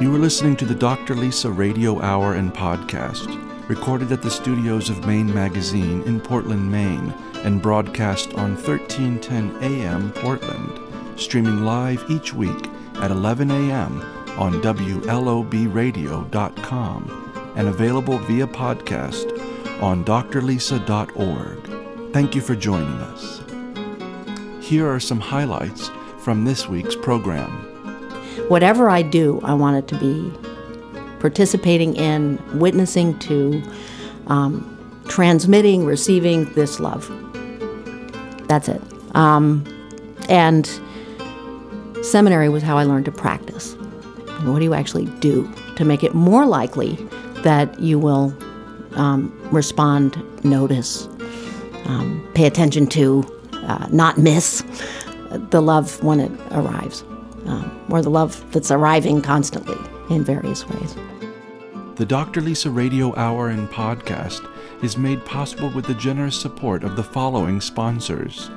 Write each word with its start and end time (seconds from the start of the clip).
You 0.00 0.14
are 0.14 0.18
listening 0.18 0.56
to 0.56 0.64
the 0.64 0.74
Dr. 0.74 1.14
Lisa 1.14 1.50
Radio 1.50 2.00
Hour 2.00 2.36
and 2.36 2.54
Podcast, 2.54 3.28
recorded 3.68 4.10
at 4.12 4.22
the 4.22 4.30
studios 4.30 4.88
of 4.88 5.06
Maine 5.06 5.30
Magazine 5.34 6.02
in 6.04 6.22
Portland, 6.22 6.72
Maine, 6.72 7.12
and 7.44 7.60
broadcast 7.60 8.32
on 8.32 8.56
1310 8.56 9.62
AM 9.62 10.10
Portland, 10.12 11.20
streaming 11.20 11.66
live 11.66 12.02
each 12.08 12.32
week 12.32 12.66
at 12.94 13.10
11 13.10 13.50
a.m. 13.50 14.00
on 14.38 14.54
WLOBradio.com 14.62 17.52
and 17.56 17.68
available 17.68 18.16
via 18.20 18.46
podcast 18.46 19.82
on 19.82 20.02
drlisa.org. 20.02 22.12
Thank 22.14 22.34
you 22.34 22.40
for 22.40 22.56
joining 22.56 22.88
us. 22.88 23.42
Here 24.66 24.90
are 24.90 24.98
some 24.98 25.20
highlights 25.20 25.90
from 26.20 26.46
this 26.46 26.66
week's 26.66 26.96
program. 26.96 27.66
Whatever 28.48 28.90
I 28.90 29.02
do, 29.02 29.40
I 29.44 29.54
want 29.54 29.76
it 29.76 29.88
to 29.88 29.98
be 29.98 30.32
participating 31.20 31.94
in, 31.96 32.40
witnessing 32.58 33.18
to, 33.20 33.62
um, 34.26 34.76
transmitting, 35.08 35.84
receiving 35.84 36.52
this 36.54 36.80
love. 36.80 37.10
That's 38.48 38.68
it. 38.68 38.80
Um, 39.14 39.64
and 40.28 40.68
seminary 42.02 42.48
was 42.48 42.62
how 42.62 42.78
I 42.78 42.84
learned 42.84 43.04
to 43.06 43.12
practice. 43.12 43.74
What 44.44 44.58
do 44.58 44.64
you 44.64 44.74
actually 44.74 45.06
do 45.20 45.50
to 45.76 45.84
make 45.84 46.02
it 46.02 46.14
more 46.14 46.46
likely 46.46 46.94
that 47.42 47.78
you 47.78 47.98
will 47.98 48.34
um, 48.92 49.36
respond, 49.50 50.22
notice, 50.44 51.06
um, 51.84 52.26
pay 52.34 52.46
attention 52.46 52.86
to, 52.88 53.24
uh, 53.52 53.86
not 53.90 54.18
miss 54.18 54.64
the 55.50 55.60
love 55.60 56.02
when 56.02 56.20
it 56.20 56.32
arrives, 56.52 57.04
um, 57.46 57.84
or 57.90 58.02
the 58.02 58.10
love 58.10 58.44
that's 58.52 58.70
arriving 58.70 59.22
constantly 59.22 59.78
in 60.14 60.24
various 60.24 60.68
ways. 60.68 60.96
The 61.96 62.06
Dr. 62.06 62.40
Lisa 62.40 62.70
Radio 62.70 63.14
Hour 63.16 63.50
and 63.50 63.68
Podcast 63.68 64.48
is 64.82 64.96
made 64.96 65.24
possible 65.26 65.70
with 65.70 65.84
the 65.84 65.94
generous 65.94 66.40
support 66.40 66.82
of 66.82 66.96
the 66.96 67.02
following 67.02 67.60
sponsors 67.60 68.50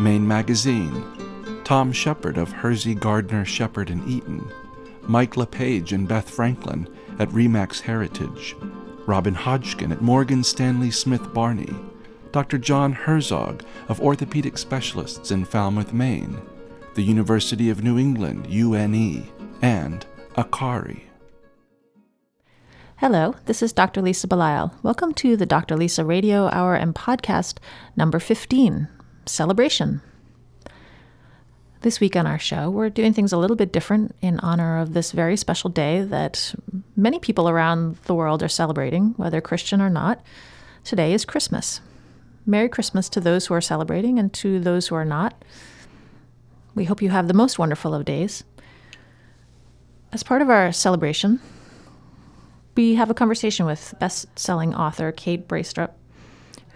Maine 0.00 0.26
Magazine, 0.26 1.62
Tom 1.64 1.92
Shepard 1.92 2.38
of 2.38 2.50
Hersey 2.50 2.94
Gardner 2.94 3.44
Shepard 3.44 3.90
and 3.90 4.06
Eaton, 4.08 4.50
Mike 5.02 5.36
LePage 5.36 5.92
and 5.92 6.08
Beth 6.08 6.28
Franklin 6.28 6.88
at 7.18 7.28
Remax 7.30 7.80
Heritage, 7.80 8.56
Robin 9.06 9.34
Hodgkin 9.34 9.92
at 9.92 10.02
Morgan 10.02 10.42
Stanley 10.42 10.90
Smith 10.90 11.32
Barney, 11.32 11.74
Dr. 12.32 12.58
John 12.58 12.92
Herzog 12.92 13.62
of 13.88 14.00
Orthopedic 14.00 14.58
Specialists 14.58 15.30
in 15.30 15.44
Falmouth, 15.44 15.92
Maine, 15.92 16.40
the 16.98 17.04
University 17.04 17.70
of 17.70 17.84
New 17.84 17.96
England, 17.96 18.48
UNE, 18.48 19.24
and 19.62 20.04
Akari. 20.34 21.02
Hello, 22.96 23.36
this 23.46 23.62
is 23.62 23.72
Dr. 23.72 24.02
Lisa 24.02 24.26
Belisle. 24.26 24.72
Welcome 24.82 25.14
to 25.14 25.36
the 25.36 25.46
Dr. 25.46 25.76
Lisa 25.76 26.04
Radio 26.04 26.48
Hour 26.48 26.74
and 26.74 26.96
Podcast 26.96 27.58
number 27.94 28.18
15, 28.18 28.88
Celebration. 29.26 30.02
This 31.82 32.00
week 32.00 32.16
on 32.16 32.26
our 32.26 32.40
show, 32.40 32.68
we're 32.68 32.90
doing 32.90 33.12
things 33.12 33.32
a 33.32 33.38
little 33.38 33.54
bit 33.54 33.72
different 33.72 34.16
in 34.20 34.40
honor 34.40 34.80
of 34.80 34.92
this 34.92 35.12
very 35.12 35.36
special 35.36 35.70
day 35.70 36.02
that 36.02 36.52
many 36.96 37.20
people 37.20 37.48
around 37.48 37.98
the 38.06 38.14
world 38.14 38.42
are 38.42 38.48
celebrating, 38.48 39.14
whether 39.16 39.40
Christian 39.40 39.80
or 39.80 39.88
not. 39.88 40.20
Today 40.82 41.14
is 41.14 41.24
Christmas. 41.24 41.80
Merry 42.44 42.68
Christmas 42.68 43.08
to 43.10 43.20
those 43.20 43.46
who 43.46 43.54
are 43.54 43.60
celebrating 43.60 44.18
and 44.18 44.32
to 44.32 44.58
those 44.58 44.88
who 44.88 44.96
are 44.96 45.04
not. 45.04 45.40
We 46.78 46.84
hope 46.84 47.02
you 47.02 47.10
have 47.10 47.26
the 47.26 47.34
most 47.34 47.58
wonderful 47.58 47.92
of 47.92 48.04
days. 48.04 48.44
As 50.12 50.22
part 50.22 50.42
of 50.42 50.48
our 50.48 50.70
celebration, 50.70 51.40
we 52.76 52.94
have 52.94 53.10
a 53.10 53.14
conversation 53.14 53.66
with 53.66 53.96
best 53.98 54.38
selling 54.38 54.72
author 54.76 55.10
Kate 55.10 55.48
Braestrup, 55.48 55.94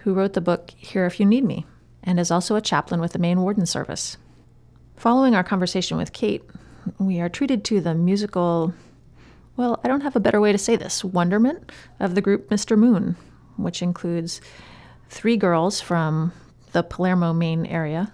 who 0.02 0.12
wrote 0.12 0.32
the 0.32 0.40
book 0.40 0.72
Here 0.76 1.06
If 1.06 1.20
You 1.20 1.26
Need 1.26 1.44
Me 1.44 1.66
and 2.02 2.18
is 2.18 2.32
also 2.32 2.56
a 2.56 2.60
chaplain 2.60 3.00
with 3.00 3.12
the 3.12 3.20
Maine 3.20 3.42
Warden 3.42 3.64
Service. 3.64 4.16
Following 4.96 5.36
our 5.36 5.44
conversation 5.44 5.96
with 5.96 6.12
Kate, 6.12 6.42
we 6.98 7.20
are 7.20 7.28
treated 7.28 7.62
to 7.66 7.80
the 7.80 7.94
musical, 7.94 8.74
well, 9.56 9.78
I 9.84 9.86
don't 9.86 10.00
have 10.00 10.16
a 10.16 10.20
better 10.20 10.40
way 10.40 10.50
to 10.50 10.58
say 10.58 10.74
this, 10.74 11.04
wonderment 11.04 11.70
of 12.00 12.16
the 12.16 12.20
group 12.20 12.50
Mr. 12.50 12.76
Moon, 12.76 13.14
which 13.56 13.82
includes 13.82 14.40
three 15.10 15.36
girls 15.36 15.80
from 15.80 16.32
the 16.72 16.82
Palermo, 16.82 17.32
Maine 17.32 17.66
area. 17.66 18.12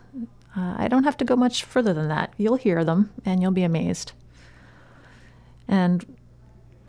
Uh, 0.58 0.74
I 0.76 0.88
don't 0.88 1.04
have 1.04 1.16
to 1.18 1.24
go 1.24 1.36
much 1.36 1.62
further 1.62 1.94
than 1.94 2.08
that. 2.08 2.32
You'll 2.36 2.56
hear 2.56 2.84
them 2.84 3.10
and 3.24 3.40
you'll 3.40 3.52
be 3.52 3.62
amazed. 3.62 4.12
And 5.68 6.16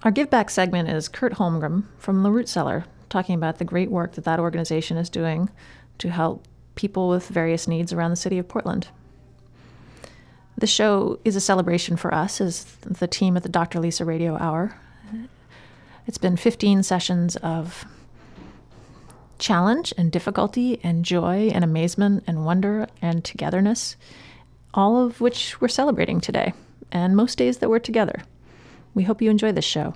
our 0.01 0.09
give 0.09 0.29
back 0.29 0.49
segment 0.49 0.89
is 0.89 1.07
Kurt 1.07 1.33
Holmgren 1.33 1.83
from 1.99 2.23
the 2.23 2.31
Root 2.31 2.49
Cellar 2.49 2.85
talking 3.09 3.35
about 3.35 3.59
the 3.59 3.65
great 3.65 3.91
work 3.91 4.13
that 4.13 4.23
that 4.23 4.39
organization 4.39 4.97
is 4.97 5.09
doing 5.09 5.49
to 5.99 6.09
help 6.09 6.47
people 6.73 7.09
with 7.09 7.27
various 7.27 7.67
needs 7.67 7.93
around 7.93 8.09
the 8.09 8.15
city 8.15 8.39
of 8.39 8.47
Portland. 8.47 8.87
The 10.57 10.67
show 10.67 11.19
is 11.23 11.35
a 11.35 11.41
celebration 11.41 11.95
for 11.95 12.13
us 12.13 12.41
as 12.41 12.63
the 12.81 13.07
team 13.07 13.37
at 13.37 13.43
the 13.43 13.49
Dr. 13.49 13.79
Lisa 13.79 14.03
Radio 14.03 14.35
Hour. 14.37 14.79
It's 16.07 16.17
been 16.17 16.37
15 16.37 16.81
sessions 16.81 17.35
of 17.37 17.85
challenge 19.39 19.93
and 19.97 20.11
difficulty 20.11 20.79
and 20.83 21.03
joy 21.03 21.49
and 21.53 21.63
amazement 21.63 22.23
and 22.27 22.45
wonder 22.45 22.87
and 23.01 23.23
togetherness, 23.23 23.95
all 24.73 25.03
of 25.03 25.19
which 25.21 25.59
we're 25.59 25.67
celebrating 25.67 26.21
today, 26.21 26.53
and 26.91 27.15
most 27.15 27.37
days 27.37 27.57
that 27.57 27.69
we're 27.69 27.79
together. 27.79 28.21
We 28.93 29.03
hope 29.03 29.21
you 29.21 29.29
enjoy 29.29 29.51
this 29.51 29.65
show. 29.65 29.93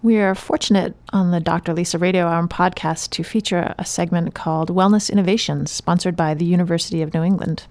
We 0.00 0.18
are 0.18 0.34
fortunate 0.34 0.94
on 1.12 1.32
the 1.32 1.40
Dr. 1.40 1.74
Lisa 1.74 1.98
Radio 1.98 2.26
Hour 2.26 2.46
podcast 2.46 3.10
to 3.10 3.24
feature 3.24 3.74
a 3.78 3.84
segment 3.84 4.34
called 4.34 4.70
Wellness 4.70 5.10
Innovations, 5.10 5.70
sponsored 5.70 6.16
by 6.16 6.34
the 6.34 6.44
University 6.44 7.02
of 7.02 7.12
New 7.12 7.22
England. 7.22 7.66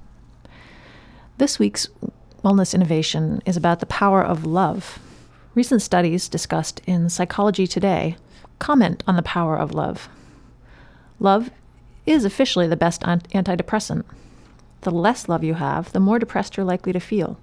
This 1.38 1.58
week's 1.58 1.88
Wellness 2.44 2.74
Innovation 2.74 3.42
is 3.46 3.56
about 3.56 3.80
the 3.80 3.86
power 3.86 4.22
of 4.22 4.46
love. 4.46 5.00
Recent 5.56 5.82
studies 5.82 6.28
discussed 6.28 6.82
in 6.86 7.10
Psychology 7.10 7.66
Today 7.66 8.18
comment 8.60 9.04
on 9.08 9.16
the 9.16 9.22
power 9.22 9.58
of 9.58 9.74
love. 9.74 10.10
Love 11.20 11.50
is 12.06 12.26
officially 12.26 12.68
the 12.68 12.76
best 12.76 13.02
antidepressant. 13.02 14.04
The 14.82 14.92
less 14.92 15.28
love 15.28 15.44
you 15.44 15.56
have, 15.56 15.92
the 15.92 16.00
more 16.00 16.20
depressed 16.20 16.56
you're 16.56 16.66
likely 16.66 16.94
to 16.94 17.00
feel. 17.00 17.40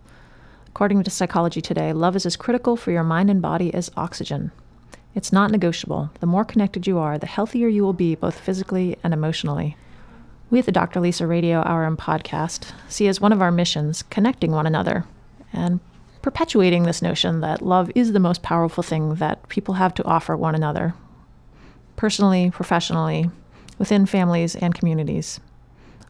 According 0.69 1.03
to 1.03 1.11
Psychology 1.11 1.61
Today, 1.61 1.93
love 1.93 2.17
is 2.17 2.27
as 2.27 2.37
critical 2.37 2.77
for 2.77 2.91
your 2.91 3.03
mind 3.03 3.31
and 3.31 3.43
body 3.43 3.73
as 3.75 3.91
oxygen. 3.97 4.53
It's 5.15 5.33
not 5.33 5.51
negotiable. 5.51 6.11
The 6.21 6.27
more 6.27 6.45
connected 6.45 6.87
you 6.87 6.99
are, 6.99 7.19
the 7.19 7.27
healthier 7.27 7.69
you 7.69 7.83
will 7.83 7.93
be 7.93 8.15
both 8.15 8.39
physically 8.39 8.97
and 9.05 9.15
emotionally. 9.15 9.77
We 10.51 10.59
at 10.59 10.67
the 10.67 10.73
Dr. 10.73 11.01
Lisa 11.01 11.27
Radio 11.27 11.63
Hour 11.65 11.85
and 11.85 11.99
podcast 11.99 12.73
see 12.89 13.09
as 13.09 13.21
one 13.21 13.33
of 13.33 13.43
our 13.43 13.53
missions 13.53 14.03
connecting 14.03 14.53
one 14.53 14.67
another 14.67 15.05
and 15.53 15.81
perpetuating 16.23 16.85
this 16.85 17.03
notion 17.03 17.41
that 17.41 17.63
love 17.63 17.91
is 17.95 18.13
the 18.13 18.21
most 18.21 18.43
powerful 18.43 18.83
thing 18.83 19.17
that 19.17 19.49
people 19.49 19.75
have 19.75 19.95
to 19.95 20.05
offer 20.05 20.37
one 20.37 20.55
another, 20.55 20.95
personally, 21.97 22.51
professionally, 22.51 23.31
within 23.79 24.07
families 24.07 24.57
and 24.57 24.75
communities. 24.75 25.41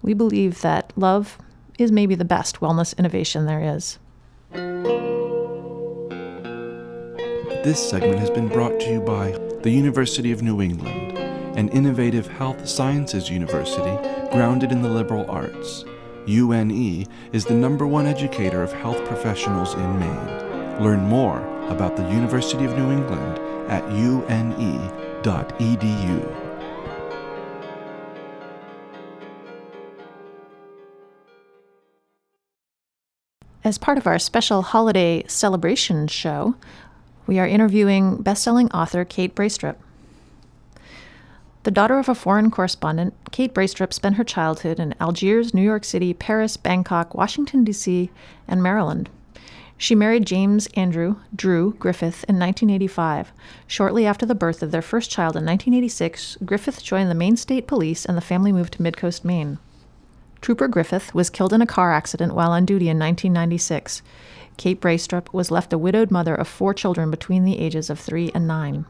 We 0.02 0.14
believe 0.14 0.60
that 0.60 0.92
love 0.96 1.38
is 1.78 1.90
maybe 1.90 2.14
the 2.14 2.24
best 2.24 2.60
wellness 2.60 2.96
innovation 2.98 3.46
there 3.46 3.76
is. 3.76 3.98
This 7.64 7.88
segment 7.88 8.18
has 8.18 8.30
been 8.30 8.48
brought 8.48 8.78
to 8.80 8.90
you 8.90 9.00
by 9.00 9.30
the 9.62 9.70
University 9.70 10.30
of 10.30 10.42
New 10.42 10.60
England, 10.60 11.16
an 11.56 11.70
innovative 11.70 12.26
health 12.26 12.68
sciences 12.68 13.30
university 13.30 13.96
grounded 14.30 14.70
in 14.70 14.82
the 14.82 14.90
liberal 14.90 15.24
arts. 15.30 15.84
UNE 16.26 17.06
is 17.32 17.44
the 17.46 17.54
number 17.54 17.86
one 17.86 18.06
educator 18.06 18.62
of 18.62 18.72
health 18.72 19.02
professionals 19.06 19.72
in 19.74 19.98
Maine. 19.98 20.82
Learn 20.82 21.00
more 21.00 21.40
about 21.68 21.96
the 21.96 22.08
University 22.10 22.64
of 22.64 22.76
New 22.76 22.90
England 22.92 23.38
at 23.70 23.82
une.edu. 23.90 25.24
As 33.64 33.78
part 33.78 33.96
of 33.96 34.06
our 34.06 34.18
special 34.18 34.60
holiday 34.60 35.24
celebration 35.26 36.06
show, 36.06 36.54
we 37.26 37.38
are 37.38 37.46
interviewing 37.46 38.16
best-selling 38.16 38.70
author 38.72 39.06
Kate 39.06 39.34
Braestrup. 39.34 39.76
The 41.62 41.70
daughter 41.70 41.98
of 41.98 42.10
a 42.10 42.14
foreign 42.14 42.50
correspondent, 42.50 43.14
Kate 43.32 43.54
Braestrup 43.54 43.94
spent 43.94 44.16
her 44.16 44.22
childhood 44.22 44.78
in 44.78 44.94
Algiers, 45.00 45.54
New 45.54 45.62
York 45.62 45.84
City, 45.84 46.12
Paris, 46.12 46.58
Bangkok, 46.58 47.14
Washington, 47.14 47.64
D.C., 47.64 48.10
and 48.46 48.62
Maryland. 48.62 49.08
She 49.78 49.94
married 49.94 50.26
James 50.26 50.66
Andrew 50.74 51.16
Drew 51.34 51.72
Griffith 51.78 52.22
in 52.28 52.38
1985. 52.38 53.32
Shortly 53.66 54.04
after 54.04 54.26
the 54.26 54.34
birth 54.34 54.62
of 54.62 54.72
their 54.72 54.82
first 54.82 55.10
child 55.10 55.36
in 55.36 55.46
1986, 55.46 56.36
Griffith 56.44 56.82
joined 56.82 57.10
the 57.10 57.14
Maine 57.14 57.38
State 57.38 57.66
Police 57.66 58.04
and 58.04 58.14
the 58.14 58.20
family 58.20 58.52
moved 58.52 58.74
to 58.74 58.82
Midcoast, 58.82 59.24
Maine. 59.24 59.56
Trooper 60.44 60.68
Griffith 60.68 61.14
was 61.14 61.30
killed 61.30 61.54
in 61.54 61.62
a 61.62 61.66
car 61.66 61.94
accident 61.94 62.34
while 62.34 62.50
on 62.50 62.66
duty 62.66 62.90
in 62.90 62.98
1996. 62.98 64.02
Kate 64.58 64.78
Braestrup 64.78 65.32
was 65.32 65.50
left 65.50 65.72
a 65.72 65.78
widowed 65.78 66.10
mother 66.10 66.34
of 66.34 66.46
four 66.46 66.74
children 66.74 67.10
between 67.10 67.44
the 67.44 67.58
ages 67.58 67.88
of 67.88 67.98
three 67.98 68.30
and 68.34 68.46
nine. 68.46 68.84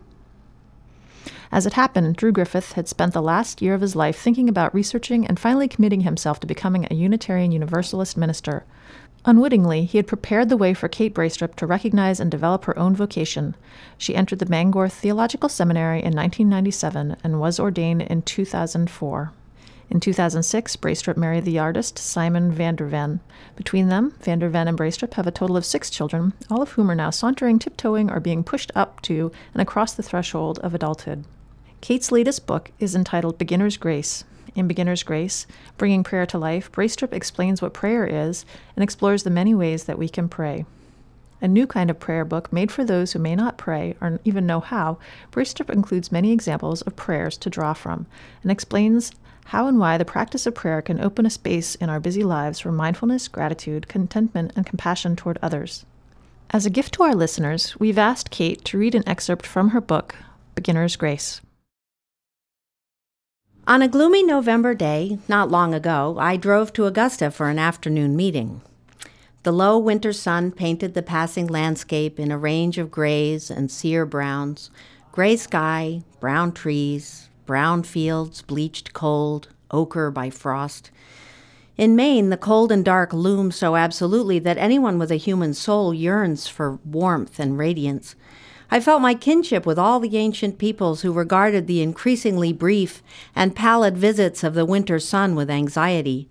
As 1.53 1.65
it 1.65 1.75
happened, 1.75 2.17
Drew 2.17 2.33
Griffith 2.33 2.73
had 2.73 2.89
spent 2.89 3.12
the 3.12 3.23
last 3.23 3.62
year 3.62 3.73
of 3.73 3.83
his 3.83 3.95
life 3.95 4.19
thinking 4.19 4.49
about 4.49 4.75
researching 4.75 5.29
and 5.29 5.39
finally 5.39 5.69
committing 5.69 6.01
himself 6.01 6.41
to 6.41 6.47
becoming 6.49 6.89
a 6.91 6.97
Unitarian 6.97 7.53
Universalist 7.53 8.17
minister. 8.17 8.65
Unwittingly, 9.25 9.85
he 9.85 9.99
had 9.99 10.09
prepared 10.09 10.49
the 10.49 10.57
way 10.57 10.75
for 10.75 10.89
Kate 10.89 11.15
Braestrup 11.15 11.55
to 11.55 11.69
recognize 11.69 12.19
and 12.19 12.33
develop 12.33 12.65
her 12.65 12.77
own 12.77 12.97
vocation. 12.97 13.55
She 13.97 14.17
entered 14.17 14.41
the 14.41 14.47
Bangor 14.47 14.89
Theological 14.89 15.49
Seminary 15.49 16.00
in 16.00 16.17
1997 16.17 17.17
and 17.23 17.39
was 17.39 17.61
ordained 17.61 18.03
in 18.03 18.23
2004. 18.23 19.33
In 19.91 20.01
2006, 20.01 20.77
Braestrup 20.77 21.17
married 21.17 21.45
the 21.45 21.59
artist 21.59 21.99
Simon 21.99 22.51
van 22.51 22.75
der 22.75 22.87
Ven. 22.87 23.21
Between 23.55 23.89
them, 23.89 24.15
van 24.21 24.39
der 24.39 24.49
Ven 24.49 24.67
and 24.67 24.79
Braestrup 24.79 25.15
have 25.15 25.27
a 25.27 25.31
total 25.31 25.57
of 25.57 25.65
six 25.65 25.91
children, 25.91 26.33
all 26.51 26.63
of 26.63 26.71
whom 26.73 26.91
are 26.91 26.95
now 26.95 27.11
sauntering, 27.11 27.59
tiptoeing, 27.59 28.11
or 28.11 28.19
being 28.19 28.43
pushed 28.43 28.73
up 28.75 29.03
to 29.03 29.31
and 29.53 29.61
across 29.61 29.93
the 29.93 30.03
threshold 30.03 30.59
of 30.61 30.75
adulthood. 30.75 31.25
Kate's 31.81 32.11
latest 32.11 32.47
book 32.47 32.71
is 32.79 32.95
entitled 32.95 33.37
Beginner's 33.37 33.77
Grace. 33.77 34.25
In 34.55 34.67
Beginner's 34.67 35.03
Grace, 35.03 35.47
Bringing 35.77 36.03
Prayer 36.03 36.25
to 36.27 36.39
Life, 36.39 36.73
Braestrup 36.73 37.13
explains 37.13 37.61
what 37.61 37.75
prayer 37.75 38.07
is 38.07 38.47
and 38.75 38.83
explores 38.83 39.23
the 39.23 39.31
many 39.31 39.55
ways 39.55 39.85
that 39.85 39.99
we 39.99 40.09
can 40.09 40.29
pray. 40.29 40.65
A 41.43 41.49
new 41.49 41.67
kind 41.67 41.91
of 41.91 42.01
prayer 42.01 42.25
book 42.25 42.51
made 42.53 42.73
for 42.73 42.85
those 42.85 43.13
who 43.13 43.19
may 43.19 43.37
not 43.37 43.59
pray 43.59 43.97
or 44.01 44.19
even 44.25 44.47
know 44.47 44.61
how, 44.61 44.97
Braestrup 45.31 45.69
includes 45.69 46.11
many 46.11 46.33
examples 46.33 46.81
of 46.83 46.97
prayers 46.97 47.37
to 47.37 47.51
draw 47.51 47.75
from 47.75 48.07
and 48.43 48.51
explains 48.51 49.13
how 49.44 49.69
and 49.69 49.79
why 49.79 49.99
the 49.99 50.05
practice 50.05 50.46
of 50.46 50.55
prayer 50.55 50.82
can 50.82 51.00
open 51.00 51.26
a 51.26 51.31
space 51.31 51.75
in 51.76 51.88
our 51.88 52.00
busy 52.00 52.25
lives 52.25 52.61
for 52.61 52.73
mindfulness, 52.73 53.29
gratitude, 53.29 53.88
contentment, 53.88 54.52
and 54.56 54.67
compassion 54.67 55.17
toward 55.17 55.38
others. 55.43 55.85
As 56.50 56.67
a 56.67 56.70
gift 56.70 56.94
to 56.94 57.02
our 57.02 57.14
listeners, 57.14 57.79
we've 57.79 57.99
asked 57.99 58.31
Kate 58.31 58.64
to 58.67 58.79
read 58.79 58.94
an 58.94 59.08
excerpt 59.08 59.46
from 59.46 59.70
her 59.70 59.81
book, 59.81 60.17
Beginner's 60.55 60.96
Grace. 60.96 61.41
On 63.67 63.81
a 63.81 63.88
gloomy 63.88 64.23
November 64.23 64.75
day, 64.75 65.19
not 65.26 65.50
long 65.50 65.73
ago, 65.73 66.17
I 66.19 66.37
drove 66.37 66.73
to 66.75 66.85
Augusta 66.85 67.31
for 67.31 67.49
an 67.49 67.58
afternoon 67.58 68.14
meeting. 68.14 68.61
The 69.43 69.52
low 69.52 69.79
winter 69.79 70.12
sun 70.12 70.52
painted 70.52 70.94
the 70.94 71.02
passing 71.02 71.47
landscape 71.47 72.20
in 72.20 72.31
a 72.31 72.38
range 72.38 72.79
of 72.79 72.90
grays 72.90 73.50
and 73.50 73.70
sear 73.70 74.06
browns 74.06 74.70
gray 75.12 75.37
sky, 75.37 76.02
brown 76.19 76.50
trees, 76.50 77.29
brown 77.46 77.82
fields 77.82 78.43
bleached 78.43 78.93
cold, 78.93 79.49
ochre 79.70 80.11
by 80.11 80.31
frost. 80.31 80.91
In 81.76 81.96
Maine, 81.96 82.31
the 82.31 82.37
cold 82.37 82.70
and 82.70 82.85
dark 82.85 83.12
loom 83.12 83.50
so 83.50 83.75
absolutely 83.75 84.38
that 84.38 84.58
anyone 84.58 84.99
with 84.99 85.11
a 85.11 85.17
human 85.17 85.55
soul 85.55 85.93
yearns 85.93 86.46
for 86.46 86.79
warmth 86.85 87.41
and 87.41 87.58
radiance. 87.58 88.14
I 88.70 88.81
felt 88.81 89.02
my 89.02 89.14
kinship 89.14 89.67
with 89.67 89.79
all 89.79 90.00
the 90.00 90.17
ancient 90.17 90.58
peoples 90.58 91.02
who 91.02 91.12
regarded 91.12 91.67
the 91.67 91.82
increasingly 91.82 92.52
brief 92.52 93.02
and 93.35 93.56
pallid 93.56 93.97
visits 93.97 94.43
of 94.43 94.55
the 94.55 94.64
winter 94.64 94.99
sun 94.99 95.35
with 95.35 95.50
anxiety. 95.50 96.29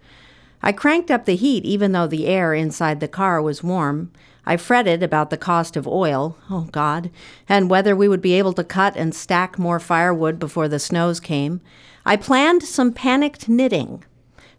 I 0.61 0.71
cranked 0.71 1.11
up 1.11 1.25
the 1.25 1.35
heat 1.35 1.65
even 1.65 1.91
though 1.91 2.07
the 2.07 2.25
air 2.25 2.53
inside 2.53 3.01
the 3.01 3.07
car 3.07 3.41
was 3.41 3.63
warm. 3.63 4.11
I 4.45 4.57
fretted 4.57 5.01
about 5.01 5.29
the 5.29 5.37
cost 5.37 5.77
of 5.77 5.87
oil, 5.87 6.37
oh 6.49 6.67
God, 6.71 7.09
and 7.47 7.69
whether 7.69 7.95
we 7.95 8.09
would 8.09 8.21
be 8.21 8.33
able 8.33 8.53
to 8.53 8.63
cut 8.63 8.95
and 8.97 9.15
stack 9.15 9.57
more 9.57 9.79
firewood 9.79 10.37
before 10.37 10.67
the 10.67 10.79
snows 10.79 11.19
came. 11.19 11.61
I 12.05 12.17
planned 12.17 12.63
some 12.63 12.91
panicked 12.91 13.47
knitting 13.47 14.03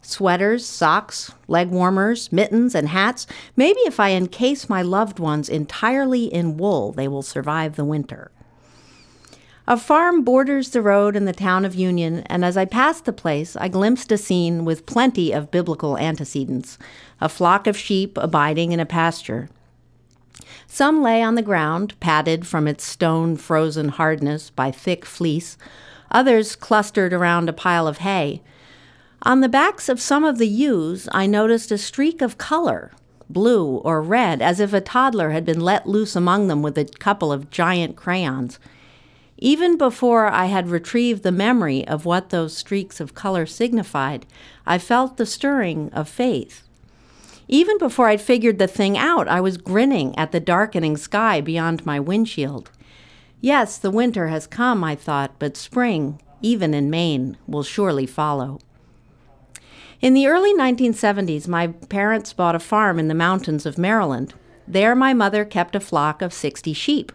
sweaters, 0.01 0.67
socks, 0.67 1.33
leg 1.49 1.71
warmers, 1.71 2.31
mittens, 2.31 2.75
and 2.75 2.89
hats. 2.89 3.27
Maybe 3.57 3.81
if 3.81 3.99
I 3.99 4.11
encase 4.11 4.69
my 4.69 4.83
loved 4.83 5.19
ones 5.19 5.49
entirely 5.49 6.25
in 6.25 6.59
wool, 6.59 6.93
they 6.93 7.09
will 7.09 7.23
survive 7.23 7.77
the 7.77 7.87
winter. 7.87 8.31
A 9.67 9.79
farm 9.79 10.23
borders 10.23 10.71
the 10.71 10.83
road 10.83 11.17
in 11.17 11.25
the 11.25 11.33
town 11.33 11.65
of 11.65 11.75
Union, 11.75 12.19
and 12.27 12.45
as 12.45 12.55
I 12.55 12.67
passed 12.67 13.07
the 13.07 13.15
place, 13.15 13.57
I 13.57 13.69
glimpsed 13.69 14.13
a 14.13 14.19
scene 14.19 14.67
with 14.67 14.85
plenty 14.85 15.33
of 15.33 15.51
biblical 15.51 15.97
antecedents 15.97 16.77
a 17.21 17.31
flock 17.31 17.67
of 17.67 17.77
sheep 17.77 18.19
abiding 18.19 18.73
in 18.73 18.81
a 18.81 18.85
pasture. 18.85 19.49
Some 20.67 21.03
lay 21.03 21.23
on 21.23 21.35
the 21.35 21.43
ground, 21.43 21.99
padded 22.01 22.47
from 22.47 22.67
its 22.69 22.85
stone 22.85 23.37
frozen 23.37 23.91
hardness 23.91 24.51
by 24.51 24.71
thick 24.71 25.05
fleece. 25.05 25.57
Others 26.11 26.57
clustered 26.57 27.13
around 27.13 27.49
a 27.49 27.53
pile 27.53 27.87
of 27.87 27.99
hay. 27.99 28.43
On 29.23 29.41
the 29.41 29.49
backs 29.49 29.89
of 29.89 30.01
some 30.01 30.25
of 30.25 30.39
the 30.39 30.49
ewes, 30.49 31.09
I 31.13 31.27
noticed 31.27 31.73
a 31.73 31.79
streak 31.79 32.21
of 32.21 32.37
color, 32.37 32.93
blue 33.31 33.77
or 33.79 34.03
red, 34.03 34.43
as 34.43 34.61
if 34.61 34.73
a 34.73 34.81
toddler 34.81 35.31
had 35.31 35.45
been 35.45 35.61
let 35.61 35.89
loose 35.89 36.15
among 36.15 36.49
them 36.49 36.63
with 36.63 36.77
a 36.77 36.85
couple 36.85 37.33
of 37.33 37.51
giant 37.51 37.97
crayons. 37.97 38.59
Even 39.39 39.77
before 39.77 40.29
I 40.29 40.47
had 40.47 40.69
retrieved 40.69 41.23
the 41.23 41.33
memory 41.33 41.87
of 41.89 42.05
what 42.05 42.31
those 42.31 42.57
streaks 42.57 43.01
of 43.01 43.15
color 43.15 43.47
signified, 43.47 44.27
I 44.67 44.79
felt 44.79 45.17
the 45.17 45.27
stirring 45.27 45.91
of 45.93 46.09
faith. 46.09 46.63
Even 47.49 47.79
before 47.79 48.09
I'd 48.09 48.21
figured 48.21 48.59
the 48.59 48.67
thing 48.67 48.97
out, 48.97 49.29
I 49.29 49.41
was 49.41 49.59
grinning 49.59 50.17
at 50.19 50.33
the 50.33 50.41
darkening 50.41 50.97
sky 50.97 51.41
beyond 51.41 51.85
my 51.85 52.01
windshield. 52.01 52.71
Yes, 53.41 53.77
the 53.77 53.91
winter 53.91 54.29
has 54.29 54.47
come, 54.47 54.83
I 54.83 54.95
thought, 54.95 55.39
but 55.39 55.57
spring, 55.57 56.21
even 56.41 56.73
in 56.73 56.89
Maine, 56.89 57.37
will 57.47 57.63
surely 57.63 58.07
follow. 58.07 58.59
In 60.01 60.15
the 60.15 60.27
early 60.27 60.55
1970s, 60.55 61.47
my 61.47 61.69
parents 61.69 62.33
bought 62.33 62.55
a 62.55 62.59
farm 62.59 62.99
in 62.99 63.09
the 63.09 63.15
mountains 63.15 63.67
of 63.67 63.79
Maryland. 63.79 64.35
There, 64.67 64.95
my 64.95 65.13
mother 65.13 65.45
kept 65.45 65.77
a 65.77 65.81
flock 65.81 66.23
of 66.23 66.33
60 66.33 66.73
sheep. 66.73 67.13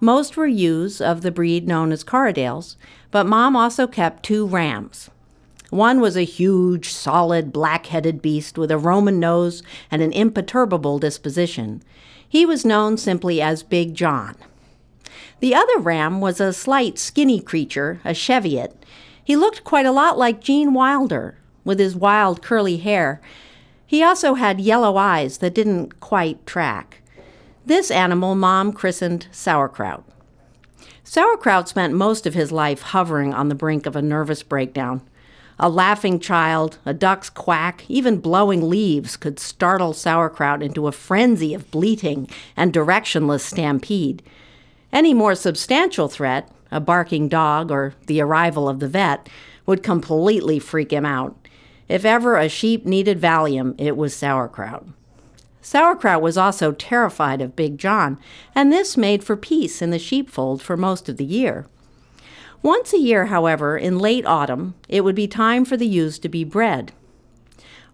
Most 0.00 0.36
were 0.36 0.46
ewes 0.46 1.00
of 1.00 1.22
the 1.22 1.30
breed 1.30 1.66
known 1.66 1.90
as 1.90 2.04
Corriedales, 2.04 2.76
but 3.10 3.26
mom 3.26 3.56
also 3.56 3.86
kept 3.86 4.22
two 4.22 4.46
rams. 4.46 5.10
One 5.70 6.00
was 6.00 6.16
a 6.16 6.24
huge, 6.24 6.92
solid, 6.92 7.52
black 7.52 7.86
headed 7.86 8.22
beast 8.22 8.56
with 8.56 8.70
a 8.70 8.78
Roman 8.78 9.18
nose 9.18 9.62
and 9.90 10.00
an 10.00 10.12
imperturbable 10.12 10.98
disposition. 10.98 11.82
He 12.28 12.46
was 12.46 12.64
known 12.64 12.96
simply 12.96 13.40
as 13.40 13.62
Big 13.62 13.94
John. 13.94 14.36
The 15.40 15.54
other 15.54 15.78
ram 15.78 16.20
was 16.20 16.40
a 16.40 16.52
slight, 16.52 16.98
skinny 16.98 17.40
creature, 17.40 18.00
a 18.04 18.14
Cheviot. 18.14 18.84
He 19.22 19.36
looked 19.36 19.64
quite 19.64 19.86
a 19.86 19.92
lot 19.92 20.16
like 20.16 20.40
Gene 20.40 20.72
Wilder, 20.72 21.36
with 21.64 21.78
his 21.78 21.96
wild 21.96 22.42
curly 22.42 22.78
hair. 22.78 23.20
He 23.86 24.02
also 24.02 24.34
had 24.34 24.60
yellow 24.60 24.96
eyes 24.96 25.38
that 25.38 25.54
didn't 25.54 26.00
quite 26.00 26.46
track. 26.46 27.02
This 27.64 27.90
animal 27.90 28.36
Mom 28.36 28.72
christened 28.72 29.26
Sauerkraut. 29.32 30.04
Sauerkraut 31.02 31.68
spent 31.68 31.94
most 31.94 32.26
of 32.26 32.34
his 32.34 32.52
life 32.52 32.82
hovering 32.82 33.34
on 33.34 33.48
the 33.48 33.54
brink 33.54 33.86
of 33.86 33.96
a 33.96 34.02
nervous 34.02 34.42
breakdown. 34.42 35.02
A 35.58 35.70
laughing 35.70 36.20
child, 36.20 36.78
a 36.84 36.92
duck's 36.92 37.30
quack, 37.30 37.84
even 37.88 38.18
blowing 38.18 38.68
leaves 38.68 39.16
could 39.16 39.38
startle 39.38 39.94
Sauerkraut 39.94 40.62
into 40.62 40.86
a 40.86 40.92
frenzy 40.92 41.54
of 41.54 41.70
bleating 41.70 42.28
and 42.56 42.74
directionless 42.74 43.40
stampede. 43.40 44.22
Any 44.92 45.14
more 45.14 45.34
substantial 45.34 46.08
threat, 46.08 46.50
a 46.70 46.78
barking 46.78 47.28
dog 47.28 47.70
or 47.70 47.94
the 48.06 48.20
arrival 48.20 48.68
of 48.68 48.80
the 48.80 48.88
vet, 48.88 49.30
would 49.64 49.82
completely 49.82 50.58
freak 50.58 50.92
him 50.92 51.06
out. 51.06 51.34
If 51.88 52.04
ever 52.04 52.36
a 52.36 52.48
sheep 52.50 52.84
needed 52.84 53.20
Valium, 53.20 53.74
it 53.78 53.96
was 53.96 54.14
sauerkraut. 54.14 54.84
Sauerkraut 55.62 56.20
was 56.20 56.36
also 56.36 56.72
terrified 56.72 57.40
of 57.40 57.56
Big 57.56 57.78
John, 57.78 58.18
and 58.54 58.70
this 58.70 58.96
made 58.96 59.24
for 59.24 59.36
peace 59.36 59.80
in 59.80 59.90
the 59.90 59.98
sheepfold 59.98 60.62
for 60.62 60.76
most 60.76 61.08
of 61.08 61.16
the 61.16 61.24
year. 61.24 61.66
Once 62.66 62.92
a 62.92 62.98
year, 62.98 63.26
however, 63.26 63.78
in 63.78 63.96
late 63.96 64.26
autumn, 64.26 64.74
it 64.88 65.04
would 65.04 65.14
be 65.14 65.28
time 65.28 65.64
for 65.64 65.76
the 65.76 65.86
ewes 65.86 66.18
to 66.18 66.28
be 66.28 66.42
bred. 66.42 66.90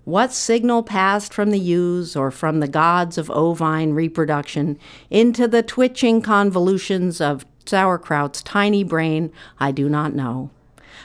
What 0.05 0.33
signal 0.33 0.83
passed 0.83 1.35
from 1.35 1.51
the 1.51 1.61
ewes 1.61 2.17
or 2.17 2.31
from 2.31 2.61
the 2.61 2.69
gods 2.69 3.19
of 3.19 3.31
ovine 3.33 3.93
reproduction 3.93 4.79
into 5.11 5.47
the 5.47 5.63
twitching 5.63 6.23
convolutions 6.23 7.21
of 7.21 7.45
sauerkraut's 7.67 8.43
tiny 8.43 8.83
brain, 8.83 9.31
I 9.61 9.73
do 9.73 9.91
not 9.91 10.15
know. 10.15 10.49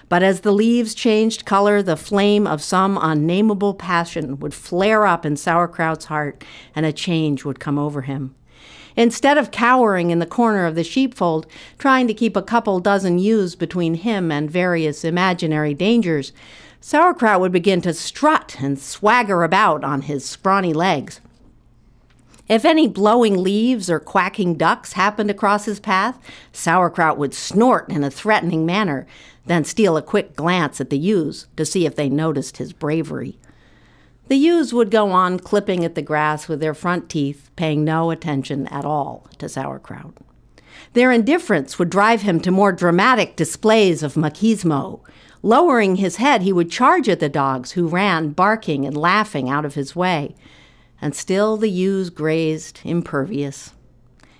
But 0.07 0.23
as 0.23 0.39
the 0.39 0.53
leaves 0.53 0.95
changed 0.95 1.45
color, 1.45 1.83
the 1.83 1.97
flame 1.97 2.47
of 2.47 2.63
some 2.63 2.97
unnameable 2.97 3.73
passion 3.73 4.39
would 4.39 4.53
flare 4.53 5.05
up 5.05 5.25
in 5.25 5.35
Sauerkraut's 5.35 6.05
heart, 6.05 6.41
and 6.73 6.85
a 6.85 6.93
change 6.93 7.43
would 7.43 7.59
come 7.59 7.77
over 7.77 8.03
him. 8.03 8.33
Instead 8.97 9.37
of 9.37 9.51
cowering 9.51 10.09
in 10.09 10.17
the 10.17 10.25
corner 10.25 10.65
of 10.65 10.73
the 10.73 10.83
sheepfold, 10.83 11.45
trying 11.77 12.07
to 12.07 12.15
keep 12.15 12.35
a 12.35 12.41
couple 12.41 12.79
dozen 12.79 13.19
ewes 13.19 13.55
between 13.55 13.93
him 13.93 14.31
and 14.31 14.49
various 14.49 15.05
imaginary 15.05 15.75
dangers, 15.75 16.33
Sauerkraut 16.81 17.39
would 17.39 17.51
begin 17.51 17.79
to 17.81 17.93
strut 17.93 18.57
and 18.59 18.79
swagger 18.79 19.43
about 19.43 19.83
on 19.83 20.01
his 20.01 20.25
scrawny 20.25 20.73
legs. 20.73 21.21
If 22.49 22.65
any 22.65 22.87
blowing 22.87 23.43
leaves 23.43 23.87
or 23.87 23.99
quacking 23.99 24.55
ducks 24.55 24.93
happened 24.93 25.29
across 25.29 25.65
his 25.65 25.79
path, 25.79 26.17
Sauerkraut 26.51 27.19
would 27.19 27.35
snort 27.35 27.89
in 27.89 28.03
a 28.03 28.09
threatening 28.09 28.65
manner, 28.65 29.05
then 29.45 29.63
steal 29.63 29.95
a 29.95 30.01
quick 30.01 30.35
glance 30.35 30.81
at 30.81 30.89
the 30.89 30.97
ewes 30.97 31.47
to 31.55 31.65
see 31.65 31.85
if 31.85 31.95
they 31.95 32.09
noticed 32.09 32.57
his 32.57 32.73
bravery. 32.73 33.37
The 34.27 34.35
ewes 34.35 34.73
would 34.73 34.91
go 34.91 35.11
on 35.11 35.39
clipping 35.39 35.85
at 35.85 35.95
the 35.95 36.01
grass 36.01 36.47
with 36.47 36.59
their 36.59 36.73
front 36.73 37.09
teeth, 37.09 37.49
paying 37.55 37.85
no 37.85 38.11
attention 38.11 38.67
at 38.67 38.83
all 38.83 39.27
to 39.37 39.47
sauerkraut. 39.47 40.13
Their 40.93 41.11
indifference 41.11 41.79
would 41.79 41.89
drive 41.89 42.23
him 42.23 42.39
to 42.41 42.51
more 42.51 42.71
dramatic 42.71 43.35
displays 43.35 44.03
of 44.03 44.15
machismo. 44.15 45.01
Lowering 45.41 45.95
his 45.95 46.17
head, 46.17 46.41
he 46.41 46.51
would 46.51 46.71
charge 46.71 47.07
at 47.07 47.19
the 47.19 47.29
dogs, 47.29 47.71
who 47.71 47.87
ran, 47.87 48.31
barking 48.31 48.85
and 48.85 48.97
laughing, 48.97 49.49
out 49.49 49.63
of 49.63 49.75
his 49.75 49.95
way. 49.95 50.35
And 51.01 51.15
still 51.15 51.55
the 51.55 51.69
ewes 51.69 52.09
grazed, 52.09 52.81
impervious. 52.83 53.71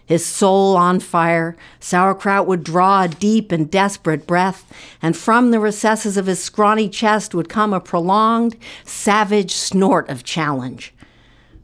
His 0.08 0.26
soul 0.26 0.78
on 0.78 1.02
fire, 1.02 1.58
Sauerkraut 1.82 2.48
would 2.48 2.64
draw 2.64 3.04
a 3.04 3.08
deep 3.10 3.52
and 3.52 3.70
desperate 3.70 4.26
breath, 4.26 4.66
and 5.02 5.18
from 5.18 5.52
the 5.52 5.60
recesses 5.60 6.16
of 6.16 6.28
his 6.28 6.42
scrawny 6.42 6.88
chest 6.88 7.36
would 7.36 7.50
come 7.50 7.74
a 7.74 7.82
prolonged, 7.82 8.56
savage 8.86 9.52
snort 9.52 10.10
of 10.10 10.24
challenge. 10.24 10.94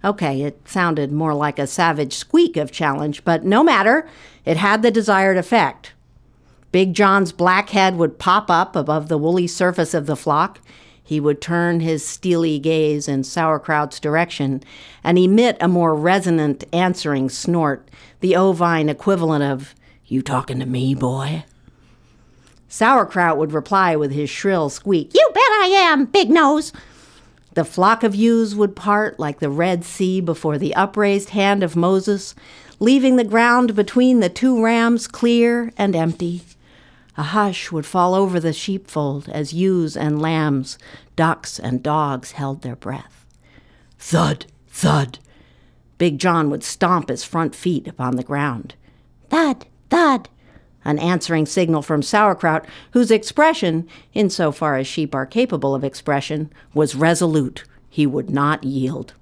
Okay, 0.03 0.41
it 0.41 0.67
sounded 0.67 1.13
more 1.13 1.33
like 1.33 1.57
a 1.57 1.65
savage 1.65 2.13
squeak 2.13 2.57
of 2.57 2.69
challenge, 2.69 3.23
but 3.23 3.45
no 3.45 3.63
matter, 3.63 4.09
it 4.43 4.57
had 4.57 4.81
the 4.81 4.91
desired 4.91 5.37
effect. 5.37 5.93
Big 6.73 6.93
John's 6.93 7.31
black 7.31 7.69
head 7.69 7.95
would 7.95 8.19
pop 8.19 8.51
up 8.51 8.75
above 8.75 9.07
the 9.07 9.17
woolly 9.17 9.47
surface 9.47 9.93
of 9.93 10.05
the 10.05 10.17
flock. 10.17 10.59
He 11.01 11.19
would 11.19 11.39
turn 11.39 11.81
his 11.81 12.05
steely 12.05 12.59
gaze 12.59 13.07
in 13.07 13.23
Sauerkraut's 13.23 13.99
direction 13.99 14.63
and 15.03 15.17
emit 15.17 15.55
a 15.61 15.67
more 15.67 15.95
resonant 15.95 16.63
answering 16.73 17.29
snort, 17.29 17.87
the 18.23 18.37
ovine 18.37 18.87
equivalent 18.87 19.43
of, 19.43 19.75
You 20.07 20.21
talking 20.21 20.61
to 20.61 20.65
me, 20.65 20.95
boy? 20.95 21.43
Sauerkraut 22.69 23.37
would 23.37 23.51
reply 23.51 23.97
with 23.97 24.13
his 24.13 24.29
shrill 24.29 24.69
squeak, 24.69 25.13
You 25.13 25.29
bet 25.33 25.43
I 25.43 25.89
am, 25.91 26.05
big 26.05 26.29
nose! 26.29 26.71
The 27.53 27.65
flock 27.65 28.01
of 28.01 28.15
ewes 28.15 28.55
would 28.55 28.77
part 28.77 29.19
like 29.19 29.39
the 29.39 29.49
Red 29.49 29.83
Sea 29.83 30.21
before 30.21 30.57
the 30.57 30.73
upraised 30.73 31.31
hand 31.31 31.63
of 31.63 31.75
Moses, 31.75 32.33
leaving 32.79 33.17
the 33.17 33.25
ground 33.25 33.75
between 33.75 34.21
the 34.21 34.29
two 34.29 34.63
rams 34.63 35.05
clear 35.05 35.73
and 35.77 35.93
empty. 35.93 36.43
A 37.17 37.23
hush 37.23 37.73
would 37.73 37.85
fall 37.85 38.15
over 38.15 38.39
the 38.39 38.53
sheepfold 38.53 39.27
as 39.27 39.51
ewes 39.51 39.97
and 39.97 40.21
lambs, 40.21 40.77
ducks 41.17 41.59
and 41.59 41.83
dogs 41.83 42.31
held 42.31 42.61
their 42.61 42.77
breath. 42.77 43.25
Thud, 43.99 44.45
thud. 44.69 45.19
Big 45.97 46.19
John 46.19 46.49
would 46.49 46.63
stomp 46.63 47.09
his 47.09 47.23
front 47.23 47.55
feet 47.55 47.87
upon 47.87 48.15
the 48.15 48.23
ground. 48.23 48.75
Thud, 49.29 49.65
thud. 49.89 50.29
An 50.85 50.99
answering 50.99 51.45
signal 51.45 51.81
from 51.81 52.01
Sauerkraut, 52.01 52.65
whose 52.91 53.11
expression, 53.11 53.87
insofar 54.13 54.75
as 54.75 54.87
sheep 54.87 55.15
are 55.15 55.25
capable 55.25 55.73
of 55.73 55.83
expression, 55.83 56.51
was 56.73 56.95
resolute. 56.95 57.63
He 57.89 58.05
would 58.05 58.29
not 58.29 58.63
yield. 58.63 59.13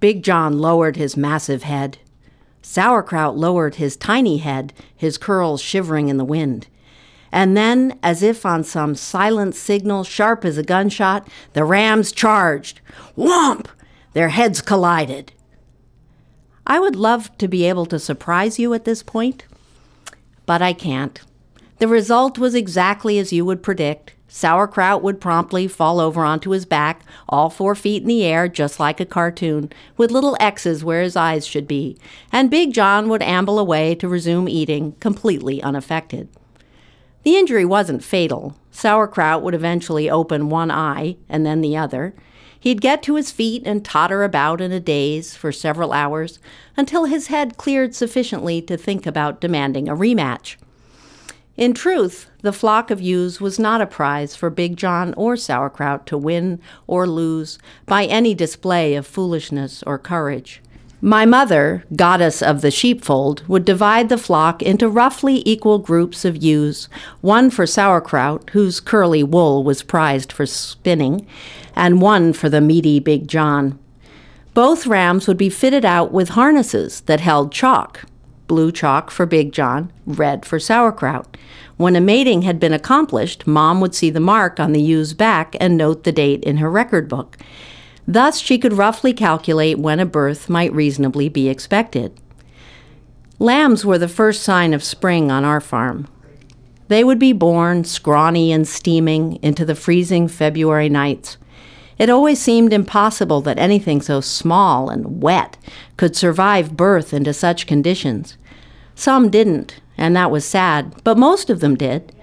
Big 0.00 0.22
John 0.22 0.58
lowered 0.58 0.96
his 0.96 1.16
massive 1.16 1.64
head. 1.64 1.98
Sauerkraut 2.62 3.36
lowered 3.36 3.76
his 3.76 3.96
tiny 3.96 4.38
head, 4.38 4.72
his 4.94 5.18
curls 5.18 5.60
shivering 5.60 6.08
in 6.08 6.16
the 6.16 6.24
wind. 6.24 6.66
And 7.30 7.56
then, 7.56 7.98
as 8.02 8.22
if 8.22 8.46
on 8.46 8.64
some 8.64 8.94
silent 8.94 9.54
signal 9.54 10.04
sharp 10.04 10.44
as 10.44 10.56
a 10.56 10.62
gunshot, 10.62 11.28
the 11.52 11.64
rams 11.64 12.12
charged. 12.12 12.80
Whomp! 13.16 13.66
Their 14.14 14.30
heads 14.30 14.62
collided. 14.62 15.32
I 16.66 16.80
would 16.80 16.96
love 16.96 17.36
to 17.38 17.46
be 17.46 17.64
able 17.64 17.86
to 17.86 17.98
surprise 17.98 18.58
you 18.58 18.74
at 18.74 18.84
this 18.84 19.02
point, 19.02 19.44
but 20.46 20.60
I 20.60 20.72
can't. 20.72 21.20
The 21.78 21.86
result 21.86 22.38
was 22.38 22.54
exactly 22.54 23.18
as 23.18 23.32
you 23.32 23.44
would 23.44 23.62
predict. 23.62 24.14
Sauerkraut 24.28 25.02
would 25.02 25.20
promptly 25.20 25.68
fall 25.68 26.00
over 26.00 26.24
onto 26.24 26.50
his 26.50 26.66
back, 26.66 27.02
all 27.28 27.48
four 27.48 27.74
feet 27.74 28.02
in 28.02 28.08
the 28.08 28.24
air, 28.24 28.48
just 28.48 28.80
like 28.80 28.98
a 28.98 29.06
cartoon, 29.06 29.72
with 29.96 30.10
little 30.10 30.36
X's 30.40 30.82
where 30.82 31.02
his 31.02 31.14
eyes 31.16 31.46
should 31.46 31.68
be, 31.68 31.96
and 32.32 32.50
Big 32.50 32.74
John 32.74 33.08
would 33.08 33.22
amble 33.22 33.58
away 33.58 33.94
to 33.94 34.08
resume 34.08 34.48
eating, 34.48 34.92
completely 34.98 35.62
unaffected. 35.62 36.28
The 37.22 37.36
injury 37.36 37.64
wasn't 37.64 38.04
fatal. 38.04 38.56
Sauerkraut 38.72 39.42
would 39.42 39.54
eventually 39.54 40.10
open 40.10 40.48
one 40.48 40.70
eye 40.70 41.16
and 41.28 41.46
then 41.46 41.60
the 41.60 41.76
other. 41.76 42.14
He'd 42.66 42.80
get 42.80 43.00
to 43.04 43.14
his 43.14 43.30
feet 43.30 43.62
and 43.64 43.84
totter 43.84 44.24
about 44.24 44.60
in 44.60 44.72
a 44.72 44.80
daze 44.80 45.36
for 45.36 45.52
several 45.52 45.92
hours 45.92 46.40
until 46.76 47.04
his 47.04 47.28
head 47.28 47.56
cleared 47.56 47.94
sufficiently 47.94 48.60
to 48.62 48.76
think 48.76 49.06
about 49.06 49.40
demanding 49.40 49.88
a 49.88 49.94
rematch. 49.94 50.56
In 51.56 51.74
truth, 51.74 52.28
the 52.42 52.52
flock 52.52 52.90
of 52.90 53.00
ewes 53.00 53.40
was 53.40 53.60
not 53.60 53.80
a 53.80 53.86
prize 53.86 54.34
for 54.34 54.50
Big 54.50 54.76
John 54.76 55.14
or 55.14 55.36
Sauerkraut 55.36 56.06
to 56.06 56.18
win 56.18 56.60
or 56.88 57.06
lose 57.06 57.60
by 57.86 58.04
any 58.04 58.34
display 58.34 58.96
of 58.96 59.06
foolishness 59.06 59.84
or 59.84 59.96
courage. 59.96 60.60
My 61.00 61.26
mother, 61.26 61.84
goddess 61.94 62.42
of 62.42 62.62
the 62.62 62.70
sheepfold, 62.70 63.46
would 63.46 63.64
divide 63.64 64.08
the 64.08 64.16
flock 64.16 64.62
into 64.62 64.88
roughly 64.88 65.42
equal 65.44 65.78
groups 65.78 66.24
of 66.24 66.42
ewes, 66.42 66.88
one 67.20 67.50
for 67.50 67.66
sauerkraut, 67.66 68.50
whose 68.50 68.80
curly 68.80 69.22
wool 69.22 69.62
was 69.62 69.82
prized 69.82 70.32
for 70.32 70.46
spinning, 70.46 71.26
and 71.74 72.00
one 72.00 72.32
for 72.32 72.48
the 72.48 72.60
meaty 72.62 72.98
Big 72.98 73.28
John. 73.28 73.78
Both 74.54 74.86
rams 74.86 75.28
would 75.28 75.36
be 75.36 75.50
fitted 75.50 75.84
out 75.84 76.12
with 76.12 76.30
harnesses 76.30 77.02
that 77.02 77.20
held 77.20 77.52
chalk 77.52 78.04
blue 78.46 78.72
chalk 78.72 79.10
for 79.10 79.26
Big 79.26 79.52
John, 79.52 79.92
red 80.06 80.44
for 80.44 80.58
sauerkraut. 80.58 81.36
When 81.76 81.96
a 81.96 82.00
mating 82.00 82.42
had 82.42 82.58
been 82.58 82.72
accomplished, 82.72 83.46
Mom 83.46 83.80
would 83.80 83.94
see 83.94 84.10
the 84.10 84.20
mark 84.20 84.58
on 84.58 84.72
the 84.72 84.80
ewe's 84.80 85.14
back 85.14 85.56
and 85.60 85.76
note 85.76 86.04
the 86.04 86.12
date 86.12 86.42
in 86.44 86.58
her 86.58 86.70
record 86.70 87.08
book. 87.08 87.36
Thus, 88.08 88.38
she 88.38 88.58
could 88.58 88.72
roughly 88.72 89.12
calculate 89.12 89.78
when 89.78 90.00
a 90.00 90.06
birth 90.06 90.48
might 90.48 90.72
reasonably 90.72 91.28
be 91.28 91.48
expected. 91.48 92.12
Lambs 93.38 93.84
were 93.84 93.98
the 93.98 94.08
first 94.08 94.42
sign 94.42 94.72
of 94.72 94.84
spring 94.84 95.30
on 95.30 95.44
our 95.44 95.60
farm. 95.60 96.08
They 96.88 97.02
would 97.02 97.18
be 97.18 97.32
born, 97.32 97.84
scrawny 97.84 98.52
and 98.52 98.66
steaming, 98.66 99.38
into 99.42 99.64
the 99.64 99.74
freezing 99.74 100.28
February 100.28 100.88
nights. 100.88 101.36
It 101.98 102.10
always 102.10 102.40
seemed 102.40 102.72
impossible 102.72 103.40
that 103.42 103.58
anything 103.58 104.00
so 104.00 104.20
small 104.20 104.88
and 104.88 105.22
wet 105.22 105.56
could 105.96 106.14
survive 106.14 106.76
birth 106.76 107.12
into 107.12 107.32
such 107.32 107.66
conditions. 107.66 108.36
Some 108.94 109.30
didn't, 109.30 109.80
and 109.98 110.14
that 110.14 110.30
was 110.30 110.44
sad, 110.44 110.94
but 111.04 111.18
most 111.18 111.50
of 111.50 111.60
them 111.60 111.74
did. 111.74 112.14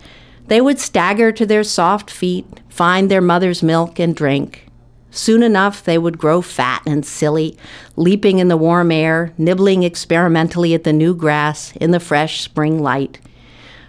They 0.48 0.62
would 0.62 0.80
stagger 0.80 1.32
to 1.32 1.46
their 1.46 1.64
soft 1.64 2.10
feet, 2.10 2.46
find 2.70 3.10
their 3.10 3.22
mother's 3.22 3.64
milk, 3.64 4.00
and 4.00 4.16
drink. 4.16 4.68
Soon 5.16 5.44
enough, 5.44 5.84
they 5.84 6.00
would 6.00 6.18
grow 6.18 6.42
fat 6.42 6.82
and 6.88 7.06
silly, 7.06 7.56
leaping 7.96 8.40
in 8.40 8.48
the 8.48 8.58
warm 8.58 8.92
air, 8.92 9.32
nibbling 9.38 9.84
experimentally 9.84 10.74
at 10.74 10.86
the 10.86 10.92
new 10.92 11.14
grass 11.14 11.72
in 11.76 11.92
the 11.92 12.00
fresh 12.00 12.42
spring 12.42 12.82
light. 12.82 13.20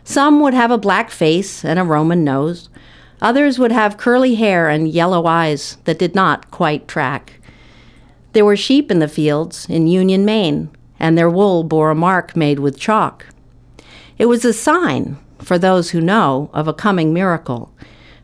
Some 0.05 0.41
would 0.41 0.53
have 0.53 0.71
a 0.71 0.77
black 0.77 1.11
face 1.11 1.65
and 1.65 1.79
a 1.79 1.85
Roman 1.85 2.25
nose. 2.25 2.69
Others 3.23 3.59
would 3.59 3.73
have 3.73 3.97
curly 3.97 4.35
hair 4.35 4.69
and 4.69 4.87
yellow 4.87 5.25
eyes 5.25 5.79
that 5.85 5.99
did 5.99 6.15
not 6.15 6.51
quite 6.51 6.87
track. 6.87 7.41
There 8.35 8.45
were 8.45 8.55
sheep 8.55 8.91
in 8.91 8.99
the 8.99 9.09
fields 9.09 9.67
in 9.67 9.87
Union, 9.87 10.27
Maine, 10.27 10.69
and 11.01 11.17
their 11.17 11.31
wool 11.31 11.65
bore 11.65 11.91
a 11.91 11.95
mark 11.95 12.37
made 12.37 12.59
with 12.59 12.79
chalk. 12.79 13.25
It 14.19 14.27
was 14.27 14.45
a 14.45 14.53
sign, 14.53 15.17
for 15.39 15.57
those 15.57 15.91
who 15.91 16.03
know, 16.03 16.51
of 16.53 16.69
a 16.69 16.75
coming 16.75 17.15
miracle. 17.15 17.73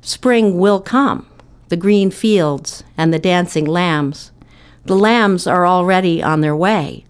Spring 0.02 0.58
will 0.58 0.80
come 0.80 1.29
the 1.70 1.76
green 1.76 2.10
fields, 2.10 2.84
and 2.98 3.14
the 3.14 3.18
dancing 3.18 3.64
lambs. 3.64 4.32
The 4.84 4.96
lambs 4.96 5.46
are 5.46 5.66
already 5.66 6.22
on 6.22 6.40
their 6.40 6.56
way, 6.56 7.04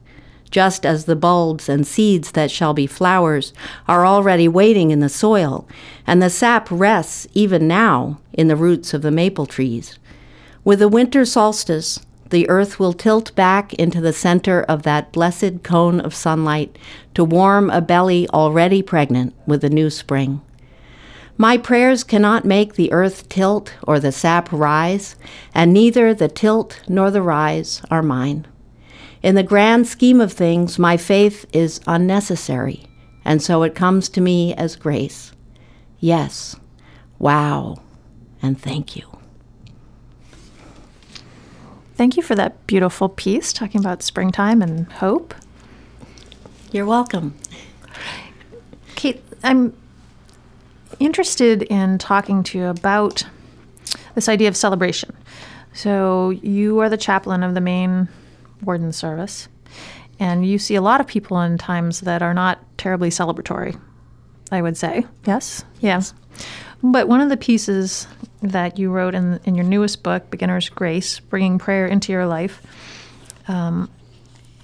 just 0.50 0.84
as 0.84 1.04
the 1.04 1.16
bulbs 1.16 1.68
and 1.68 1.86
seeds 1.86 2.32
that 2.32 2.50
shall 2.50 2.74
be 2.74 2.86
flowers 2.86 3.52
are 3.88 4.04
already 4.04 4.48
waiting 4.48 4.90
in 4.90 5.00
the 5.00 5.08
soil, 5.08 5.66
and 6.06 6.22
the 6.22 6.30
sap 6.30 6.68
rests 6.70 7.26
even 7.32 7.66
now 7.66 8.20
in 8.32 8.48
the 8.48 8.56
roots 8.56 8.92
of 8.92 9.02
the 9.02 9.10
maple 9.10 9.46
trees. 9.46 9.98
With 10.62 10.80
the 10.80 10.88
winter 10.88 11.24
solstice, 11.24 11.98
the 12.28 12.48
earth 12.48 12.78
will 12.78 12.92
tilt 12.92 13.34
back 13.34 13.72
into 13.74 14.00
the 14.00 14.12
center 14.12 14.62
of 14.62 14.82
that 14.82 15.10
blessed 15.10 15.62
cone 15.62 16.00
of 16.00 16.14
sunlight 16.14 16.76
to 17.14 17.24
warm 17.24 17.70
a 17.70 17.80
belly 17.80 18.28
already 18.28 18.82
pregnant 18.82 19.34
with 19.46 19.62
the 19.62 19.70
new 19.70 19.90
spring. 19.90 20.40
My 21.40 21.56
prayers 21.56 22.04
cannot 22.04 22.44
make 22.44 22.74
the 22.74 22.92
earth 22.92 23.26
tilt 23.30 23.72
or 23.88 23.98
the 23.98 24.12
sap 24.12 24.52
rise, 24.52 25.16
and 25.54 25.72
neither 25.72 26.12
the 26.12 26.28
tilt 26.28 26.82
nor 26.86 27.10
the 27.10 27.22
rise 27.22 27.80
are 27.90 28.02
mine. 28.02 28.46
In 29.22 29.36
the 29.36 29.42
grand 29.42 29.86
scheme 29.86 30.20
of 30.20 30.34
things, 30.34 30.78
my 30.78 30.98
faith 30.98 31.46
is 31.54 31.80
unnecessary, 31.86 32.84
and 33.24 33.40
so 33.40 33.62
it 33.62 33.74
comes 33.74 34.10
to 34.10 34.20
me 34.20 34.52
as 34.56 34.76
grace. 34.76 35.32
Yes, 35.98 36.56
wow, 37.18 37.80
and 38.42 38.60
thank 38.60 38.94
you. 38.94 39.06
Thank 41.94 42.18
you 42.18 42.22
for 42.22 42.34
that 42.34 42.66
beautiful 42.66 43.08
piece 43.08 43.54
talking 43.54 43.80
about 43.80 44.02
springtime 44.02 44.60
and 44.60 44.92
hope. 44.92 45.34
You're 46.70 46.84
welcome. 46.84 47.34
Kate, 48.94 49.24
I'm 49.42 49.74
interested 51.00 51.62
in 51.62 51.98
talking 51.98 52.42
to 52.44 52.58
you 52.58 52.66
about 52.66 53.24
this 54.14 54.28
idea 54.28 54.48
of 54.48 54.56
celebration. 54.56 55.16
So 55.72 56.30
you 56.30 56.78
are 56.80 56.88
the 56.88 56.96
chaplain 56.96 57.42
of 57.42 57.54
the 57.54 57.60
Maine 57.60 58.08
warden 58.62 58.92
service, 58.92 59.48
and 60.18 60.46
you 60.46 60.58
see 60.58 60.74
a 60.74 60.82
lot 60.82 61.00
of 61.00 61.06
people 61.06 61.40
in 61.40 61.58
times 61.58 62.00
that 62.00 62.22
are 62.22 62.34
not 62.34 62.58
terribly 62.78 63.10
celebratory. 63.10 63.80
I 64.52 64.62
would 64.62 64.76
say 64.76 65.06
yes, 65.26 65.64
yes. 65.80 66.12
But 66.82 67.08
one 67.08 67.20
of 67.20 67.28
the 67.28 67.36
pieces 67.36 68.06
that 68.42 68.78
you 68.78 68.90
wrote 68.90 69.14
in 69.14 69.40
in 69.44 69.54
your 69.54 69.64
newest 69.64 70.02
book, 70.02 70.30
Beginner's 70.30 70.68
Grace, 70.68 71.20
bringing 71.20 71.58
prayer 71.58 71.86
into 71.86 72.12
your 72.12 72.26
life, 72.26 72.62
um, 73.48 73.88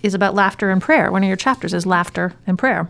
is 0.02 0.14
about 0.14 0.34
laughter 0.34 0.70
and 0.70 0.82
prayer. 0.82 1.10
One 1.10 1.22
of 1.22 1.28
your 1.28 1.36
chapters 1.36 1.74
is 1.74 1.86
laughter 1.86 2.34
and 2.46 2.58
prayer. 2.58 2.88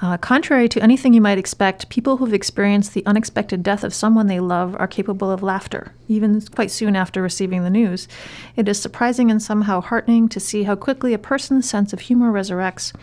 Uh, 0.00 0.16
contrary 0.16 0.68
to 0.68 0.80
anything 0.80 1.12
you 1.12 1.20
might 1.20 1.38
expect, 1.38 1.88
people 1.88 2.16
who've 2.18 2.32
experienced 2.32 2.94
the 2.94 3.04
unexpected 3.04 3.64
death 3.64 3.82
of 3.82 3.92
someone 3.92 4.28
they 4.28 4.38
love 4.38 4.76
are 4.78 4.86
capable 4.86 5.28
of 5.30 5.42
laughter, 5.42 5.92
even 6.06 6.40
quite 6.40 6.70
soon 6.70 6.94
after 6.94 7.20
receiving 7.20 7.64
the 7.64 7.70
news. 7.70 8.06
It 8.54 8.68
is 8.68 8.80
surprising 8.80 9.28
and 9.28 9.42
somehow 9.42 9.80
heartening 9.80 10.28
to 10.28 10.38
see 10.38 10.62
how 10.62 10.76
quickly 10.76 11.14
a 11.14 11.18
person's 11.18 11.68
sense 11.68 11.92
of 11.92 11.98
humor 12.00 12.30
resurrects, 12.30 12.94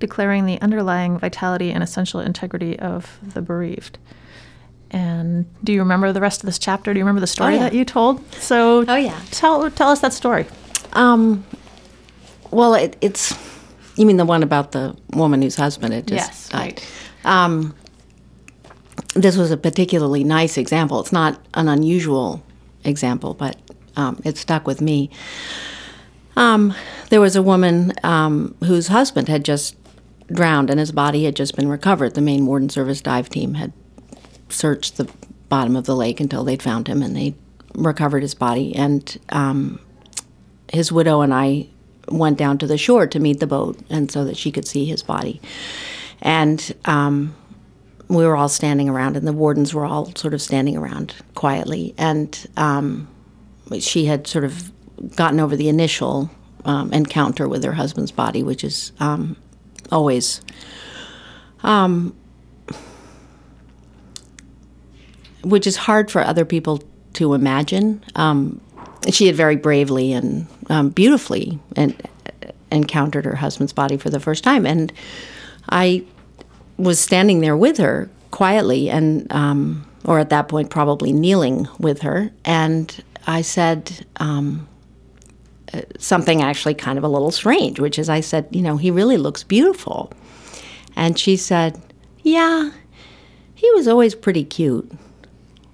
declaring 0.00 0.44
the 0.44 0.60
underlying 0.60 1.18
vitality 1.18 1.70
and 1.70 1.84
essential 1.84 2.18
integrity 2.18 2.76
of 2.80 3.18
the 3.22 3.42
bereaved. 3.42 3.98
And 4.90 5.46
do 5.62 5.72
you 5.72 5.78
remember 5.78 6.12
the 6.12 6.20
rest 6.20 6.40
of 6.42 6.46
this 6.46 6.58
chapter? 6.58 6.92
Do 6.92 6.98
you 6.98 7.04
remember 7.04 7.20
the 7.20 7.28
story 7.28 7.52
Oh, 7.54 7.56
yeah. 7.58 7.62
that 7.64 7.74
you 7.74 7.84
told? 7.84 8.24
So, 8.34 8.84
Oh, 8.88 8.96
yeah. 8.96 9.20
tell 9.30 9.70
tell 9.70 9.90
us 9.90 10.00
that 10.00 10.12
story. 10.12 10.46
Um, 10.94 11.44
well, 12.50 12.74
it, 12.74 12.96
it's. 13.00 13.38
You 13.96 14.06
mean 14.06 14.16
the 14.16 14.24
one 14.24 14.42
about 14.42 14.72
the 14.72 14.96
woman 15.14 15.42
whose 15.42 15.56
husband 15.56 15.92
had 15.94 16.06
just 16.06 16.28
Yes, 16.28 16.48
died? 16.48 16.58
right. 16.60 16.88
Um, 17.24 17.74
this 19.14 19.36
was 19.36 19.50
a 19.50 19.56
particularly 19.56 20.24
nice 20.24 20.56
example. 20.56 21.00
It's 21.00 21.12
not 21.12 21.38
an 21.54 21.68
unusual 21.68 22.42
example, 22.84 23.34
but 23.34 23.56
um, 23.96 24.20
it 24.24 24.36
stuck 24.38 24.66
with 24.66 24.80
me. 24.80 25.10
Um, 26.36 26.74
there 27.10 27.20
was 27.20 27.36
a 27.36 27.42
woman 27.42 27.92
um, 28.04 28.54
whose 28.64 28.86
husband 28.88 29.28
had 29.28 29.44
just 29.44 29.76
drowned 30.32 30.70
and 30.70 30.78
his 30.78 30.92
body 30.92 31.24
had 31.24 31.34
just 31.34 31.56
been 31.56 31.68
recovered. 31.68 32.14
The 32.14 32.20
Maine 32.20 32.46
warden 32.46 32.68
service 32.68 33.00
dive 33.00 33.28
team 33.28 33.54
had 33.54 33.72
searched 34.48 34.96
the 34.96 35.10
bottom 35.48 35.74
of 35.76 35.84
the 35.84 35.96
lake 35.96 36.20
until 36.20 36.44
they'd 36.44 36.62
found 36.62 36.86
him 36.86 37.02
and 37.02 37.16
they 37.16 37.34
recovered 37.74 38.22
his 38.22 38.34
body. 38.34 38.74
And 38.76 39.18
um, 39.30 39.80
his 40.72 40.92
widow 40.92 41.20
and 41.20 41.34
I 41.34 41.66
went 42.10 42.38
down 42.38 42.58
to 42.58 42.66
the 42.66 42.78
shore 42.78 43.06
to 43.06 43.20
meet 43.20 43.40
the 43.40 43.46
boat 43.46 43.78
and 43.88 44.10
so 44.10 44.24
that 44.24 44.36
she 44.36 44.50
could 44.52 44.66
see 44.66 44.84
his 44.84 45.02
body. 45.02 45.40
And 46.20 46.74
um, 46.84 47.34
we 48.08 48.26
were 48.26 48.36
all 48.36 48.48
standing 48.48 48.88
around, 48.88 49.16
and 49.16 49.26
the 49.26 49.32
wardens 49.32 49.72
were 49.72 49.86
all 49.86 50.14
sort 50.16 50.34
of 50.34 50.42
standing 50.42 50.76
around 50.76 51.14
quietly. 51.34 51.94
And 51.96 52.46
um, 52.56 53.08
she 53.78 54.04
had 54.06 54.26
sort 54.26 54.44
of 54.44 54.70
gotten 55.16 55.40
over 55.40 55.56
the 55.56 55.68
initial 55.68 56.30
um, 56.64 56.92
encounter 56.92 57.48
with 57.48 57.64
her 57.64 57.72
husband's 57.72 58.10
body, 58.10 58.42
which 58.42 58.64
is 58.64 58.92
um, 59.00 59.36
always 59.90 60.42
um, 61.62 62.14
which 65.42 65.66
is 65.66 65.76
hard 65.76 66.10
for 66.10 66.20
other 66.22 66.44
people 66.44 66.82
to 67.14 67.34
imagine. 67.34 68.04
Um, 68.14 68.60
she 69.08 69.26
had 69.26 69.36
very 69.36 69.56
bravely 69.56 70.12
and 70.12 70.46
um, 70.68 70.90
beautifully 70.90 71.58
and 71.76 71.96
encountered 72.70 73.24
her 73.24 73.36
husband's 73.36 73.72
body 73.72 73.96
for 73.96 74.10
the 74.10 74.20
first 74.20 74.44
time, 74.44 74.66
and 74.66 74.92
I 75.68 76.04
was 76.76 77.00
standing 77.00 77.40
there 77.40 77.56
with 77.56 77.78
her 77.78 78.10
quietly, 78.30 78.90
and 78.90 79.30
um, 79.32 79.86
or 80.04 80.18
at 80.18 80.30
that 80.30 80.48
point 80.48 80.70
probably 80.70 81.12
kneeling 81.12 81.68
with 81.78 82.02
her, 82.02 82.30
and 82.44 83.02
I 83.26 83.42
said. 83.42 84.06
Um, 84.16 84.66
uh, 85.72 85.82
Something 86.00 86.42
actually 86.42 86.74
kind 86.74 86.98
of 86.98 87.04
a 87.04 87.08
little 87.08 87.30
strange, 87.30 87.78
which 87.78 87.96
is 87.96 88.08
I 88.08 88.22
said, 88.22 88.48
you 88.50 88.60
know, 88.60 88.76
he 88.76 88.90
really 88.90 89.16
looks 89.16 89.44
beautiful. 89.44 90.12
And 90.96 91.16
she 91.16 91.36
said, 91.36 91.80
Yeah, 92.22 92.72
he 93.54 93.70
was 93.72 93.86
always 93.86 94.14
pretty 94.14 94.42
cute, 94.42 94.90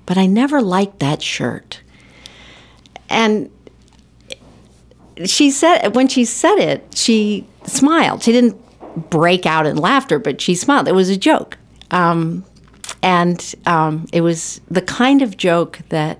but 0.05 0.19
I 0.19 0.27
never 0.27 0.61
liked 0.61 0.99
that 0.99 1.23
shirt. 1.23 1.81
And 3.09 3.51
she 5.25 5.51
said, 5.51 5.95
when 5.95 6.09
she 6.09 6.25
said 6.25 6.57
it, 6.57 6.95
she 6.95 7.47
smiled. 7.65 8.23
She 8.23 8.33
didn't 8.33 8.57
break 9.11 9.47
out 9.47 9.67
in 9.67 9.77
laughter, 9.77 10.19
but 10.19 10.41
she 10.41 10.55
smiled. 10.55 10.89
It 10.89 10.95
was 10.95 11.09
a 11.09 11.17
joke. 11.17 11.57
Um, 11.91 12.45
and 13.03 13.55
um, 13.67 14.07
it 14.13 14.21
was 14.21 14.61
the 14.71 14.83
kind 14.83 15.23
of 15.23 15.37
joke 15.37 15.81
that 15.89 16.19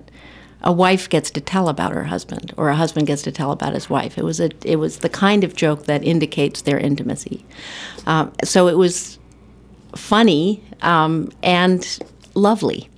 a 0.63 0.71
wife 0.71 1.09
gets 1.09 1.29
to 1.31 1.41
tell 1.41 1.69
about 1.69 1.91
her 1.91 2.05
husband, 2.05 2.53
or 2.57 2.69
a 2.69 2.75
husband 2.75 3.07
gets 3.07 3.21
to 3.23 3.31
tell 3.31 3.51
about 3.51 3.73
his 3.73 3.89
wife. 3.89 4.17
It 4.17 4.23
was 4.23 4.39
a, 4.39 4.49
it 4.63 4.77
was 4.77 4.99
the 4.99 5.09
kind 5.09 5.43
of 5.43 5.55
joke 5.55 5.85
that 5.85 6.03
indicates 6.03 6.63
their 6.63 6.79
intimacy. 6.79 7.45
Um, 8.05 8.31
so 8.43 8.67
it 8.67 8.77
was 8.77 9.19
funny 9.95 10.63
um, 10.81 11.31
and 11.43 11.99
lovely. 12.33 12.89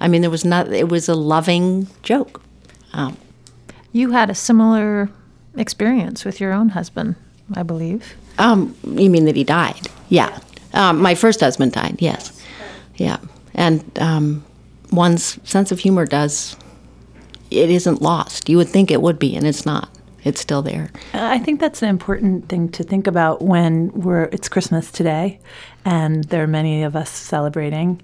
I 0.00 0.08
mean, 0.08 0.22
there 0.22 0.30
was 0.30 0.44
not. 0.44 0.72
It 0.72 0.88
was 0.88 1.08
a 1.08 1.14
loving 1.14 1.86
joke. 2.02 2.42
You 3.92 4.10
had 4.12 4.30
a 4.30 4.34
similar 4.34 5.10
experience 5.56 6.24
with 6.24 6.40
your 6.40 6.52
own 6.52 6.70
husband, 6.70 7.14
I 7.54 7.62
believe. 7.62 8.14
um, 8.38 8.74
you 8.84 9.10
mean 9.10 9.26
that 9.26 9.36
he 9.36 9.44
died? 9.44 9.88
Yeah. 10.08 10.38
Um, 10.74 11.00
my 11.00 11.14
first 11.14 11.40
husband 11.40 11.72
died. 11.72 11.96
Yes. 11.98 12.42
Yeah. 12.96 13.18
And 13.54 13.84
um, 13.98 14.44
one's 14.90 15.38
sense 15.48 15.70
of 15.72 15.78
humor 15.78 16.06
does. 16.06 16.56
It 17.50 17.68
isn't 17.70 18.00
lost. 18.00 18.48
You 18.48 18.56
would 18.56 18.68
think 18.68 18.90
it 18.90 19.02
would 19.02 19.18
be, 19.18 19.36
and 19.36 19.46
it's 19.46 19.66
not. 19.66 19.90
It's 20.24 20.40
still 20.40 20.62
there. 20.62 20.90
I 21.12 21.38
think 21.38 21.60
that's 21.60 21.82
an 21.82 21.88
important 21.88 22.48
thing 22.48 22.70
to 22.70 22.84
think 22.84 23.06
about 23.06 23.42
when 23.42 23.90
we're 23.92 24.24
it's 24.32 24.48
Christmas 24.48 24.90
today 24.92 25.40
and 25.84 26.24
there 26.24 26.44
are 26.44 26.46
many 26.46 26.84
of 26.84 26.94
us 26.94 27.10
celebrating. 27.10 28.00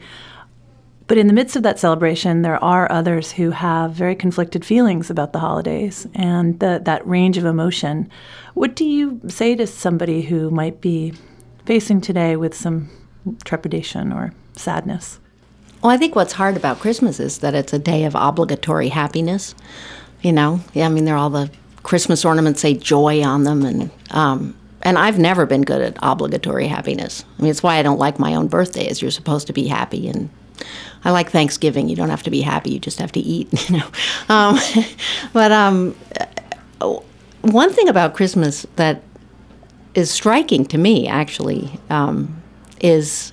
But 1.09 1.17
in 1.17 1.27
the 1.27 1.33
midst 1.33 1.57
of 1.57 1.63
that 1.63 1.79
celebration, 1.79 2.43
there 2.43 2.63
are 2.63 2.91
others 2.93 3.33
who 3.33 3.51
have 3.51 3.93
very 3.93 4.15
conflicted 4.15 4.63
feelings 4.63 5.09
about 5.09 5.33
the 5.33 5.39
holidays 5.39 6.07
and 6.15 6.61
the, 6.61 6.83
that 6.85 7.07
range 7.07 7.39
of 7.39 7.47
emotion. 7.47 8.11
What 8.53 8.77
do 8.77 8.85
you 8.85 9.19
say 9.27 9.55
to 9.57 9.67
somebody 9.67 10.21
who 10.21 10.51
might 10.51 10.83
be 10.83 11.15
facing 11.65 12.03
today 12.03 12.37
with 12.37 12.55
some 12.55 12.91
trepidation 13.45 14.13
or 14.13 14.35
sadness? 14.53 15.19
Well, 15.83 15.93
I 15.93 15.97
think 15.97 16.15
what's 16.15 16.35
hard 16.35 16.59
about 16.59 16.81
Christmas 16.81 17.19
is 17.21 17.39
that 17.39 17.55
it's 17.55 17.73
a 17.73 17.79
day 17.79 18.05
of 18.05 18.15
obligatory 18.15 18.89
happiness. 18.89 19.55
You 20.21 20.33
know, 20.33 20.61
yeah, 20.75 20.87
I 20.87 20.89
mean, 20.91 21.07
they're 21.07 21.17
all 21.17 21.31
the 21.31 21.51
Christmas 21.85 22.25
ornaments 22.25 22.61
say 22.61 22.75
joy 22.75 23.23
on 23.23 23.45
them, 23.45 23.65
and 23.65 23.91
um, 24.11 24.55
and 24.83 24.99
I've 24.99 25.19
never 25.19 25.47
been 25.47 25.63
good 25.63 25.81
at 25.81 25.97
obligatory 26.03 26.67
happiness. 26.67 27.25
I 27.39 27.43
mean, 27.43 27.51
it's 27.51 27.63
why 27.63 27.77
I 27.77 27.83
don't 27.83 27.99
like 27.99 28.19
my 28.19 28.35
own 28.35 28.49
birthdays. 28.49 29.01
You're 29.01 29.13
supposed 29.13 29.47
to 29.47 29.53
be 29.53 29.69
happy, 29.69 30.09
and 30.09 30.29
I 31.05 31.11
like 31.11 31.31
Thanksgiving. 31.31 31.89
You 31.89 31.97
don't 31.97 32.11
have 32.11 32.23
to 32.25 32.31
be 32.31 32.41
happy; 32.41 32.71
you 32.71 32.79
just 32.79 32.99
have 32.99 33.13
to 33.13 33.21
eat. 33.21 33.49
You 33.69 33.79
know, 33.79 33.89
um, 34.29 34.59
but 35.33 35.53
um, 35.53 35.95
one 37.43 37.71
thing 37.73 37.89
about 37.89 38.15
Christmas 38.15 38.67
that 38.77 39.03
is 39.95 40.11
striking 40.11 40.65
to 40.67 40.79
me, 40.79 41.09
actually, 41.09 41.79
um, 41.91 42.43
is 42.81 43.33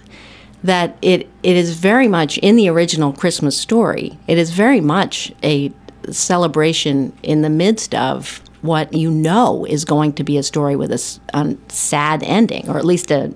that 0.63 0.97
it 1.01 1.29
it 1.43 1.55
is 1.55 1.77
very 1.77 2.07
much 2.07 2.37
in 2.39 2.55
the 2.55 2.69
original 2.69 3.13
Christmas 3.13 3.57
story. 3.57 4.17
It 4.27 4.37
is 4.37 4.51
very 4.51 4.81
much 4.81 5.31
a 5.43 5.71
celebration 6.09 7.13
in 7.23 7.41
the 7.41 7.49
midst 7.49 7.95
of 7.95 8.41
what 8.61 8.93
you 8.93 9.11
know 9.11 9.65
is 9.65 9.85
going 9.85 10.13
to 10.13 10.23
be 10.23 10.37
a 10.37 10.43
story 10.43 10.75
with 10.75 10.91
a 10.91 11.57
sad 11.69 12.23
ending, 12.23 12.67
or 12.67 12.77
at 12.77 12.85
least 12.85 13.11
a 13.11 13.33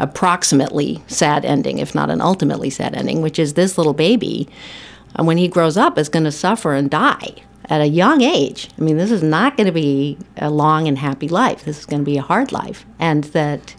approximately 0.00 1.00
sad 1.06 1.44
ending, 1.44 1.78
if 1.78 1.94
not 1.94 2.10
an 2.10 2.20
ultimately 2.20 2.70
sad 2.70 2.94
ending, 2.94 3.22
which 3.22 3.38
is 3.38 3.54
this 3.54 3.78
little 3.78 3.92
baby, 3.92 4.48
uh, 5.16 5.22
when 5.22 5.36
he 5.36 5.46
grows 5.46 5.76
up, 5.76 5.96
is 5.96 6.08
going 6.08 6.24
to 6.24 6.32
suffer 6.32 6.74
and 6.74 6.90
die 6.90 7.34
at 7.66 7.80
a 7.80 7.86
young 7.86 8.22
age. 8.22 8.68
I 8.76 8.80
mean, 8.82 8.96
this 8.96 9.12
is 9.12 9.22
not 9.22 9.56
going 9.56 9.66
to 9.66 9.72
be 9.72 10.18
a 10.38 10.50
long 10.50 10.88
and 10.88 10.98
happy 10.98 11.28
life. 11.28 11.64
This 11.64 11.78
is 11.78 11.86
going 11.86 12.00
to 12.00 12.04
be 12.04 12.16
a 12.16 12.22
hard 12.22 12.50
life. 12.50 12.84
And 12.98 13.24
that 13.24 13.76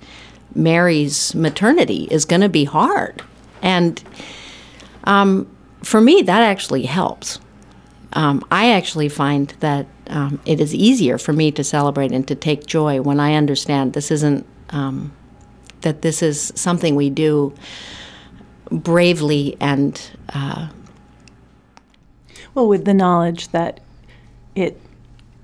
Mary's 0.55 1.35
maternity 1.35 2.07
is 2.11 2.23
going 2.23 2.41
to 2.41 2.49
be 2.49 2.63
hard. 2.63 3.21
And 3.61 4.01
um, 5.03 5.53
for 5.83 5.99
me, 5.99 6.21
that 6.21 6.41
actually 6.41 6.83
helps. 6.83 7.39
Um, 8.13 8.45
I 8.51 8.71
actually 8.71 9.09
find 9.09 9.49
that 9.61 9.87
um, 10.07 10.39
it 10.45 10.59
is 10.59 10.75
easier 10.75 11.17
for 11.17 11.33
me 11.33 11.51
to 11.51 11.63
celebrate 11.63 12.11
and 12.11 12.27
to 12.27 12.35
take 12.35 12.65
joy 12.65 13.01
when 13.01 13.19
I 13.19 13.33
understand 13.35 13.93
this 13.93 14.11
isn't, 14.11 14.45
um, 14.69 15.13
that 15.81 16.01
this 16.01 16.21
is 16.21 16.51
something 16.55 16.95
we 16.95 17.09
do 17.09 17.53
bravely 18.71 19.57
and 19.59 20.11
uh, 20.33 20.69
Well, 22.53 22.67
with 22.67 22.85
the 22.85 22.93
knowledge 22.93 23.49
that 23.49 23.79
it 24.55 24.79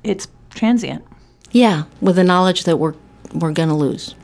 it's 0.03 0.27
transient. 0.49 1.03
Yeah, 1.51 1.83
with 2.01 2.15
the 2.15 2.23
knowledge 2.23 2.63
that 2.65 2.77
we're 2.77 2.95
we're 3.33 3.51
going 3.51 3.69
to 3.69 3.75
lose, 3.75 4.15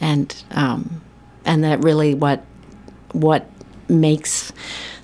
and 0.00 0.34
um, 0.52 1.02
and 1.44 1.64
that 1.64 1.82
really 1.82 2.14
what 2.14 2.44
what 3.12 3.50
makes 3.88 4.52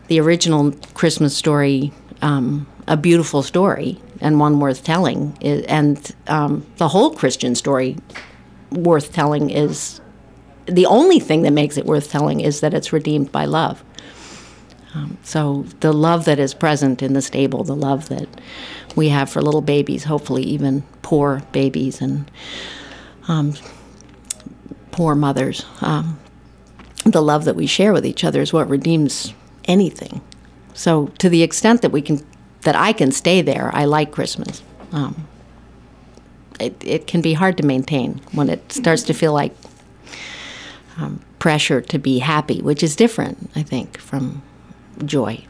the 0.09 0.21
original 0.21 0.73
Christmas 0.95 1.37
story 1.37 1.93
um, 2.23 2.67
a 2.87 2.97
beautiful 2.97 3.43
story 3.43 4.01
and 4.21 4.39
one 4.39 4.61
worth 4.61 4.85
telling. 4.85 5.37
And 5.43 6.15
um, 6.29 6.67
the 6.77 6.89
whole 6.89 7.15
Christian 7.15 7.55
story 7.55 7.97
worth 8.71 9.13
telling 9.13 9.51
is 9.51 10.01
the 10.67 10.87
only 10.87 11.21
thing 11.21 11.43
that 11.43 11.53
makes 11.53 11.77
it 11.77 11.87
worth 11.87 12.11
telling 12.11 12.41
is 12.41 12.61
that 12.61 12.75
it's 12.75 12.93
redeemed 12.93 13.33
by 13.33 13.45
love. 13.45 13.83
Um, 14.95 15.19
so 15.23 15.65
the 15.81 15.93
love 15.93 16.25
that 16.25 16.39
is 16.39 16.55
present 16.55 17.03
in 17.03 17.13
the 17.13 17.23
stable, 17.23 17.65
the 17.65 17.77
love 17.77 18.09
that 18.09 18.29
we 18.95 19.11
have 19.11 19.29
for 19.29 19.43
little 19.43 19.61
babies, 19.61 20.05
hopefully 20.05 20.43
even 20.43 20.83
poor 21.03 21.43
babies 21.53 22.01
and 22.01 22.31
um, 23.29 23.55
poor 24.91 25.15
mothers, 25.15 25.67
um, 25.83 26.19
the 27.05 27.23
love 27.23 27.45
that 27.45 27.57
we 27.57 27.67
share 27.67 27.93
with 27.93 28.07
each 28.07 28.25
other 28.25 28.41
is 28.41 28.53
what 28.53 28.69
redeems 28.69 29.35
anything. 29.67 30.21
So 30.75 31.09
to 31.19 31.29
the 31.29 31.43
extent 31.43 31.83
that 31.83 31.93
we 31.93 32.03
can, 32.03 32.27
that 32.63 32.75
I 32.75 32.93
can 32.93 33.13
stay 33.13 33.43
there, 33.43 33.71
I 33.75 33.85
like 33.85 34.13
Christmas. 34.13 34.63
Um, 34.93 35.29
it, 36.59 36.75
it 36.83 37.07
can 37.07 37.21
be 37.21 37.35
hard 37.35 37.59
to 37.59 37.63
maintain 37.63 38.21
when 38.33 38.49
it 38.49 38.73
starts 38.73 39.03
to 39.05 39.15
feel 39.15 39.33
like 39.33 39.55
um, 40.97 41.21
pressure 41.39 41.81
to 41.81 41.99
be 41.99 42.19
happy, 42.19 42.61
which 42.63 42.83
is 42.83 42.97
different, 42.97 43.51
I 43.55 43.63
think, 43.63 43.99
from 43.99 44.43
joy. 45.05 45.45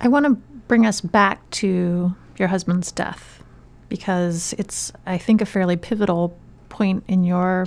I 0.00 0.08
want 0.08 0.26
to 0.26 0.30
bring 0.68 0.86
us 0.86 1.00
back 1.00 1.48
to 1.50 2.14
your 2.38 2.48
husband's 2.48 2.92
death 2.92 3.42
because 3.88 4.54
it's, 4.58 4.92
I 5.06 5.18
think, 5.18 5.40
a 5.40 5.46
fairly 5.46 5.76
pivotal 5.76 6.36
point 6.68 7.04
in 7.08 7.24
your 7.24 7.66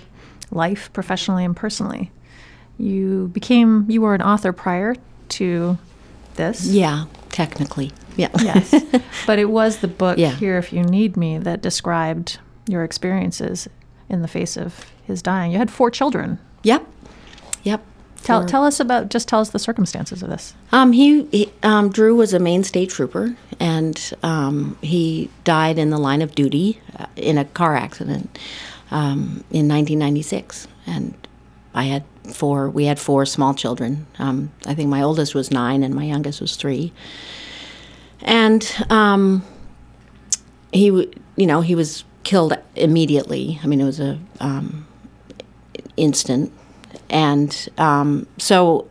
life, 0.51 0.91
professionally 0.93 1.45
and 1.45 1.56
personally. 1.56 2.12
You 2.77 3.29
became, 3.34 3.86
you 3.89 4.01
were 4.01 4.15
an 4.15 4.21
author 4.21 4.51
prior 4.51 4.95
to 5.29 5.77
this. 6.36 6.65
Yeah, 6.65 7.06
technically. 7.29 7.91
Yeah. 8.15 8.29
Yes. 8.39 8.73
but 9.27 9.39
it 9.39 9.49
was 9.49 9.77
the 9.77 9.88
book, 9.88 10.17
Yeah. 10.17 10.32
Here 10.32 10.58
If 10.58 10.73
You 10.73 10.84
Need 10.84 11.17
Me, 11.17 11.38
that 11.38 11.62
described 11.62 12.39
your 12.67 12.84
experiences 12.84 13.67
in 14.10 14.22
the 14.22 14.28
face 14.28 14.58
of 14.58 14.92
his 15.06 15.22
dying. 15.22 15.52
You 15.52 15.58
had 15.58 15.72
four 15.72 15.89
children. 15.92 16.39
yep. 16.63 16.86
Yep. 17.63 17.82
Tell, 18.24 18.46
tell 18.46 18.63
us 18.63 18.80
about, 18.80 19.10
just 19.10 19.28
tell 19.28 19.42
us 19.42 19.50
the 19.50 19.60
circumstances 19.60 20.24
of 20.24 20.30
this. 20.30 20.54
Um, 20.72 20.94
he, 20.94 21.24
he 21.26 21.52
um, 21.62 21.89
Drew 21.89 22.16
was 22.16 22.34
a 22.34 22.39
Maine 22.39 22.63
State 22.63 22.89
Trooper, 22.89 23.36
and 23.60 24.13
um, 24.24 24.78
he 24.82 25.30
died 25.44 25.78
in 25.78 25.89
the 25.89 25.98
line 25.98 26.22
of 26.22 26.34
duty 26.34 26.80
uh, 26.98 27.08
in 27.18 27.38
a 27.38 27.44
car 27.44 27.76
accident 27.76 28.38
um, 28.92 29.44
in 29.52 29.68
1996. 29.68 30.70
And 30.88 31.16
I 31.74 31.84
had 31.84 32.06
four. 32.34 32.70
We 32.70 32.86
had 32.86 32.98
four 32.98 33.26
small 33.26 33.54
children. 33.54 34.06
Um, 34.20 34.52
I 34.66 34.74
think 34.74 34.89
my 34.89 35.02
oldest 35.02 35.36
was 35.36 35.52
nine, 35.52 35.84
and 35.84 35.94
my 35.94 36.06
youngest 36.06 36.39
was 36.39 36.56
three. 36.56 36.94
And 38.22 38.66
um, 38.89 39.44
he, 40.72 40.89
w- 40.89 41.12
you 41.36 41.46
know, 41.46 41.60
he 41.60 41.76
was 41.76 42.06
killed 42.24 42.58
immediately. 42.76 43.60
I 43.64 43.68
mean, 43.68 43.82
it 43.82 43.86
was 43.86 44.00
a 44.00 44.20
um, 44.40 44.88
instant, 45.98 46.52
and 47.10 47.70
um, 47.78 48.28
so 48.38 48.88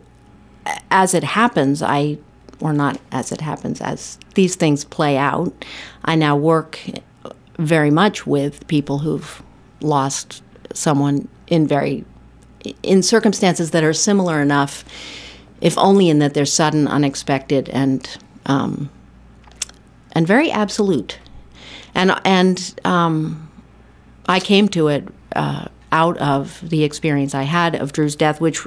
as 0.91 1.13
it 1.13 1.23
happens, 1.23 1.81
I, 1.81 2.17
or 2.59 2.73
not 2.73 2.99
as 3.11 3.31
it 3.31 3.41
happens, 3.41 3.81
as 3.81 4.17
these 4.35 4.55
things 4.55 4.85
play 4.85 5.17
out, 5.17 5.65
I 6.05 6.15
now 6.15 6.35
work 6.35 6.79
very 7.57 7.91
much 7.91 8.25
with 8.25 8.65
people 8.67 8.99
who've 8.99 9.41
lost 9.81 10.41
someone 10.73 11.27
in 11.47 11.67
very, 11.67 12.05
in 12.81 13.03
circumstances 13.03 13.71
that 13.71 13.83
are 13.83 13.93
similar 13.93 14.41
enough, 14.41 14.85
if 15.61 15.77
only 15.77 16.09
in 16.09 16.19
that 16.19 16.33
they're 16.33 16.45
sudden, 16.45 16.87
unexpected, 16.87 17.69
and 17.69 18.17
um, 18.45 18.89
and 20.13 20.27
very 20.27 20.51
absolute, 20.51 21.19
and 21.95 22.19
and 22.25 22.79
um, 22.83 23.51
I 24.27 24.39
came 24.39 24.67
to 24.69 24.87
it 24.87 25.07
uh, 25.35 25.67
out 25.91 26.17
of 26.17 26.67
the 26.67 26.83
experience 26.83 27.35
I 27.35 27.43
had 27.43 27.75
of 27.75 27.93
Drew's 27.93 28.15
death, 28.15 28.41
which 28.41 28.65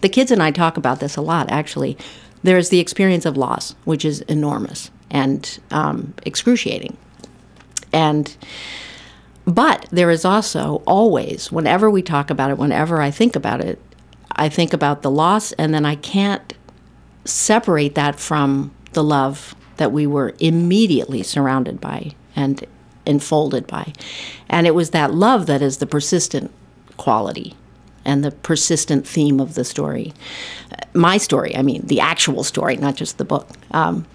the 0.00 0.08
kids 0.08 0.30
and 0.30 0.42
I 0.42 0.50
talk 0.50 0.76
about 0.76 1.00
this 1.00 1.16
a 1.16 1.22
lot, 1.22 1.50
actually. 1.50 1.96
There's 2.42 2.68
the 2.68 2.80
experience 2.80 3.24
of 3.24 3.38
loss, 3.38 3.74
which 3.84 4.04
is 4.04 4.20
enormous 4.22 4.90
and 5.10 5.58
um, 5.70 6.12
excruciating. 6.26 6.96
And, 7.90 8.36
but 9.46 9.86
there 9.90 10.10
is 10.10 10.24
also 10.24 10.82
always, 10.86 11.50
whenever 11.50 11.88
we 11.88 12.02
talk 12.02 12.28
about 12.28 12.50
it, 12.50 12.58
whenever 12.58 13.00
I 13.00 13.10
think 13.10 13.34
about 13.34 13.62
it, 13.62 13.80
I 14.32 14.48
think 14.48 14.72
about 14.72 15.02
the 15.02 15.10
loss, 15.10 15.52
and 15.52 15.72
then 15.72 15.86
I 15.86 15.94
can't 15.94 16.52
separate 17.24 17.94
that 17.94 18.18
from 18.18 18.74
the 18.92 19.04
love 19.04 19.54
that 19.76 19.92
we 19.92 20.06
were 20.06 20.34
immediately 20.38 21.22
surrounded 21.22 21.80
by 21.80 22.12
and 22.36 22.64
enfolded 23.06 23.66
by. 23.66 23.92
And 24.48 24.66
it 24.66 24.74
was 24.74 24.90
that 24.90 25.12
love 25.14 25.46
that 25.46 25.62
is 25.62 25.78
the 25.78 25.86
persistent 25.86 26.50
quality 26.96 27.54
and 28.04 28.22
the 28.24 28.30
persistent 28.30 29.06
theme 29.06 29.40
of 29.40 29.54
the 29.54 29.64
story. 29.64 30.12
Uh, 30.72 30.84
My 30.94 31.18
story, 31.18 31.56
I 31.56 31.62
mean, 31.62 31.86
the 31.86 32.00
actual 32.00 32.44
story, 32.44 32.76
not 32.76 32.96
just 32.96 33.18
the 33.18 33.24
book. 33.24 33.48
Um, 33.70 34.06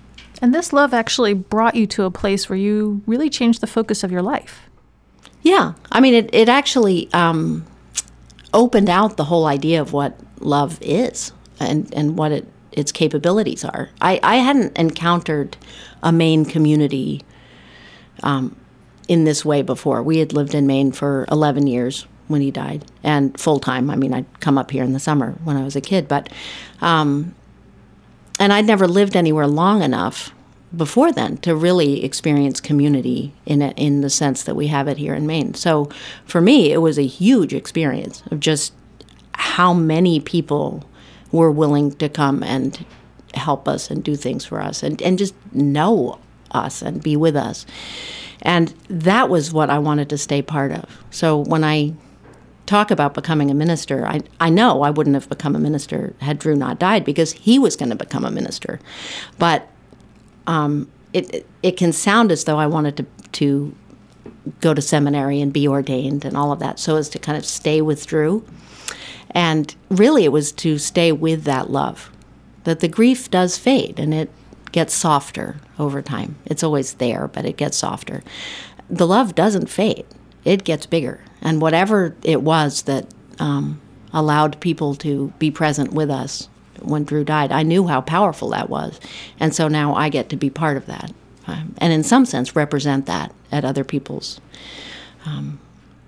And 0.42 0.54
this 0.54 0.72
love 0.74 0.94
actually 0.94 1.34
brought 1.34 1.76
you 1.76 1.88
to 1.88 2.04
a 2.04 2.12
place 2.12 2.50
where 2.50 2.58
you 2.58 3.02
really 3.06 3.30
changed 3.30 3.62
the 3.62 3.68
focus 3.68 4.04
of 4.04 4.12
your 4.12 4.22
life. 4.22 4.62
yeah, 5.42 5.74
I 5.92 6.00
mean, 6.02 6.14
it, 6.14 6.30
it 6.34 6.50
actually 6.50 7.10
um, 7.14 7.66
opened 8.54 8.90
out 8.90 9.18
the 9.18 9.26
whole 9.26 9.46
idea 9.46 9.82
of 9.82 9.94
what 9.94 10.20
love 10.40 10.78
is 10.82 11.32
and, 11.60 11.94
and 11.94 12.18
what 12.18 12.32
it, 12.32 12.46
its 12.72 12.92
capabilities 12.92 13.64
are. 13.66 13.90
I, 14.02 14.20
I 14.24 14.36
hadn't 14.38 14.78
encountered 14.78 15.58
a 16.04 16.12
Maine 16.12 16.46
community 16.46 17.22
um, 18.24 18.56
in 19.08 19.24
this 19.24 19.44
way 19.44 19.62
before. 19.62 20.02
We 20.04 20.20
had 20.20 20.34
lived 20.34 20.54
in 20.54 20.68
Maine 20.68 20.92
for 20.92 21.26
11 21.32 21.68
years 21.68 22.08
when 22.28 22.42
he 22.42 22.52
died, 22.52 22.86
and 23.04 23.38
full 23.40 23.60
time. 23.60 23.90
I 23.90 23.96
mean, 23.96 24.14
I'd 24.14 24.40
come 24.40 24.58
up 24.58 24.70
here 24.70 24.84
in 24.84 24.94
the 24.94 25.00
summer 25.00 25.32
when 25.44 25.58
I 25.58 25.64
was 25.64 25.76
a 25.76 25.82
kid, 25.82 26.08
but, 26.08 26.30
um, 26.80 27.34
and 28.40 28.54
I'd 28.54 28.68
never 28.68 28.88
lived 28.88 29.16
anywhere 29.16 29.48
long 29.48 29.82
enough 29.82 30.32
before 30.76 31.12
then 31.12 31.38
to 31.38 31.56
really 31.56 32.04
experience 32.04 32.62
community 32.62 33.34
in 33.46 33.62
in 33.62 34.02
the 34.02 34.10
sense 34.10 34.44
that 34.44 34.56
we 34.56 34.68
have 34.68 34.88
it 34.88 34.98
here 34.98 35.16
in 35.16 35.26
Maine. 35.26 35.56
So 35.56 35.90
for 36.26 36.40
me, 36.40 36.72
it 36.72 36.78
was 36.78 37.00
a 37.00 37.06
huge 37.06 37.54
experience 37.54 38.22
of 38.30 38.40
just 38.40 38.74
how 39.34 39.74
many 39.74 40.20
people 40.20 40.88
were 41.32 41.52
willing 41.52 41.92
to 41.94 42.10
come 42.10 42.44
and 42.44 42.86
help 43.34 43.68
us 43.68 43.90
and 43.90 44.04
do 44.04 44.16
things 44.16 44.46
for 44.46 44.60
us 44.60 44.84
and, 44.84 45.02
and 45.02 45.18
just 45.18 45.34
know 45.54 46.20
us 46.52 46.82
and 46.82 47.02
be 47.02 47.16
with 47.16 47.36
us. 47.36 47.66
And 48.42 48.74
that 48.90 49.30
was 49.30 49.52
what 49.52 49.70
I 49.70 49.80
wanted 49.80 50.10
to 50.10 50.18
stay 50.18 50.42
part 50.42 50.72
of. 50.72 51.04
So 51.12 51.38
when 51.38 51.64
I 51.64 51.94
talk 52.66 52.92
about 52.92 53.14
becoming 53.14 53.50
a 53.50 53.54
minister, 53.54 54.06
I, 54.06 54.22
I 54.40 54.50
know 54.50 54.84
I 54.84 54.92
wouldn't 54.92 55.16
have 55.16 55.28
become 55.28 55.56
a 55.56 55.60
minister 55.60 56.14
had 56.22 56.40
Drew 56.40 56.56
not 56.56 56.80
died 56.80 57.04
because 57.04 57.34
he 57.34 57.58
was 57.58 57.76
going 57.76 57.90
to 57.90 57.96
become 57.96 58.24
a 58.24 58.32
minister. 58.32 58.80
But 59.38 59.68
um, 60.48 60.90
it, 61.12 61.48
it, 61.64 61.78
can 61.78 61.92
sound 61.92 62.32
as 62.32 62.44
though 62.44 62.58
I 62.58 62.68
wanted 62.68 62.98
to, 62.98 63.06
to 63.32 63.76
go 64.62 64.74
to 64.74 64.82
seminary 64.82 65.42
and 65.42 65.52
be 65.52 65.68
ordained 65.68 66.26
and 66.26 66.38
all 66.38 66.52
of 66.52 66.60
that 66.60 66.80
so 66.80 66.96
as 66.96 67.10
to 67.10 67.20
kind 67.20 67.38
of 67.38 67.46
stay 67.46 67.82
with 67.82 68.06
Drew. 68.06 68.46
And 69.32 69.76
really, 69.90 70.24
it 70.24 70.32
was 70.32 70.52
to 70.54 70.78
stay 70.78 71.12
with 71.12 71.44
that 71.44 71.70
love. 71.70 72.12
That 72.64 72.82
the 72.82 72.88
grief 72.88 73.32
does 73.32 73.58
fade 73.58 74.00
and 74.00 74.14
it 74.14 74.30
gets 74.72 74.94
softer 74.94 75.58
over 75.78 76.02
time. 76.02 76.36
It's 76.46 76.64
always 76.64 76.96
there, 76.96 77.28
but 77.28 77.46
it 77.46 77.58
gets 77.58 77.78
softer. 77.78 78.24
The 78.90 79.08
love 79.08 79.36
doesn't 79.36 79.70
fade, 79.70 80.06
it 80.46 80.64
gets 80.64 80.86
bigger. 80.86 81.22
And 81.42 81.62
whatever 81.62 82.16
it 82.24 82.42
was 82.42 82.84
that 82.84 83.06
um, 83.40 83.80
allowed 84.14 84.60
people 84.60 84.96
to 84.96 85.34
be 85.40 85.52
present 85.52 85.94
with 85.94 86.10
us 86.10 86.50
when 86.82 87.04
Drew 87.04 87.24
died, 87.24 87.52
I 87.52 87.64
knew 87.64 87.88
how 87.88 88.02
powerful 88.02 88.50
that 88.50 88.70
was. 88.70 89.00
And 89.40 89.54
so 89.54 89.68
now 89.68 89.94
I 89.96 90.10
get 90.10 90.30
to 90.30 90.36
be 90.38 90.50
part 90.50 90.78
of 90.78 90.86
that. 90.88 91.12
Um, 91.48 91.76
and 91.80 91.92
in 91.94 92.04
some 92.04 92.26
sense, 92.26 92.56
represent 92.56 93.06
that 93.06 93.34
at 93.52 93.66
other 93.66 93.84
people's 93.84 94.40
um, 95.26 95.60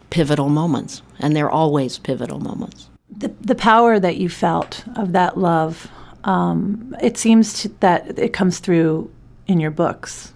pivotal 0.09 0.49
moments. 0.49 1.01
And 1.19 1.35
they're 1.35 1.49
always 1.49 1.97
pivotal 1.97 2.39
moments. 2.39 2.89
the, 3.09 3.29
the 3.41 3.55
power 3.55 3.99
that 3.99 4.17
you 4.17 4.29
felt 4.29 4.83
of 4.95 5.11
that 5.13 5.37
love, 5.37 5.91
um, 6.23 6.95
it 7.01 7.17
seems 7.17 7.61
to, 7.61 7.69
that 7.79 8.17
it 8.19 8.33
comes 8.33 8.59
through 8.59 9.11
in 9.47 9.59
your 9.59 9.71
books. 9.71 10.33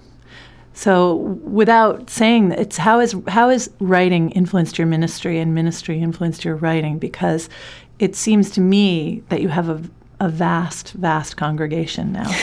So, 0.74 1.16
without 1.16 2.10
saying 2.10 2.50
that, 2.50 2.60
it's 2.60 2.78
how 2.78 3.00
is 3.00 3.16
how 3.30 3.50
has 3.50 3.70
writing 3.80 4.32
influenced 4.32 4.78
your 4.78 4.88
ministry 4.88 5.40
and 5.40 5.56
ministry 5.56 6.02
influenced 6.02 6.44
your 6.44 6.56
writing? 6.56 7.00
Because 7.00 7.50
it 7.98 8.16
seems 8.16 8.50
to 8.52 8.62
me 8.62 9.24
that 9.30 9.42
you 9.42 9.48
have 9.48 9.70
a, 9.70 9.82
a 10.20 10.28
vast, 10.28 10.92
vast 10.94 11.38
congregation 11.38 12.12
now. 12.12 12.30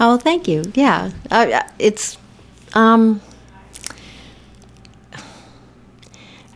Oh, 0.00 0.18
thank 0.18 0.48
you. 0.48 0.64
Yeah, 0.74 1.12
uh, 1.30 1.62
it's. 1.78 2.18
Um, 2.74 3.20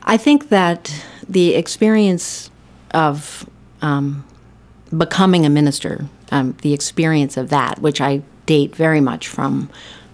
I 0.02 0.16
think 0.16 0.48
that 0.48 0.92
the 1.28 1.54
experience 1.54 2.50
of 2.92 3.48
um, 3.80 4.24
becoming 4.96 5.44
a 5.44 5.50
minister 5.50 6.08
um, 6.30 6.56
the 6.62 6.74
experience 6.74 7.36
of 7.36 7.48
that, 7.50 7.80
which 7.80 8.00
I 8.00 8.22
date 8.46 8.74
very 8.74 9.00
much 9.00 9.28
from 9.28 9.70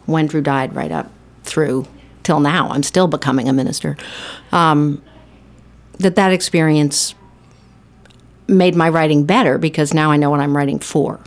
when 0.06 0.26
Drew 0.26 0.40
died 0.40 0.74
right 0.74 0.92
up 0.92 1.10
through 1.44 1.87
till 2.22 2.40
now. 2.40 2.68
I'm 2.70 2.82
still 2.82 3.06
becoming 3.06 3.48
a 3.48 3.52
minister. 3.52 3.96
Um, 4.52 5.02
that 5.98 6.16
that 6.16 6.32
experience 6.32 7.14
made 8.48 8.74
my 8.74 8.88
writing 8.88 9.24
better 9.24 9.58
because 9.58 9.94
now 9.94 10.10
I 10.10 10.16
know 10.16 10.30
what 10.30 10.40
I'm 10.40 10.56
writing 10.56 10.78
for. 10.78 11.20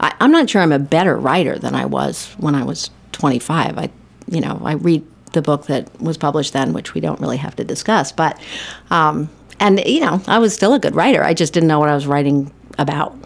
I, 0.00 0.14
I'm 0.20 0.30
not 0.30 0.50
sure 0.50 0.60
I'm 0.60 0.72
a 0.72 0.78
better 0.78 1.16
writer 1.16 1.58
than 1.58 1.74
I 1.74 1.86
was 1.86 2.34
when 2.38 2.54
I 2.54 2.64
was 2.64 2.90
25. 3.12 3.78
I, 3.78 3.90
you 4.26 4.40
know, 4.40 4.60
I 4.64 4.72
read 4.72 5.04
the 5.32 5.42
book 5.42 5.66
that 5.66 6.00
was 6.00 6.16
published 6.16 6.52
then, 6.52 6.72
which 6.72 6.94
we 6.94 7.00
don't 7.00 7.20
really 7.20 7.36
have 7.36 7.56
to 7.56 7.64
discuss. 7.64 8.12
But, 8.12 8.40
um, 8.90 9.30
and 9.60 9.84
you 9.86 10.00
know, 10.00 10.20
I 10.26 10.38
was 10.38 10.54
still 10.54 10.74
a 10.74 10.78
good 10.78 10.94
writer. 10.94 11.22
I 11.22 11.34
just 11.34 11.52
didn't 11.52 11.68
know 11.68 11.78
what 11.78 11.88
I 11.88 11.94
was 11.94 12.06
writing 12.06 12.52
about 12.78 13.16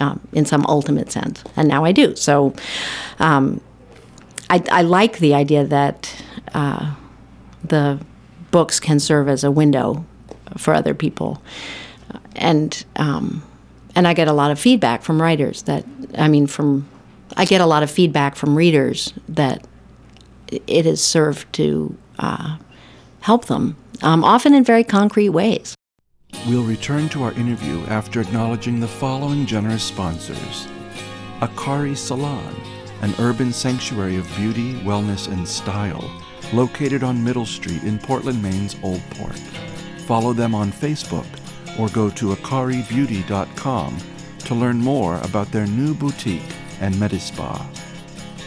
um, 0.00 0.20
in 0.32 0.44
some 0.44 0.64
ultimate 0.66 1.10
sense, 1.12 1.42
and 1.56 1.68
now 1.68 1.84
I 1.84 1.92
do. 1.92 2.16
So, 2.16 2.54
um, 3.18 3.60
I, 4.48 4.62
I, 4.70 4.82
like 4.82 5.18
the 5.18 5.34
idea 5.34 5.64
that 5.64 6.24
uh, 6.54 6.94
the 7.64 8.00
books 8.50 8.80
can 8.80 9.00
serve 9.00 9.28
as 9.28 9.44
a 9.44 9.50
window 9.50 10.04
for 10.56 10.74
other 10.74 10.94
people, 10.94 11.42
and 12.36 12.84
um, 12.96 13.42
and 13.94 14.06
I 14.06 14.14
get 14.14 14.28
a 14.28 14.32
lot 14.32 14.50
of 14.50 14.58
feedback 14.58 15.02
from 15.02 15.20
writers 15.20 15.62
that 15.62 15.84
I 16.16 16.28
mean 16.28 16.46
from 16.46 16.88
I 17.36 17.44
get 17.44 17.60
a 17.60 17.66
lot 17.66 17.82
of 17.82 17.90
feedback 17.90 18.36
from 18.36 18.56
readers 18.56 19.12
that 19.28 19.66
it 20.48 20.84
has 20.84 21.02
served 21.02 21.52
to 21.54 21.96
uh, 22.18 22.58
help 23.20 23.46
them, 23.46 23.76
um, 24.02 24.22
often 24.22 24.54
in 24.54 24.64
very 24.64 24.84
concrete 24.84 25.30
ways. 25.30 25.74
We'll 26.46 26.64
return 26.64 27.08
to 27.10 27.22
our 27.22 27.32
interview 27.32 27.84
after 27.86 28.20
acknowledging 28.20 28.80
the 28.80 28.88
following 28.88 29.46
generous 29.46 29.84
sponsors 29.84 30.66
Akari 31.40 31.96
Salon, 31.96 32.54
an 33.02 33.14
urban 33.20 33.52
sanctuary 33.52 34.16
of 34.16 34.36
beauty, 34.36 34.74
wellness, 34.80 35.28
and 35.28 35.46
style 35.46 36.10
located 36.52 37.02
on 37.02 37.22
Middle 37.22 37.46
Street 37.46 37.82
in 37.84 37.98
Portland, 37.98 38.42
Maine's 38.42 38.76
Old 38.82 39.02
Port. 39.10 39.38
Follow 40.06 40.32
them 40.32 40.54
on 40.54 40.72
Facebook 40.72 41.26
or 41.78 41.88
go 41.88 42.10
to 42.10 42.34
akaribeauty.com 42.34 43.96
to 44.40 44.54
learn 44.54 44.78
more 44.78 45.18
about 45.18 45.50
their 45.52 45.66
new 45.66 45.94
boutique 45.94 46.42
and 46.80 46.94
Medispa. 46.96 47.64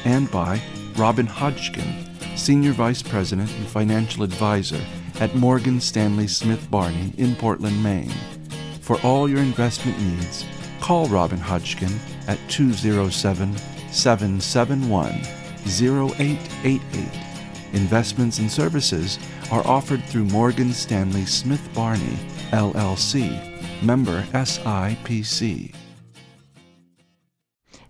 And 0.03 0.29
by 0.29 0.61
Robin 0.95 1.25
Hodgkin, 1.25 2.05
Senior 2.35 2.73
Vice 2.73 3.01
President 3.01 3.49
and 3.51 3.67
Financial 3.67 4.23
Advisor 4.23 4.81
at 5.19 5.35
Morgan 5.35 5.79
Stanley 5.79 6.27
Smith 6.27 6.69
Barney 6.69 7.13
in 7.17 7.35
Portland, 7.35 7.81
Maine. 7.81 8.13
For 8.81 8.99
all 9.01 9.29
your 9.29 9.39
investment 9.39 9.99
needs, 9.99 10.45
call 10.81 11.07
Robin 11.07 11.39
Hodgkin 11.39 11.93
at 12.27 12.39
207 12.49 13.55
771 13.91 15.11
0888. 15.65 17.09
Investments 17.73 18.39
and 18.39 18.51
services 18.51 19.19
are 19.51 19.65
offered 19.67 20.03
through 20.03 20.25
Morgan 20.25 20.71
Stanley 20.71 21.25
Smith 21.25 21.67
Barney, 21.73 22.17
LLC, 22.51 23.83
member 23.83 24.21
SIPC. 24.33 25.73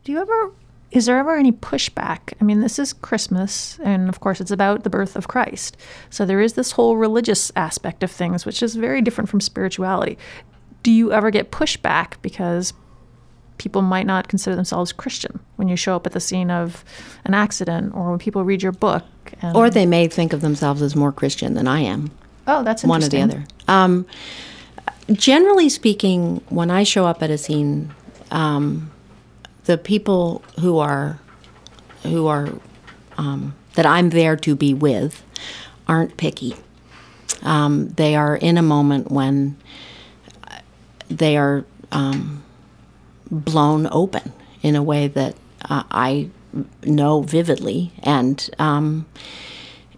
Do 0.04 0.12
you 0.12 0.20
ever 0.20 0.52
is 0.96 1.08
there 1.08 1.18
ever 1.18 1.36
any 1.36 1.52
pushback? 1.52 2.34
I 2.40 2.46
mean, 2.46 2.62
this 2.62 2.80
is 2.80 2.94
Christmas, 2.94 3.78
and 3.84 4.08
of 4.08 4.22
course, 4.22 4.40
it's 4.40 4.50
about 4.50 4.84
the 4.84 4.90
birth 4.90 5.18
of 5.18 5.28
Christ. 5.28 5.76
So 6.10 6.26
there 6.26 6.40
is 6.40 6.54
this 6.54 6.72
whole 6.72 6.96
religious 6.96 7.52
aspect 7.58 8.02
of 8.02 8.10
things, 8.10 8.46
which 8.46 8.64
is 8.64 8.76
very 8.76 9.02
different 9.02 9.30
from 9.30 9.42
spirituality. 9.42 10.18
Do 10.84 10.92
you 10.92 11.12
ever 11.12 11.32
get 11.32 11.52
pushback 11.52 12.14
because 12.22 12.72
people 13.58 13.82
might 13.82 14.06
not 14.06 14.30
consider 14.30 14.56
themselves 14.56 14.94
Christian 14.94 15.42
when 15.58 15.68
you 15.68 15.76
show 15.76 15.98
up 15.98 16.06
at 16.06 16.14
the 16.14 16.22
scene 16.22 16.50
of 16.50 16.86
an 17.26 17.34
accident 17.34 17.94
or 17.94 18.12
when 18.12 18.20
people 18.20 18.46
read 18.46 18.64
your 18.64 18.72
book? 18.72 19.04
or 19.54 19.70
they 19.70 19.86
may 19.86 20.08
think 20.08 20.32
of 20.32 20.40
themselves 20.40 20.82
as 20.82 20.96
more 20.96 21.12
Christian 21.12 21.56
than 21.56 21.68
I 21.68 21.82
am. 21.82 22.10
Oh, 22.48 22.64
that's 22.64 22.86
one 22.86 23.04
or 23.04 23.10
the 23.10 23.22
other. 23.22 23.44
Um, 23.68 24.06
generally 25.12 25.68
speaking, 25.68 26.42
when 26.50 26.72
I 26.72 26.84
show 26.84 27.06
up 27.06 27.22
at 27.22 27.32
a 27.32 27.38
scene, 27.38 27.94
um, 28.32 28.92
the 29.66 29.78
people 29.78 30.44
who 30.60 30.78
are 30.78 31.20
who 32.04 32.28
are 32.28 32.50
um, 33.18 33.56
that 33.74 33.86
I'm 33.86 34.10
there 34.10 34.36
to 34.38 34.56
be 34.56 34.74
with 34.74 35.24
aren't 35.88 36.18
picky. 36.18 36.56
Um, 37.42 37.90
they 37.90 38.16
are 38.16 38.36
in 38.36 38.58
a 38.58 38.62
moment 38.62 39.12
when 39.12 39.58
they 41.10 41.38
are 41.38 41.66
um, 41.92 42.44
blown 43.30 43.88
open 43.92 44.34
in 44.62 44.76
a 44.76 44.84
way 44.84 45.08
that 45.08 45.36
uh, 45.70 45.84
I 45.92 46.30
know 46.84 47.22
vividly, 47.22 47.92
and 48.02 48.50
um, 48.60 49.06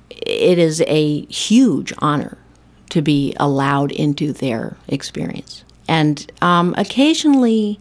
it 0.09 0.57
is 0.57 0.83
a 0.87 1.25
huge 1.25 1.93
honor 1.99 2.37
to 2.89 3.01
be 3.01 3.35
allowed 3.37 3.91
into 3.91 4.33
their 4.33 4.77
experience. 4.87 5.63
And 5.87 6.29
um, 6.41 6.73
occasionally, 6.77 7.79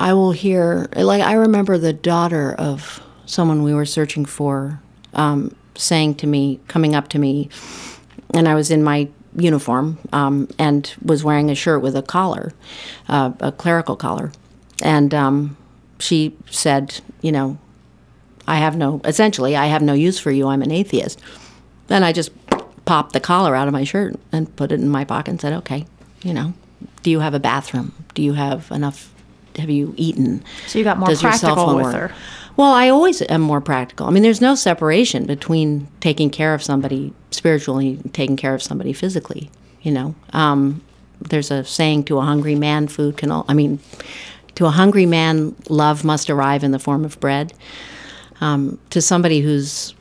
I 0.00 0.14
will 0.14 0.32
hear, 0.32 0.88
like, 0.96 1.22
I 1.22 1.34
remember 1.34 1.76
the 1.76 1.92
daughter 1.92 2.54
of 2.54 3.02
someone 3.26 3.62
we 3.62 3.74
were 3.74 3.84
searching 3.84 4.24
for 4.24 4.80
um, 5.12 5.54
saying 5.76 6.14
to 6.16 6.26
me, 6.26 6.58
coming 6.68 6.94
up 6.94 7.08
to 7.08 7.18
me, 7.18 7.50
and 8.32 8.48
I 8.48 8.54
was 8.54 8.70
in 8.70 8.82
my 8.82 9.08
uniform 9.36 9.98
um, 10.12 10.48
and 10.58 10.92
was 11.04 11.22
wearing 11.22 11.50
a 11.50 11.54
shirt 11.54 11.82
with 11.82 11.94
a 11.94 12.02
collar, 12.02 12.54
uh, 13.08 13.32
a 13.40 13.52
clerical 13.52 13.94
collar. 13.94 14.32
And 14.82 15.12
um, 15.12 15.56
she 15.98 16.34
said, 16.50 17.00
you 17.20 17.30
know, 17.30 17.58
I 18.48 18.56
have 18.56 18.76
no, 18.76 19.02
essentially, 19.04 19.54
I 19.54 19.66
have 19.66 19.82
no 19.82 19.92
use 19.92 20.18
for 20.18 20.30
you. 20.30 20.48
I'm 20.48 20.62
an 20.62 20.72
atheist. 20.72 21.20
And 21.90 22.06
I 22.06 22.12
just 22.12 22.30
popped 22.86 23.12
the 23.12 23.20
collar 23.20 23.54
out 23.54 23.68
of 23.68 23.72
my 23.72 23.84
shirt 23.84 24.16
and 24.32 24.54
put 24.56 24.72
it 24.72 24.80
in 24.80 24.88
my 24.88 25.04
pocket 25.04 25.32
and 25.32 25.40
said, 25.40 25.52
okay, 25.52 25.86
you 26.22 26.32
know, 26.32 26.54
do 27.02 27.10
you 27.10 27.20
have 27.20 27.34
a 27.34 27.38
bathroom? 27.38 27.92
Do 28.14 28.22
you 28.22 28.32
have 28.32 28.70
enough 28.70 29.12
have 29.56 29.70
you 29.70 29.94
eaten? 29.96 30.44
So 30.66 30.78
you 30.78 30.84
got 30.84 30.98
more 30.98 31.08
Does 31.08 31.20
practical 31.20 31.76
with 31.76 31.92
her. 31.92 32.12
Well, 32.56 32.72
I 32.72 32.88
always 32.88 33.22
am 33.22 33.40
more 33.40 33.60
practical. 33.60 34.06
I 34.06 34.10
mean, 34.10 34.22
there's 34.22 34.40
no 34.40 34.54
separation 34.54 35.24
between 35.24 35.88
taking 36.00 36.30
care 36.30 36.52
of 36.52 36.62
somebody 36.62 37.12
spiritually 37.30 37.98
and 38.02 38.12
taking 38.12 38.36
care 38.36 38.54
of 38.54 38.62
somebody 38.62 38.92
physically. 38.92 39.50
You 39.82 39.92
know, 39.92 40.14
um, 40.32 40.82
there's 41.20 41.50
a 41.50 41.64
saying: 41.64 42.04
"To 42.04 42.18
a 42.18 42.22
hungry 42.22 42.54
man, 42.54 42.88
food 42.88 43.16
can." 43.16 43.30
All, 43.30 43.44
I 43.48 43.54
mean, 43.54 43.78
to 44.56 44.66
a 44.66 44.70
hungry 44.70 45.06
man, 45.06 45.56
love 45.68 46.04
must 46.04 46.28
arrive 46.28 46.62
in 46.62 46.72
the 46.72 46.78
form 46.78 47.04
of 47.04 47.18
bread. 47.20 47.54
Um, 48.42 48.78
to 48.90 49.00
somebody 49.00 49.40
who's, 49.40 49.94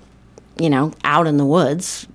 you 0.57 0.69
know, 0.69 0.93
out 1.03 1.27
in 1.27 1.37
the 1.37 1.45
woods, 1.45 2.07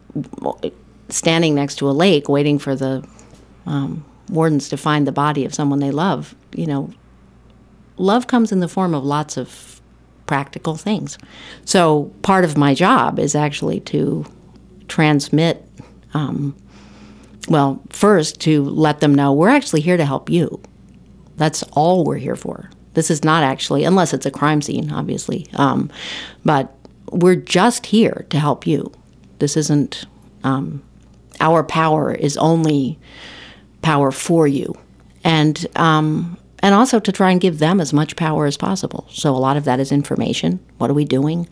standing 1.09 1.55
next 1.55 1.77
to 1.77 1.89
a 1.89 1.93
lake, 1.93 2.29
waiting 2.29 2.59
for 2.59 2.75
the 2.75 3.07
um, 3.67 4.05
wardens 4.29 4.69
to 4.71 4.77
find 4.77 5.07
the 5.07 5.13
body 5.13 5.45
of 5.45 5.55
someone 5.55 5.81
they 5.81 5.91
love, 5.91 6.35
you 6.55 6.67
know, 6.67 6.93
love 7.97 8.27
comes 8.27 8.53
in 8.53 8.61
the 8.61 8.69
form 8.69 8.95
of 8.95 9.05
lots 9.05 9.37
of 9.37 9.81
practical 10.27 10.77
things. 10.77 11.19
So 11.65 12.13
part 12.23 12.45
of 12.45 12.57
my 12.57 12.75
job 12.75 13.19
is 13.19 13.35
actually 13.35 13.81
to 13.81 14.25
transmit. 14.89 15.69
Um, 16.15 16.57
well, 17.49 17.83
first 17.91 18.41
to 18.43 18.65
let 18.65 19.01
them 19.01 19.15
know 19.15 19.33
we're 19.33 19.49
actually 19.49 19.83
here 19.83 19.97
to 19.97 20.07
help 20.07 20.31
you. 20.31 20.61
That's 21.37 21.63
all 21.73 22.05
we're 22.05 22.17
here 22.17 22.37
for. 22.37 22.71
This 22.95 23.11
is 23.11 23.25
not 23.25 23.43
actually, 23.43 23.85
unless 23.85 24.15
it's 24.15 24.25
a 24.25 24.31
crime 24.31 24.63
scene, 24.63 24.91
obviously, 24.93 25.47
um, 25.55 25.91
but 26.45 26.75
we're 27.11 27.37
just 27.37 27.87
here 27.87 28.25
to 28.31 28.39
help 28.39 28.67
you. 28.67 28.93
This 29.41 29.57
isn't, 29.57 30.07
um, 30.45 30.83
our 31.41 31.65
power 31.65 32.15
is 32.15 32.37
only 32.37 32.99
power 33.83 34.11
for 34.11 34.47
you. 34.47 34.75
And 35.25 35.67
um, 35.77 36.39
and 36.65 36.75
also 36.75 36.99
to 36.99 37.13
try 37.13 37.31
and 37.31 37.43
give 37.43 37.59
them 37.59 37.79
as 37.79 37.93
much 37.93 38.17
power 38.17 38.47
as 38.47 38.57
possible. 38.57 39.07
So 39.11 39.37
a 39.37 39.37
lot 39.37 39.59
of 39.59 39.65
that 39.65 39.81
is 39.81 39.93
information. 39.93 40.61
What 40.79 40.89
are 40.89 40.95
we 40.95 41.05
doing? 41.05 41.47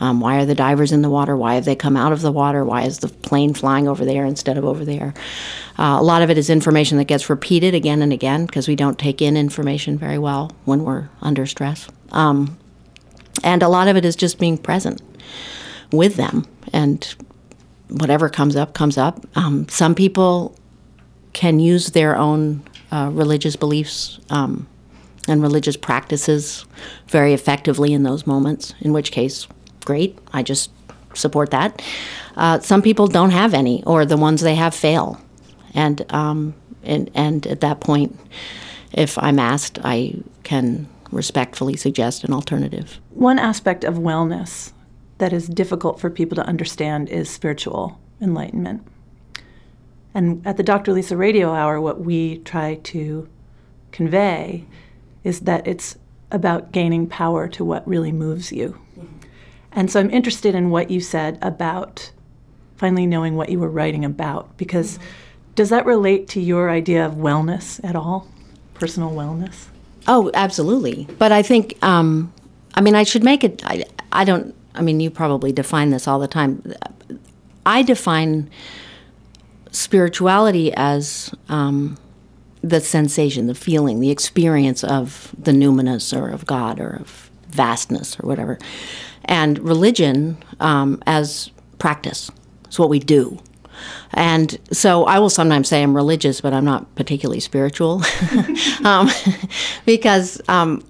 Um, 0.00 0.18
why 0.18 0.38
are 0.38 0.44
the 0.44 0.56
divers 0.56 0.90
in 0.90 1.02
the 1.02 1.08
water? 1.08 1.36
Why 1.36 1.54
have 1.54 1.64
they 1.66 1.76
come 1.76 1.96
out 1.96 2.10
of 2.10 2.20
the 2.20 2.32
water? 2.32 2.64
Why 2.64 2.82
is 2.82 2.98
the 2.98 3.06
plane 3.06 3.54
flying 3.54 3.86
over 3.86 4.04
there 4.04 4.24
instead 4.24 4.58
of 4.58 4.64
over 4.64 4.84
there? 4.84 5.14
Uh, 5.78 5.98
a 6.00 6.02
lot 6.02 6.22
of 6.22 6.30
it 6.30 6.36
is 6.36 6.50
information 6.50 6.98
that 6.98 7.04
gets 7.04 7.30
repeated 7.30 7.74
again 7.76 8.02
and 8.02 8.12
again 8.12 8.44
because 8.44 8.66
we 8.66 8.74
don't 8.74 8.98
take 8.98 9.22
in 9.22 9.36
information 9.36 9.96
very 9.96 10.18
well 10.18 10.50
when 10.64 10.82
we're 10.82 11.08
under 11.22 11.46
stress. 11.46 11.88
Um, 12.10 12.58
and 13.44 13.62
a 13.62 13.68
lot 13.68 13.86
of 13.86 13.96
it 13.96 14.04
is 14.04 14.16
just 14.16 14.40
being 14.40 14.58
present 14.58 15.00
with 15.92 16.16
them 16.16 16.44
and 16.72 17.14
whatever 17.88 18.28
comes 18.28 18.56
up 18.56 18.74
comes 18.74 18.98
up. 18.98 19.24
Um, 19.36 19.68
some 19.68 19.94
people 19.94 20.56
can 21.34 21.60
use 21.60 21.92
their 21.92 22.16
own 22.16 22.64
uh, 22.90 23.10
religious 23.12 23.56
beliefs 23.56 24.20
um, 24.30 24.66
and 25.28 25.42
religious 25.42 25.76
practices 25.76 26.64
very 27.08 27.32
effectively 27.32 27.92
in 27.92 28.02
those 28.02 28.26
moments, 28.26 28.74
in 28.80 28.92
which 28.92 29.12
case, 29.12 29.46
great, 29.84 30.18
I 30.32 30.42
just 30.42 30.70
support 31.14 31.50
that. 31.50 31.82
Uh, 32.36 32.58
some 32.60 32.82
people 32.82 33.06
don't 33.06 33.30
have 33.30 33.54
any, 33.54 33.82
or 33.84 34.04
the 34.04 34.16
ones 34.16 34.40
they 34.40 34.54
have 34.54 34.74
fail. 34.74 35.20
And, 35.74 36.04
um, 36.12 36.54
and, 36.82 37.10
and 37.14 37.46
at 37.46 37.60
that 37.60 37.80
point, 37.80 38.18
if 38.92 39.18
I'm 39.18 39.38
asked, 39.38 39.78
I 39.84 40.14
can 40.42 40.88
respectfully 41.12 41.76
suggest 41.76 42.24
an 42.24 42.32
alternative. 42.32 43.00
One 43.10 43.38
aspect 43.38 43.84
of 43.84 43.94
wellness 43.94 44.72
that 45.18 45.32
is 45.32 45.48
difficult 45.48 46.00
for 46.00 46.08
people 46.08 46.36
to 46.36 46.46
understand 46.46 47.08
is 47.08 47.28
spiritual 47.28 48.00
enlightenment. 48.20 48.86
And 50.14 50.44
at 50.46 50.56
the 50.56 50.62
Dr. 50.62 50.92
Lisa 50.92 51.16
Radio 51.16 51.52
Hour, 51.52 51.80
what 51.80 52.00
we 52.00 52.38
try 52.38 52.76
to 52.76 53.28
convey 53.92 54.64
is 55.24 55.40
that 55.40 55.66
it's 55.66 55.96
about 56.30 56.72
gaining 56.72 57.06
power 57.06 57.48
to 57.48 57.64
what 57.64 57.86
really 57.86 58.12
moves 58.12 58.52
you. 58.52 58.78
And 59.72 59.90
so 59.90 60.00
I'm 60.00 60.10
interested 60.10 60.54
in 60.54 60.70
what 60.70 60.90
you 60.90 61.00
said 61.00 61.38
about 61.42 62.10
finally 62.76 63.06
knowing 63.06 63.36
what 63.36 63.50
you 63.50 63.58
were 63.58 63.68
writing 63.68 64.04
about, 64.04 64.56
because 64.56 64.98
does 65.54 65.68
that 65.68 65.84
relate 65.86 66.28
to 66.28 66.40
your 66.40 66.70
idea 66.70 67.04
of 67.04 67.14
wellness 67.14 67.82
at 67.84 67.94
all? 67.94 68.26
Personal 68.74 69.10
wellness? 69.10 69.66
Oh, 70.08 70.30
absolutely. 70.34 71.06
But 71.18 71.30
I 71.30 71.42
think, 71.42 71.76
um, 71.82 72.32
I 72.74 72.80
mean, 72.80 72.94
I 72.94 73.02
should 73.02 73.22
make 73.22 73.44
it, 73.44 73.62
I, 73.64 73.84
I 74.12 74.24
don't, 74.24 74.54
I 74.74 74.82
mean, 74.82 74.98
you 75.00 75.10
probably 75.10 75.52
define 75.52 75.90
this 75.90 76.08
all 76.08 76.18
the 76.18 76.28
time. 76.28 76.72
I 77.66 77.82
define 77.82 78.48
spirituality 79.70 80.72
as 80.74 81.34
um, 81.48 81.96
the 82.62 82.80
sensation, 82.80 83.46
the 83.46 83.54
feeling, 83.54 84.00
the 84.00 84.10
experience 84.10 84.84
of 84.84 85.34
the 85.38 85.52
numinous 85.52 86.16
or 86.16 86.28
of 86.28 86.46
God 86.46 86.80
or 86.80 86.96
of 87.00 87.30
vastness 87.48 88.18
or 88.20 88.26
whatever. 88.26 88.58
And 89.24 89.58
religion 89.58 90.38
um, 90.60 91.02
as 91.06 91.50
practice. 91.78 92.30
It's 92.66 92.78
what 92.78 92.88
we 92.88 92.98
do. 92.98 93.38
And 94.12 94.58
so 94.72 95.04
I 95.04 95.18
will 95.18 95.30
sometimes 95.30 95.68
say 95.68 95.82
I'm 95.82 95.96
religious, 95.96 96.40
but 96.40 96.52
I'm 96.52 96.64
not 96.64 96.94
particularly 96.94 97.40
spiritual 97.40 98.02
um, 98.84 99.08
because 99.86 100.40
um, 100.48 100.84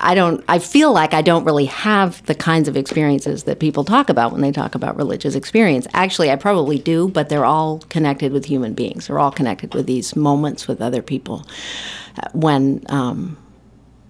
I 0.00 0.14
don't. 0.14 0.42
I 0.48 0.58
feel 0.58 0.92
like 0.92 1.12
I 1.12 1.22
don't 1.22 1.44
really 1.44 1.66
have 1.66 2.24
the 2.26 2.34
kinds 2.34 2.68
of 2.68 2.76
experiences 2.76 3.44
that 3.44 3.60
people 3.60 3.84
talk 3.84 4.08
about 4.08 4.32
when 4.32 4.40
they 4.40 4.50
talk 4.50 4.74
about 4.74 4.96
religious 4.96 5.34
experience. 5.34 5.86
Actually, 5.92 6.30
I 6.30 6.36
probably 6.36 6.78
do, 6.78 7.08
but 7.08 7.28
they're 7.28 7.44
all 7.44 7.80
connected 7.90 8.32
with 8.32 8.46
human 8.46 8.72
beings. 8.72 9.06
They're 9.06 9.18
all 9.18 9.30
connected 9.30 9.74
with 9.74 9.86
these 9.86 10.16
moments 10.16 10.66
with 10.66 10.80
other 10.80 11.02
people. 11.02 11.46
Uh, 12.16 12.28
when, 12.32 12.82
um, 12.88 13.36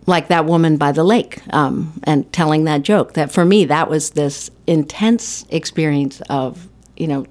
like 0.06 0.28
that 0.28 0.46
woman 0.46 0.76
by 0.76 0.92
the 0.92 1.04
lake, 1.04 1.42
um, 1.52 2.00
and 2.04 2.32
telling 2.32 2.64
that 2.64 2.82
joke. 2.82 3.14
That 3.14 3.32
for 3.32 3.44
me, 3.44 3.64
that 3.66 3.90
was 3.90 4.10
this 4.10 4.50
intense 4.66 5.44
experience 5.50 6.20
of 6.30 6.68
you 6.96 7.08
know 7.08 7.26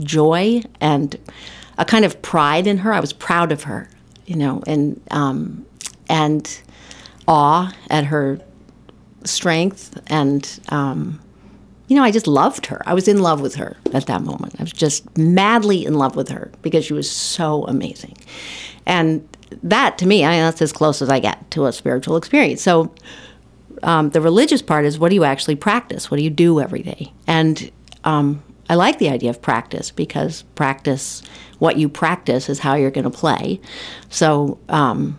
joy 0.00 0.62
and 0.80 1.16
a 1.78 1.84
kind 1.84 2.04
of 2.06 2.22
pride 2.22 2.66
in 2.66 2.78
her. 2.78 2.92
I 2.92 3.00
was 3.00 3.12
proud 3.12 3.52
of 3.52 3.64
her, 3.64 3.88
you 4.24 4.36
know, 4.36 4.62
and 4.66 5.00
um, 5.10 5.66
and 6.08 6.62
awe 7.28 7.72
at 7.90 8.04
her 8.04 8.40
strength 9.24 10.00
and 10.06 10.60
um, 10.68 11.20
you 11.88 11.96
know 11.96 12.02
i 12.02 12.10
just 12.10 12.26
loved 12.26 12.66
her. 12.66 12.82
I 12.86 12.94
was 12.94 13.08
in 13.08 13.18
love 13.18 13.40
with 13.40 13.54
her 13.56 13.76
at 13.92 14.06
that 14.06 14.22
moment. 14.22 14.56
I 14.58 14.62
was 14.62 14.72
just 14.72 15.16
madly 15.16 15.84
in 15.84 15.94
love 15.94 16.16
with 16.16 16.28
her 16.28 16.50
because 16.62 16.84
she 16.84 16.92
was 16.92 17.10
so 17.10 17.64
amazing. 17.64 18.16
And 18.86 19.28
that 19.62 19.98
to 19.98 20.06
me 20.06 20.24
I 20.24 20.30
mean, 20.30 20.40
that's 20.40 20.62
as 20.62 20.72
close 20.72 21.00
as 21.00 21.08
i 21.08 21.20
get 21.20 21.50
to 21.52 21.66
a 21.66 21.72
spiritual 21.72 22.16
experience. 22.16 22.62
So 22.62 22.94
um, 23.82 24.10
the 24.10 24.20
religious 24.20 24.62
part 24.62 24.84
is 24.84 24.98
what 24.98 25.10
do 25.10 25.14
you 25.14 25.24
actually 25.24 25.56
practice? 25.56 26.10
What 26.10 26.16
do 26.16 26.22
you 26.22 26.30
do 26.30 26.60
every 26.60 26.82
day? 26.82 27.12
And 27.26 27.70
um, 28.04 28.42
i 28.68 28.74
like 28.74 28.98
the 28.98 29.08
idea 29.08 29.30
of 29.30 29.40
practice 29.40 29.90
because 29.90 30.42
practice 30.54 31.22
what 31.58 31.76
you 31.76 31.88
practice 31.88 32.48
is 32.48 32.58
how 32.58 32.74
you're 32.74 32.90
going 32.90 33.10
to 33.10 33.18
play. 33.18 33.60
So 34.10 34.58
um, 34.68 35.18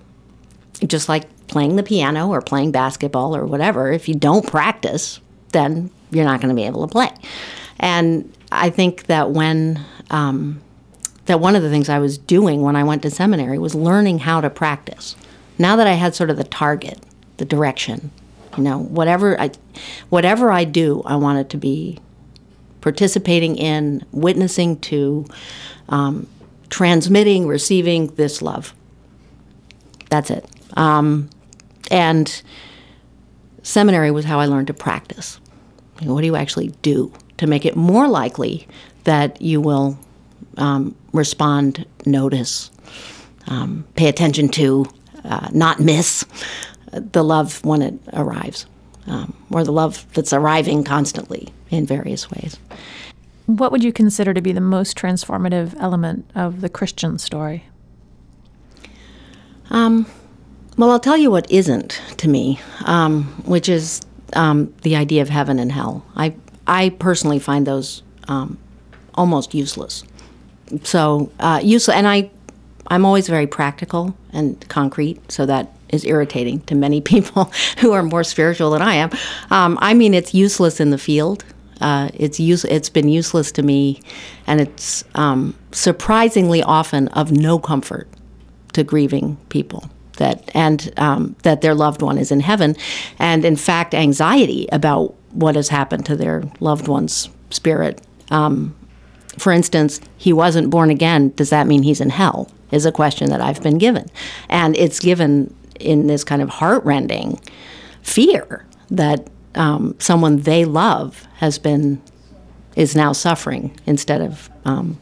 just 0.86 1.10
like 1.10 1.24
playing 1.48 1.76
the 1.76 1.84
piano 1.84 2.30
or 2.30 2.42
playing 2.42 2.72
basketball 2.72 3.36
or 3.36 3.46
whatever, 3.46 3.92
if 3.92 4.08
you 4.08 4.16
don't 4.16 4.46
practice, 4.46 5.20
then 5.52 5.90
you're 6.12 6.26
not 6.26 6.42
going 6.42 6.50
to 6.50 6.56
be 6.56 6.66
able 6.66 6.86
to 6.86 6.92
play. 6.92 7.10
And 7.80 8.32
I 8.52 8.70
think 8.70 9.06
that 9.06 9.32
when 9.32 9.84
um, 10.10 10.62
that 11.28 11.40
one 11.40 11.56
of 11.56 11.62
the 11.62 11.70
things 11.70 11.90
I 11.90 12.00
was 12.00 12.18
doing 12.18 12.62
when 12.62 12.76
I 12.76 12.84
went 12.84 13.04
to 13.04 13.12
seminary 13.12 13.60
was 13.60 13.76
learning 13.76 14.20
how 14.20 14.42
to 14.42 14.50
practice. 14.50 15.16
Now 15.58 15.76
that 15.76 15.88
I 15.88 15.94
had 15.94 16.16
sort 16.16 16.30
of 16.30 16.38
the 16.38 16.44
target, 16.44 17.00
the 17.38 17.46
direction, 17.46 18.12
you 18.58 18.64
know, 18.64 18.80
whatever 18.80 19.40
I, 19.40 19.52
whatever 20.10 20.52
I 20.52 20.64
do, 20.64 21.02
I 21.06 21.16
want 21.18 21.40
it 21.40 21.50
to 21.50 21.58
be 21.58 22.00
participating 22.82 23.58
in, 23.58 24.06
witnessing 24.12 24.80
to, 24.80 25.26
um, 25.90 26.28
transmitting, 26.70 27.48
receiving 27.48 28.08
this 28.16 28.42
love. 28.42 28.74
That's 30.10 30.30
it. 30.30 30.46
Um, 30.76 31.30
and 31.91 32.41
seminary 33.63 34.12
was 34.12 34.26
how 34.26 34.39
I 34.39 34.45
learned 34.45 34.67
to 34.67 34.73
practice. 34.73 35.39
You 36.00 36.08
know, 36.08 36.13
what 36.13 36.21
do 36.21 36.28
you 36.28 36.36
actually 36.36 36.69
do 36.82 37.12
to 37.38 37.47
make 37.47 37.65
it 37.65 37.76
more 37.76 38.08
likely 38.08 38.67
that 39.04 39.41
you 39.41 39.62
will 39.62 39.97
um, 40.58 40.95
respond, 41.13 41.86
notice, 42.06 42.71
um, 43.47 43.86
pay 43.95 44.08
attention 44.08 44.50
to, 44.50 44.86
uh, 45.23 45.50
not 45.54 45.80
miss 45.80 46.26
the 46.91 47.23
love 47.23 47.63
when 47.63 47.82
it 47.82 47.93
arrives, 48.13 48.65
um, 49.08 49.36
or 49.50 49.63
the 49.63 49.71
love 49.71 50.06
that's 50.13 50.34
arriving 50.34 50.84
constantly 50.84 51.50
in 51.69 51.86
various 51.86 52.30
ways. 52.32 52.58
What 53.45 53.71
would 53.71 53.84
you 53.84 53.93
consider 53.93 54.34
to 54.34 54.41
be 54.41 54.52
the 54.52 54.62
most 54.62 54.97
transformative 54.97 55.73
element 55.80 56.30
of 56.36 56.62
the 56.62 56.69
Christian 56.69 57.17
story? 57.17 57.65
Um, 59.69 60.06
well, 60.78 60.92
I'll 60.92 61.00
tell 61.00 61.18
you 61.18 61.32
what 61.32 61.50
isn't 61.52 62.00
to 62.18 62.30
me, 62.30 62.60
um, 62.86 63.24
which 63.46 63.68
is 63.68 64.02
um, 64.34 64.74
the 64.84 64.96
idea 64.96 65.24
of 65.24 65.30
heaven 65.30 65.60
and 65.60 65.72
hell. 65.72 66.06
I 66.16 66.36
I 66.68 66.90
personally 66.90 67.40
find 67.40 67.66
those 67.66 68.04
um, 68.28 68.58
almost 69.16 69.56
useless. 69.56 70.04
So 70.84 71.32
uh, 71.40 71.62
useless, 71.63 71.98
and 71.98 72.08
I 72.08 72.30
I'm 72.88 73.06
always 73.06 73.28
very 73.28 73.48
practical 73.48 74.16
and 74.32 74.68
concrete, 74.70 75.32
so 75.32 75.46
that 75.48 75.74
is 75.90 76.06
irritating 76.06 76.62
to 76.62 76.76
many 76.76 77.02
people 77.13 77.52
who 77.80 77.94
are 77.94 78.04
more 78.04 78.24
spiritual 78.24 78.72
than 78.72 78.82
I 78.84 78.96
am. 78.96 79.10
Um, 79.50 79.80
I 79.82 79.96
mean, 79.96 80.13
it's 80.13 80.34
useless 80.34 80.80
in 80.80 80.92
the 80.92 80.98
field. 80.98 81.44
Uh, 81.80 82.10
it's 82.16 82.40
use, 82.40 82.66
It's 82.66 82.90
been 82.90 83.08
useless 83.08 83.52
to 83.52 83.62
me, 83.63 84.02
and 84.48 84.60
it's 84.60 85.04
um, 85.13 85.56
surprisingly 85.72 86.63
often 86.63 87.08
of 87.10 87.32
no 87.32 87.60
comfort 87.60 88.08
to 88.74 88.84
grieving 88.84 89.38
people 89.50 89.88
that 90.18 90.50
and 90.54 90.94
um, 90.98 91.36
that 91.44 91.62
their 91.62 91.74
loved 91.74 92.02
one 92.02 92.18
is 92.18 92.32
in 92.32 92.40
heaven, 92.40 92.76
and 93.20 93.46
in 93.46 93.56
fact, 93.56 93.94
anxiety 93.94 94.68
about 94.72 95.16
what 95.32 95.56
has 95.56 95.70
happened 95.70 96.06
to 96.06 96.16
their 96.16 96.44
loved 96.60 96.88
one's 96.88 97.30
spirit. 97.50 98.02
Um, 98.32 98.76
for 99.38 99.52
instance, 99.52 100.02
he 100.18 100.34
wasn't 100.34 100.70
born 100.70 100.90
again. 100.90 101.30
Does 101.36 101.50
that 101.52 101.68
mean 101.68 101.84
he's 101.84 102.02
in 102.02 102.10
hell? 102.10 102.50
Is 102.72 102.86
a 102.86 102.92
question 102.92 103.30
that 103.30 103.40
I've 103.40 103.64
been 103.64 103.78
given, 103.78 104.10
and 104.50 104.76
it's 104.76 105.00
given 105.00 105.54
in 105.80 106.08
this 106.08 106.24
kind 106.24 106.42
of 106.42 106.50
heartrending 106.50 107.40
fear 108.02 108.66
that 108.90 109.28
um, 109.56 109.96
someone 110.00 110.38
they 110.38 110.66
love 110.66 111.28
has 111.38 111.60
been 111.60 112.02
is 112.76 112.96
now 112.96 113.12
suffering 113.12 113.78
instead 113.86 114.22
of 114.22 114.50
um, 114.66 115.00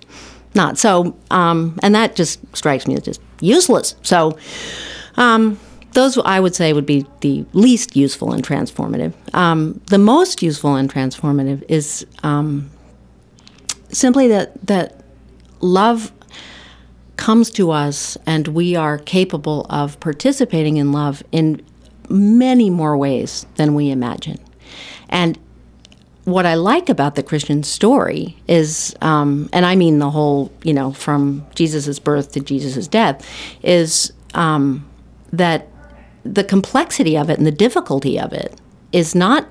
not. 0.55 0.77
So, 0.77 1.15
um, 1.29 1.77
and 1.83 1.93
that 1.93 2.15
just 2.15 2.39
strikes 2.55 2.87
me 2.87 2.95
as 2.95 3.01
just 3.03 3.21
useless. 3.41 3.95
So, 4.01 4.37
um, 5.17 5.59
those 5.93 6.17
I 6.17 6.39
would 6.39 6.53
say 6.53 6.73
would 6.73 6.85
be 6.85 7.05
the 7.21 7.45
least 7.53 7.95
useful 7.95 8.33
and 8.33 8.43
transformative. 8.43 9.13
Um, 9.33 9.81
the 9.87 9.97
most 9.97 10.43
useful 10.43 10.75
and 10.75 10.91
transformative 10.91 11.63
is 11.69 12.05
um, 12.21 12.69
simply 13.91 14.27
that 14.27 14.67
that 14.67 15.03
love 15.61 16.11
comes 17.17 17.49
to 17.49 17.71
us 17.71 18.17
and 18.25 18.49
we 18.49 18.75
are 18.75 18.97
capable 18.97 19.65
of 19.69 19.99
participating 20.01 20.77
in 20.77 20.91
love 20.91 21.23
in 21.31 21.61
many 22.09 22.69
more 22.69 22.97
ways 22.97 23.45
than 23.55 23.73
we 23.73 23.89
imagine. 23.89 24.37
And 25.09 25.39
what 26.25 26.45
I 26.45 26.55
like 26.55 26.89
about 26.89 27.15
the 27.15 27.23
Christian 27.23 27.63
story 27.63 28.35
is, 28.47 28.95
um, 29.01 29.49
and 29.53 29.65
I 29.65 29.75
mean 29.75 29.99
the 29.99 30.09
whole, 30.09 30.51
you 30.63 30.73
know, 30.73 30.91
from 30.91 31.45
Jesus' 31.55 31.99
birth 31.99 32.33
to 32.33 32.39
Jesus' 32.39 32.87
death, 32.87 33.25
is 33.63 34.11
um, 34.33 34.85
that 35.31 35.67
the 36.23 36.43
complexity 36.43 37.17
of 37.17 37.29
it 37.29 37.37
and 37.37 37.45
the 37.45 37.51
difficulty 37.51 38.19
of 38.19 38.33
it 38.33 38.59
is 38.91 39.13
not 39.15 39.47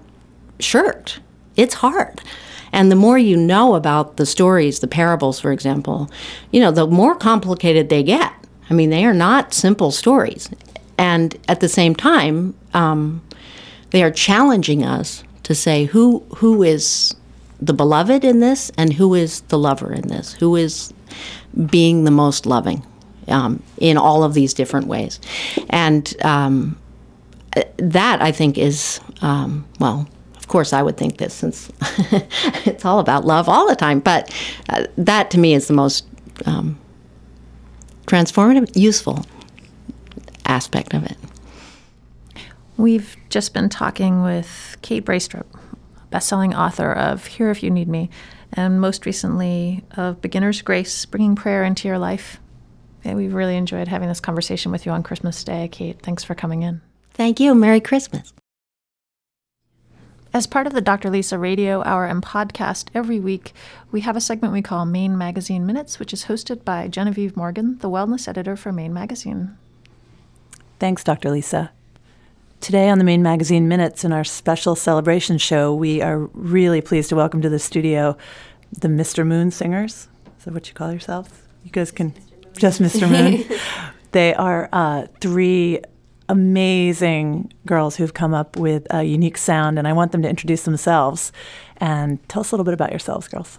shirked. 0.58 1.20
It's 1.56 1.74
hard. 1.74 2.20
And 2.72 2.90
the 2.90 2.96
more 2.96 3.16
you 3.16 3.36
know 3.36 3.76
about 3.76 4.16
the 4.16 4.26
stories, 4.26 4.80
the 4.80 4.88
parables, 4.88 5.38
for 5.38 5.52
example, 5.52 6.10
you 6.50 6.60
know, 6.60 6.72
the 6.72 6.86
more 6.86 7.14
complicated 7.14 7.88
they 7.88 8.02
get. 8.02 8.32
I 8.68 8.74
mean, 8.74 8.90
they 8.90 9.04
are 9.04 9.14
not 9.14 9.54
simple 9.54 9.92
stories. 9.92 10.50
And 10.98 11.38
at 11.48 11.60
the 11.60 11.68
same 11.68 11.94
time, 11.94 12.54
um, 12.72 13.22
they 13.90 14.02
are 14.02 14.10
challenging 14.10 14.84
us 14.84 15.22
to 15.44 15.54
say 15.54 15.84
who 15.84 16.24
who 16.36 16.62
is 16.64 17.14
the 17.60 17.72
beloved 17.72 18.24
in 18.24 18.40
this 18.40 18.72
and 18.76 18.92
who 18.94 19.14
is 19.14 19.42
the 19.42 19.58
lover 19.58 19.92
in 19.92 20.08
this, 20.08 20.34
who 20.34 20.56
is 20.56 20.92
being 21.66 22.04
the 22.04 22.10
most 22.10 22.46
loving 22.46 22.84
um, 23.28 23.62
in 23.78 23.96
all 23.96 24.24
of 24.24 24.34
these 24.34 24.54
different 24.54 24.86
ways. 24.86 25.20
And 25.70 26.14
um, 26.24 26.78
that, 27.76 28.22
I 28.22 28.32
think, 28.32 28.58
is, 28.58 29.00
um, 29.22 29.66
well, 29.80 30.08
of 30.36 30.48
course, 30.48 30.72
I 30.72 30.82
would 30.82 30.96
think 30.96 31.16
this 31.16 31.32
since 31.32 31.70
it's 32.66 32.84
all 32.84 32.98
about 32.98 33.24
love 33.24 33.48
all 33.48 33.66
the 33.68 33.76
time, 33.76 34.00
but 34.00 34.30
uh, 34.68 34.86
that 34.98 35.30
to 35.30 35.38
me 35.38 35.54
is 35.54 35.68
the 35.68 35.74
most 35.74 36.06
um, 36.46 36.78
transformative, 38.06 38.76
useful 38.76 39.24
aspect 40.44 40.92
of 40.94 41.04
it. 41.04 41.16
We've 42.76 43.16
just 43.30 43.54
been 43.54 43.68
talking 43.68 44.22
with 44.22 44.76
Kate 44.82 45.04
Braestrup, 45.04 45.46
best-selling 46.10 46.54
author 46.54 46.92
of 46.92 47.24
Here 47.26 47.50
If 47.50 47.62
You 47.62 47.70
Need 47.70 47.88
Me, 47.88 48.10
and 48.52 48.80
most 48.80 49.06
recently 49.06 49.84
of 49.96 50.20
Beginner's 50.20 50.60
Grace, 50.60 51.06
Bringing 51.06 51.36
Prayer 51.36 51.64
into 51.64 51.88
Your 51.88 51.98
Life. 51.98 52.38
And 53.04 53.16
we've 53.16 53.34
really 53.34 53.56
enjoyed 53.56 53.88
having 53.88 54.08
this 54.08 54.20
conversation 54.20 54.72
with 54.72 54.86
you 54.86 54.92
on 54.92 55.02
Christmas 55.02 55.44
Day, 55.44 55.68
Kate. 55.68 56.00
Thanks 56.00 56.24
for 56.24 56.34
coming 56.34 56.62
in. 56.62 56.80
Thank 57.10 57.38
you. 57.38 57.54
Merry 57.54 57.80
Christmas. 57.80 58.32
As 60.32 60.48
part 60.48 60.66
of 60.66 60.72
the 60.72 60.80
Dr. 60.80 61.10
Lisa 61.10 61.38
Radio 61.38 61.84
Hour 61.84 62.06
and 62.06 62.20
podcast, 62.20 62.88
every 62.92 63.20
week 63.20 63.52
we 63.92 64.00
have 64.00 64.16
a 64.16 64.20
segment 64.20 64.52
we 64.52 64.62
call 64.62 64.84
Maine 64.84 65.16
Magazine 65.16 65.64
Minutes, 65.64 66.00
which 66.00 66.12
is 66.12 66.24
hosted 66.24 66.64
by 66.64 66.88
Genevieve 66.88 67.36
Morgan, 67.36 67.78
the 67.78 67.90
wellness 67.90 68.26
editor 68.26 68.56
for 68.56 68.72
Maine 68.72 68.92
Magazine. 68.92 69.56
Thanks, 70.80 71.04
Dr. 71.04 71.30
Lisa. 71.30 71.70
Today 72.60 72.88
on 72.88 72.98
the 72.98 73.04
Maine 73.04 73.22
Magazine 73.22 73.68
Minutes 73.68 74.04
in 74.04 74.12
our 74.12 74.24
special 74.24 74.74
celebration 74.74 75.38
show, 75.38 75.72
we 75.72 76.02
are 76.02 76.18
really 76.32 76.80
pleased 76.80 77.10
to 77.10 77.16
welcome 77.16 77.40
to 77.42 77.48
the 77.48 77.60
studio 77.60 78.16
the 78.72 78.88
Mr. 78.88 79.24
Moon 79.24 79.52
Singers. 79.52 80.08
Is 80.38 80.46
that 80.46 80.54
what 80.54 80.66
you 80.66 80.74
call 80.74 80.90
yourselves? 80.90 81.30
You 81.62 81.70
guys 81.70 81.92
can 81.92 82.12
just 82.56 82.80
Mr. 82.80 83.10
Moon. 83.10 83.44
they 84.12 84.34
are 84.34 84.68
uh, 84.72 85.06
three 85.20 85.80
amazing 86.28 87.52
girls 87.66 87.96
who've 87.96 88.14
come 88.14 88.34
up 88.34 88.56
with 88.56 88.86
a 88.90 89.04
unique 89.04 89.38
sound, 89.38 89.78
and 89.78 89.86
I 89.86 89.92
want 89.92 90.12
them 90.12 90.22
to 90.22 90.28
introduce 90.28 90.62
themselves 90.62 91.32
and 91.78 92.26
tell 92.28 92.40
us 92.40 92.52
a 92.52 92.54
little 92.54 92.64
bit 92.64 92.74
about 92.74 92.90
yourselves, 92.90 93.28
girls. 93.28 93.58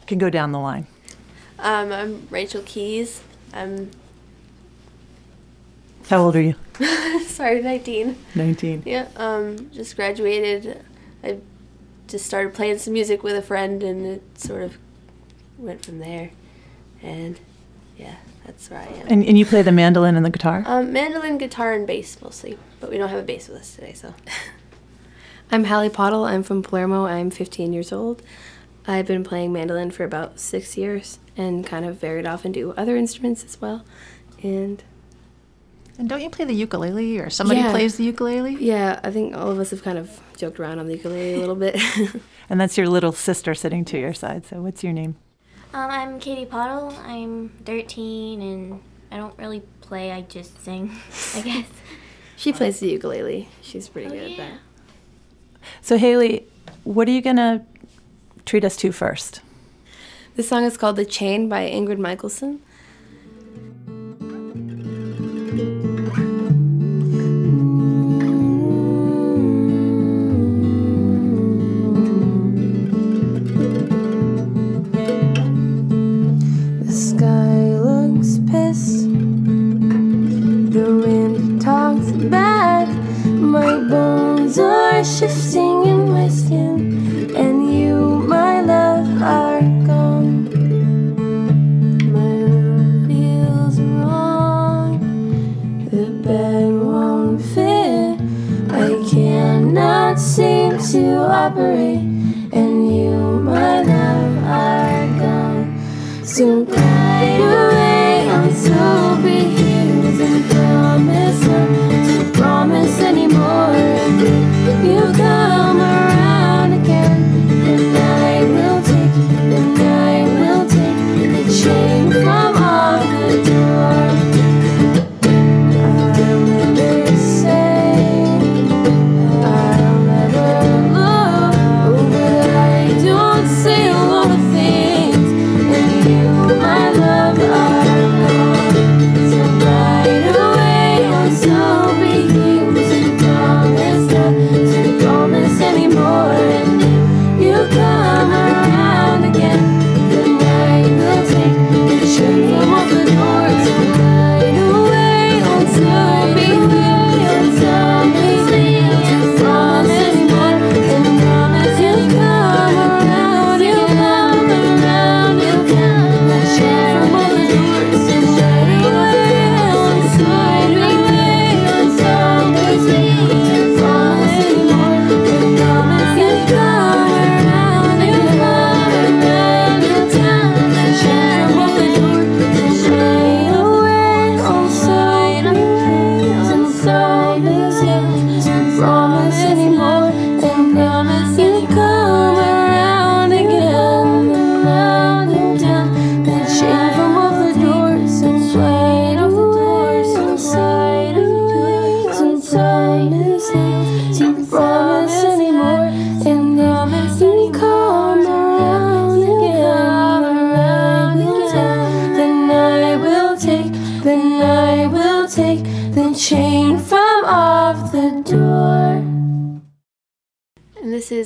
You 0.00 0.06
can 0.06 0.18
go 0.18 0.30
down 0.30 0.52
the 0.52 0.58
line. 0.58 0.86
Um, 1.58 1.92
I'm 1.92 2.28
Rachel 2.30 2.62
Keys. 2.66 3.22
I'm 3.52 3.90
How 6.08 6.18
old 6.18 6.36
are 6.36 6.42
you? 6.42 6.54
sorry, 7.26 7.62
19. 7.62 8.16
19. 8.34 8.82
Yeah, 8.84 9.08
um, 9.16 9.70
just 9.70 9.96
graduated. 9.96 10.84
I 11.22 11.38
just 12.08 12.26
started 12.26 12.52
playing 12.52 12.78
some 12.78 12.92
music 12.92 13.22
with 13.22 13.36
a 13.36 13.42
friend, 13.42 13.82
and 13.82 14.04
it 14.04 14.38
sort 14.38 14.62
of 14.62 14.76
went 15.56 15.84
from 15.84 16.00
there. 16.00 16.30
And 17.02 17.38
yeah, 17.96 18.16
that's 18.44 18.70
where 18.70 18.80
I 18.80 18.84
am. 18.86 19.06
And, 19.08 19.24
and 19.24 19.38
you 19.38 19.46
play 19.46 19.62
the 19.62 19.72
mandolin 19.72 20.16
and 20.16 20.24
the 20.24 20.30
guitar? 20.30 20.62
Um, 20.66 20.92
mandolin, 20.92 21.38
guitar, 21.38 21.72
and 21.72 21.86
bass 21.86 22.20
mostly, 22.22 22.58
but 22.80 22.90
we 22.90 22.98
don't 22.98 23.08
have 23.08 23.20
a 23.20 23.22
bass 23.22 23.48
with 23.48 23.58
us 23.58 23.74
today, 23.74 23.92
so. 23.92 24.14
I'm 25.52 25.64
Hallie 25.64 25.90
Pottle. 25.90 26.24
I'm 26.24 26.42
from 26.42 26.62
Palermo. 26.62 27.04
I'm 27.06 27.30
15 27.30 27.72
years 27.72 27.92
old. 27.92 28.22
I've 28.86 29.06
been 29.06 29.22
playing 29.24 29.52
mandolin 29.52 29.90
for 29.90 30.04
about 30.04 30.40
six 30.40 30.76
years 30.76 31.18
and 31.36 31.66
kind 31.66 31.84
of 31.84 31.96
varied 31.96 32.26
off 32.26 32.44
into 32.44 32.72
other 32.76 32.96
instruments 32.96 33.44
as 33.44 33.60
well. 33.60 33.84
And 34.42 34.82
And 35.98 36.08
don't 36.08 36.20
you 36.22 36.28
play 36.30 36.44
the 36.44 36.54
ukulele, 36.54 37.18
or 37.18 37.30
somebody 37.30 37.60
Yeah. 37.60 37.70
plays 37.70 37.96
the 37.96 38.04
ukulele? 38.04 38.56
yeah, 38.56 39.00
I 39.04 39.10
think 39.10 39.36
all 39.36 39.50
of 39.50 39.58
us 39.58 39.70
have 39.70 39.82
kind 39.82 39.96
of 39.98 40.20
joked 40.36 40.58
around 40.58 40.80
on 40.80 40.86
the 40.86 40.94
ukulele 40.96 41.34
a 41.34 41.38
little 41.38 41.54
bit. 41.56 41.80
And 42.50 42.60
that's 42.60 42.76
your 42.76 42.88
little 42.88 43.12
sister 43.12 43.54
sitting 43.54 43.86
to 43.86 43.98
your 43.98 44.12
side. 44.12 44.44
So, 44.44 44.60
what's 44.60 44.84
your 44.84 44.92
name? 44.92 45.16
Um, 45.74 45.90
I'm 45.90 46.20
Katie 46.20 46.46
Pottle. 46.46 46.96
I'm 47.04 47.48
13 47.64 48.40
and 48.40 48.80
I 49.10 49.16
don't 49.16 49.36
really 49.36 49.60
play, 49.80 50.12
I 50.12 50.20
just 50.20 50.64
sing, 50.64 50.92
I 51.34 51.40
guess. 51.44 51.66
she 52.36 52.52
plays 52.52 52.78
the 52.78 52.86
ukulele. 52.86 53.48
She's 53.60 53.88
pretty 53.88 54.08
good 54.08 54.30
at 54.30 54.36
that. 54.36 54.52
So, 55.82 55.98
Haley, 55.98 56.46
what 56.84 57.08
are 57.08 57.10
you 57.10 57.20
going 57.20 57.38
to 57.38 57.62
treat 58.46 58.64
us 58.64 58.76
to 58.76 58.92
first? 58.92 59.40
This 60.36 60.48
song 60.48 60.62
is 60.62 60.76
called 60.76 60.94
The 60.94 61.04
Chain 61.04 61.48
by 61.48 61.68
Ingrid 61.68 61.98
Michaelson. 61.98 62.62
Shifting 85.04 85.84
in 85.84 86.08
my 86.08 86.28
skin. 86.28 86.93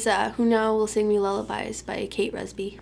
Is 0.09 0.15
uh, 0.15 0.31
Who 0.39 0.47
Now 0.47 0.75
Will 0.75 0.87
Sing 0.87 1.07
Me 1.07 1.19
Lullabies 1.19 1.83
by 1.83 2.09
Kate 2.11 2.33
Rusby. 2.33 2.79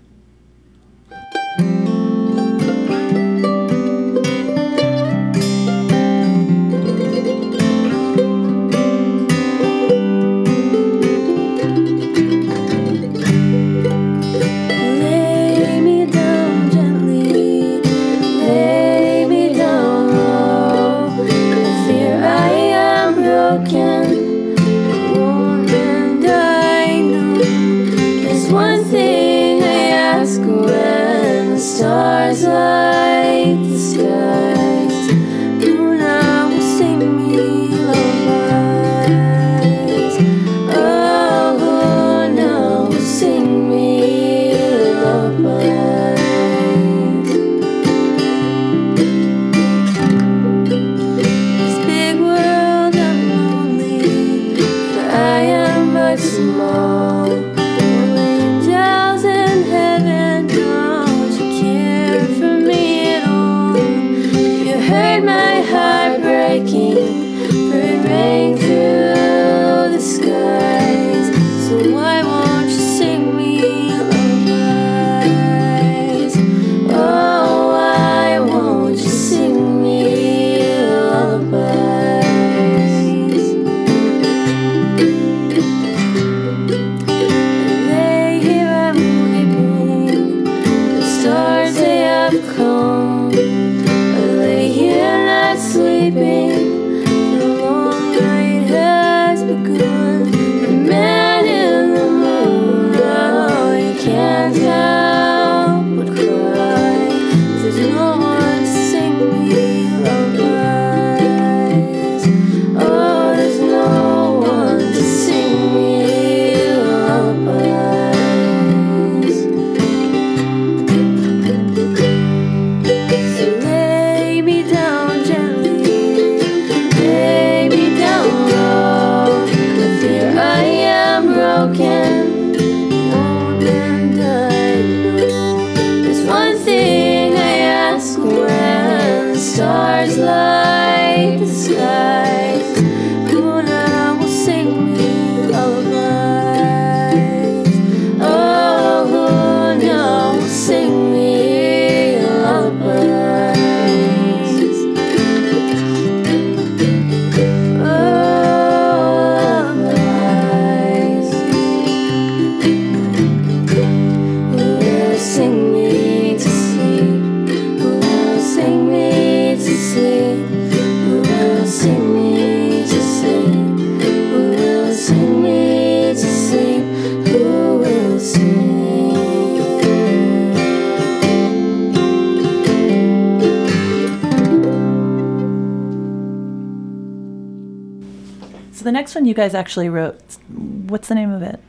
guys 189.36 189.54
actually 189.54 189.88
wrote. 189.88 190.18
What's 190.48 191.08
the 191.08 191.14
name 191.14 191.30
of 191.30 191.42
it? 191.42 191.60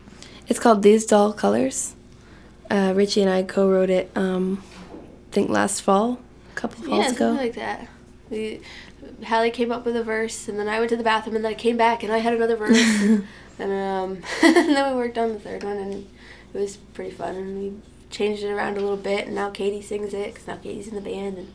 It's 0.47 0.59
called 0.59 0.82
These 0.82 1.05
Doll 1.05 1.34
Colors. 1.34 1.93
Uh, 2.72 2.93
Richie 2.95 3.22
and 3.22 3.30
I 3.30 3.43
co-wrote 3.43 3.89
it. 3.89 4.09
Um, 4.15 4.63
I 4.93 5.34
think 5.34 5.49
last 5.49 5.82
fall, 5.82 6.20
a 6.51 6.55
couple 6.55 6.80
of 6.80 6.89
falls 6.89 7.05
yeah, 7.05 7.11
ago. 7.11 7.34
Yeah, 7.34 7.38
like 7.38 7.55
that. 7.55 7.88
We, 8.30 8.61
Hallie 9.26 9.51
came 9.51 9.72
up 9.72 9.86
with 9.86 9.95
a 9.95 10.03
verse, 10.03 10.47
and 10.47 10.57
then 10.57 10.68
I 10.68 10.80
went 10.80 10.89
to 10.89 10.97
the 10.97 11.03
bathroom, 11.03 11.36
and 11.36 11.45
then 11.45 11.51
I 11.51 11.55
came 11.55 11.78
back, 11.78 12.03
and 12.03 12.11
I 12.11 12.18
had 12.20 12.34
another 12.34 12.55
verse, 12.55 12.78
and, 12.78 13.28
and, 13.59 13.72
um, 13.72 14.24
and 14.43 14.76
then 14.76 14.93
we 14.93 14.97
worked 14.97 15.18
on 15.18 15.34
the 15.34 15.39
third 15.39 15.63
one, 15.63 15.78
and 15.78 15.93
it 16.53 16.59
was 16.59 16.78
pretty 16.93 17.11
fun, 17.11 17.36
and 17.36 17.59
we 17.59 17.74
changed 18.09 18.43
it 18.43 18.49
around 18.49 18.78
a 18.78 18.82
little 18.82 18.97
bit, 18.97 19.28
and 19.28 19.36
now 19.36 19.49
Katie 19.49 19.82
sings 19.82 20.13
it, 20.13 20.34
because 20.34 20.47
now 20.47 20.57
Katie's 20.57 20.88
in 20.88 20.95
the 20.95 21.01
band, 21.01 21.38
and 21.38 21.53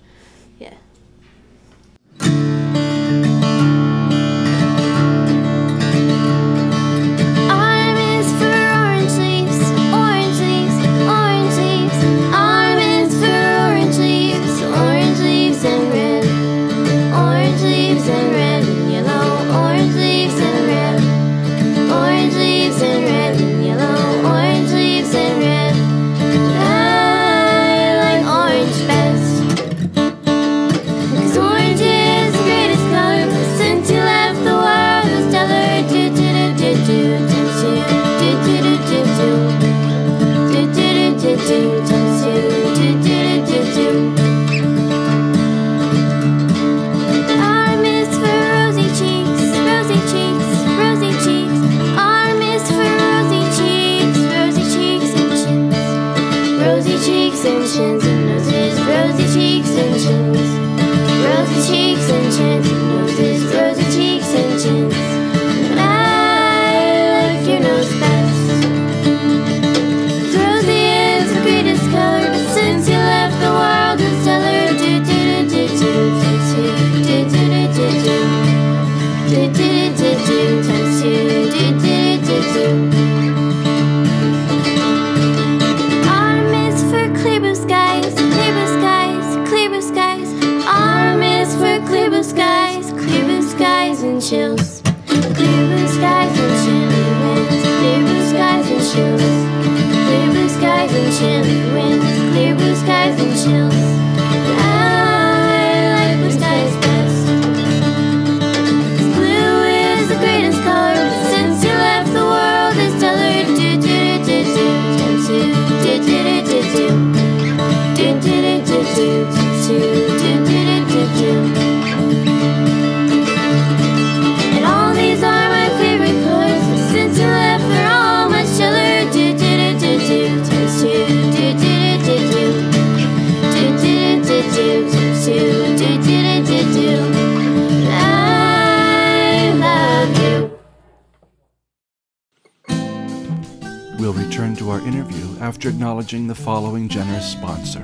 acknowledging 146.13 146.29
the 146.29 146.35
following 146.35 146.89
generous 146.89 147.33
sponsor 147.33 147.83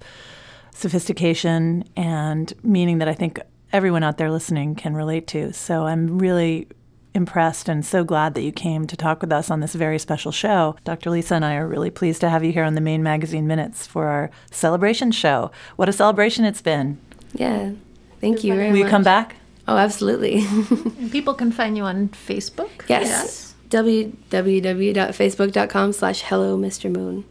sophistication 0.75 1.85
and 1.97 2.53
meaning 2.63 2.99
that 2.99 3.09
I 3.09 3.15
think 3.15 3.41
everyone 3.73 4.03
out 4.03 4.19
there 4.19 4.31
listening 4.31 4.75
can 4.75 4.95
relate 4.95 5.27
to. 5.29 5.55
So 5.55 5.87
I'm 5.87 6.19
really 6.19 6.69
impressed 7.17 7.69
and 7.69 7.85
so 7.85 8.05
glad 8.05 8.35
that 8.35 8.43
you 8.43 8.53
came 8.53 8.87
to 8.87 8.97
talk 8.97 9.21
with 9.21 9.33
us 9.33 9.51
on 9.51 9.59
this 9.61 9.75
very 9.75 9.99
special 9.99 10.31
show. 10.31 10.77
Dr. 10.85 11.11
Lisa 11.11 11.35
and 11.35 11.45
I 11.45 11.57
are 11.57 11.67
really 11.67 11.91
pleased 11.91 12.21
to 12.21 12.29
have 12.29 12.45
you 12.45 12.53
here 12.53 12.62
on 12.62 12.75
the 12.75 12.81
Maine 12.81 13.03
Magazine 13.03 13.47
Minutes 13.47 13.87
for 13.87 14.07
our 14.07 14.31
celebration 14.51 15.11
show. 15.11 15.51
What 15.75 15.89
a 15.89 15.93
celebration 15.93 16.45
it's 16.45 16.62
been. 16.62 16.99
Yeah. 17.33 17.73
Thank 18.21 18.45
you 18.45 18.55
very 18.55 18.71
Will 18.71 18.79
you 18.79 18.87
come 18.87 19.03
back? 19.03 19.37
Oh, 19.67 19.77
absolutely. 19.77 20.45
People 21.11 21.35
can 21.35 21.51
find 21.51 21.77
you 21.77 21.83
on 21.83 22.11
Facebook. 22.11 22.89
yes. 22.89 23.55
www.facebook.com 23.71 25.93
slash 25.93 26.23
hello 26.23 26.57
Mr. 26.57 26.95
Moon. 26.95 27.25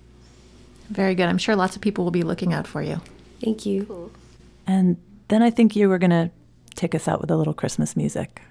Very 0.90 1.16
good. 1.16 1.30
I'm 1.30 1.38
sure 1.38 1.56
lots 1.56 1.78
of 1.78 1.82
people 1.82 2.04
will 2.04 2.12
be 2.12 2.24
looking 2.24 2.54
out 2.54 2.68
for 2.68 2.82
you. 2.82 3.00
Thank 3.42 3.66
you. 3.66 4.12
And 4.68 4.98
then 5.30 5.42
I 5.42 5.50
think 5.50 5.76
you 5.76 5.90
were 5.90 5.98
going 5.98 6.12
to 6.12 6.30
take 6.76 6.94
us 6.94 7.08
out 7.08 7.22
with 7.22 7.32
a 7.32 7.38
little 7.38 7.54
Christmas 7.54 7.96
music. 7.96 8.42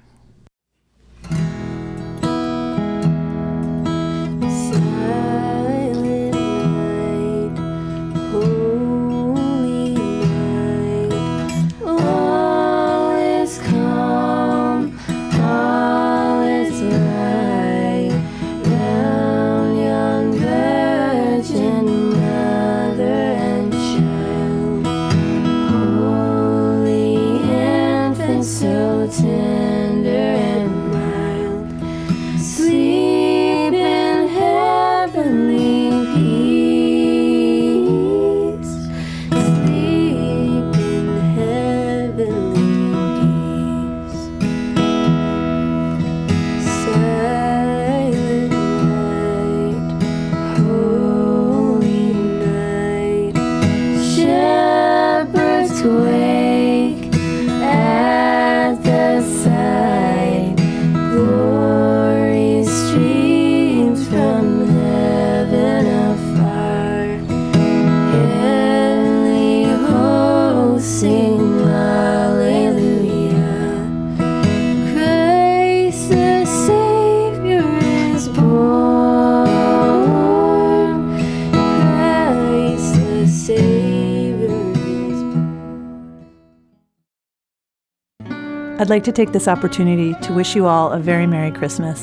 I'd 88.85 88.91
like 88.91 89.05
to 89.05 89.12
take 89.12 89.32
this 89.32 89.49
opportunity 89.49 90.12
to 90.26 90.35
wish 90.35 90.55
you 90.55 90.66
all 90.66 90.93
a 90.93 90.99
very 90.99 91.26
Merry 91.26 91.51
Christmas. 91.51 92.03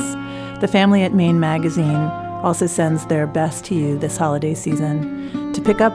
The 0.61 0.67
family 0.67 1.03
at 1.03 1.13
Maine 1.13 1.39
Magazine 1.39 2.09
also 2.41 2.65
sends 2.65 3.05
their 3.05 3.27
best 3.27 3.65
to 3.65 3.75
you 3.75 3.99
this 3.99 4.17
holiday 4.17 4.55
season. 4.55 5.53
To 5.53 5.61
pick 5.61 5.79
up 5.79 5.93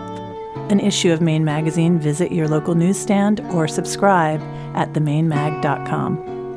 an 0.71 0.79
issue 0.79 1.11
of 1.11 1.21
Maine 1.21 1.45
Magazine, 1.45 1.99
visit 1.99 2.31
your 2.31 2.47
local 2.47 2.77
newsstand 2.77 3.41
or 3.51 3.67
subscribe 3.67 4.41
at 4.77 4.93
themainemag.com. 4.93 6.55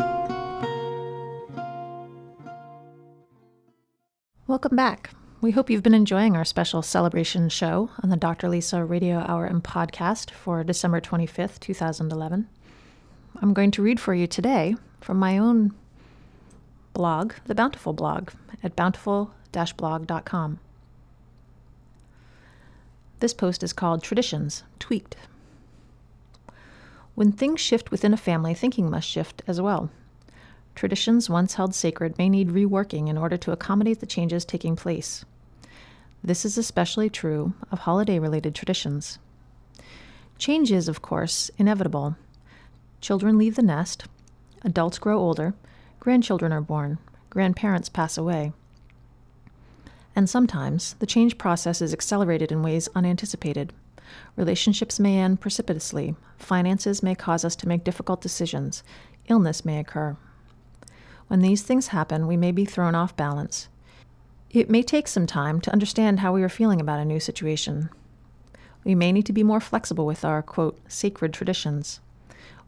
Welcome 4.45 4.75
back. 4.75 5.09
We 5.41 5.49
hope 5.49 5.71
you've 5.71 5.81
been 5.81 5.95
enjoying 5.95 6.35
our 6.35 6.45
special 6.45 6.83
celebration 6.83 7.49
show 7.49 7.89
on 8.03 8.11
the 8.11 8.15
Dr. 8.15 8.47
Lisa 8.47 8.85
Radio 8.85 9.25
Hour 9.27 9.45
and 9.45 9.63
podcast 9.63 10.29
for 10.29 10.63
December 10.63 11.01
25th, 11.01 11.59
2011. 11.59 12.47
I'm 13.41 13.53
going 13.53 13.71
to 13.71 13.81
read 13.81 14.01
for 14.01 14.13
you 14.13 14.27
today 14.27 14.75
from 14.99 15.17
my 15.17 15.37
own 15.37 15.73
blog, 16.93 17.33
the 17.45 17.55
Bountiful 17.55 17.93
blog, 17.93 18.31
at 18.61 18.75
bountiful 18.75 19.33
blog.com. 19.77 20.59
This 23.21 23.33
post 23.33 23.63
is 23.63 23.71
called 23.71 24.03
Traditions 24.03 24.63
Tweaked. 24.77 25.15
When 27.15 27.31
things 27.31 27.61
shift 27.61 27.91
within 27.91 28.13
a 28.13 28.17
family, 28.17 28.53
thinking 28.53 28.89
must 28.89 29.07
shift 29.07 29.41
as 29.47 29.61
well. 29.61 29.89
Traditions 30.75 31.29
once 31.29 31.53
held 31.53 31.73
sacred 31.73 32.17
may 32.17 32.27
need 32.27 32.49
reworking 32.49 33.07
in 33.07 33.17
order 33.17 33.37
to 33.37 33.53
accommodate 33.53 34.01
the 34.01 34.05
changes 34.05 34.43
taking 34.43 34.75
place. 34.75 35.23
This 36.21 36.43
is 36.43 36.57
especially 36.57 37.09
true 37.09 37.53
of 37.71 37.79
holiday 37.79 38.19
related 38.19 38.53
traditions. 38.53 39.17
Change 40.37 40.73
is, 40.73 40.89
of 40.89 41.01
course, 41.01 41.49
inevitable. 41.57 42.17
Children 43.01 43.37
leave 43.37 43.55
the 43.55 43.61
nest, 43.61 44.05
adults 44.63 44.99
grow 44.99 45.17
older, 45.17 45.53
grandchildren 45.99 46.51
are 46.51 46.61
born, 46.61 46.97
grandparents 47.29 47.89
pass 47.89 48.17
away. 48.17 48.51
And 50.15 50.29
sometimes 50.29 50.95
the 50.95 51.05
change 51.05 51.37
process 51.37 51.81
is 51.81 51.93
accelerated 51.93 52.51
in 52.51 52.61
ways 52.61 52.89
unanticipated. 52.95 53.71
Relationships 54.35 54.99
may 54.99 55.17
end 55.17 55.39
precipitously, 55.39 56.15
finances 56.37 57.01
may 57.01 57.15
cause 57.15 57.45
us 57.45 57.55
to 57.57 57.67
make 57.67 57.83
difficult 57.83 58.21
decisions, 58.21 58.83
illness 59.27 59.63
may 59.63 59.79
occur. 59.79 60.17
When 61.27 61.41
these 61.41 61.61
things 61.61 61.87
happen, 61.87 62.27
we 62.27 62.35
may 62.35 62.51
be 62.51 62.65
thrown 62.65 62.95
off 62.95 63.15
balance. 63.15 63.69
It 64.49 64.69
may 64.69 64.81
take 64.81 65.07
some 65.07 65.27
time 65.27 65.61
to 65.61 65.71
understand 65.71 66.19
how 66.19 66.33
we 66.33 66.41
are 66.43 66.49
feeling 66.49 66.81
about 66.81 66.99
a 66.99 67.05
new 67.05 67.19
situation. 67.19 67.89
We 68.83 68.95
may 68.95 69.11
need 69.11 69.27
to 69.27 69.33
be 69.33 69.43
more 69.43 69.59
flexible 69.59 70.07
with 70.07 70.25
our, 70.25 70.41
quote, 70.41 70.79
sacred 70.87 71.33
traditions. 71.33 71.99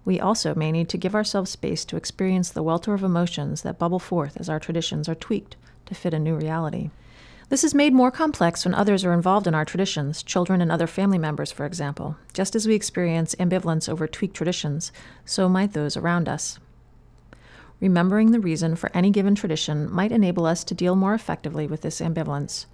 We 0.04 0.20
also 0.20 0.56
may 0.56 0.72
need 0.72 0.90
to 0.90 0.98
give 0.98 1.14
ourselves 1.14 1.52
space 1.52 1.86
to 1.86 1.98
experience 1.98 2.50
the 2.50 2.64
welter 2.64 2.94
of 2.94 3.04
emotions 3.04 3.62
that 3.62 3.78
bubble 3.78 4.00
forth 4.00 4.38
as 4.38 4.50
our 4.50 4.60
traditions 4.60 5.08
are 5.08 5.16
tweaked 5.16 5.56
to 5.86 5.96
fit 5.96 6.14
a 6.14 6.20
new 6.20 6.36
reality. 6.36 6.90
This 7.50 7.64
is 7.66 7.76
made 7.76 7.94
more 7.94 8.12
complex 8.12 8.64
when 8.64 8.74
others 8.74 9.04
are 9.04 9.12
involved 9.12 9.46
in 9.46 9.54
our 9.54 9.66
traditions, 9.66 10.24
children 10.24 10.62
and 10.62 10.72
other 10.72 10.88
family 10.88 11.18
members, 11.18 11.52
for 11.52 11.66
example. 11.66 12.16
Just 12.34 12.56
as 12.56 12.66
we 12.66 12.76
experience 12.76 13.36
ambivalence 13.36 13.90
over 13.90 14.08
tweaked 14.08 14.38
traditions, 14.38 14.94
so 15.26 15.50
might 15.50 15.74
those 15.74 15.98
around 15.98 16.30
us. 16.30 16.60
Remembering 17.82 18.32
the 18.32 18.40
reason 18.40 18.76
for 18.76 18.90
any 18.96 19.10
given 19.10 19.36
tradition 19.36 19.92
might 19.92 20.14
enable 20.14 20.46
us 20.46 20.64
to 20.64 20.74
deal 20.74 20.96
more 20.96 21.14
effectively 21.14 21.68
with 21.68 21.82
this 21.82 22.00
ambivalence. 22.00 22.68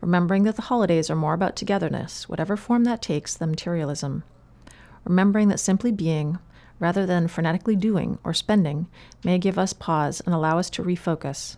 Remembering 0.00 0.44
that 0.44 0.56
the 0.56 0.62
holidays 0.62 1.10
are 1.10 1.16
more 1.16 1.34
about 1.34 1.54
togetherness, 1.54 2.28
whatever 2.28 2.56
form 2.56 2.84
that 2.84 3.02
takes, 3.02 3.34
than 3.34 3.50
materialism. 3.50 4.24
Remembering 5.04 5.48
that 5.48 5.60
simply 5.60 5.92
being, 5.92 6.38
rather 6.82 7.06
than 7.06 7.28
frenetically 7.28 7.78
doing 7.78 8.18
or 8.24 8.34
spending, 8.34 8.88
may 9.22 9.38
give 9.38 9.56
us 9.56 9.72
pause 9.72 10.20
and 10.26 10.34
allow 10.34 10.58
us 10.58 10.68
to 10.68 10.82
refocus. 10.82 11.56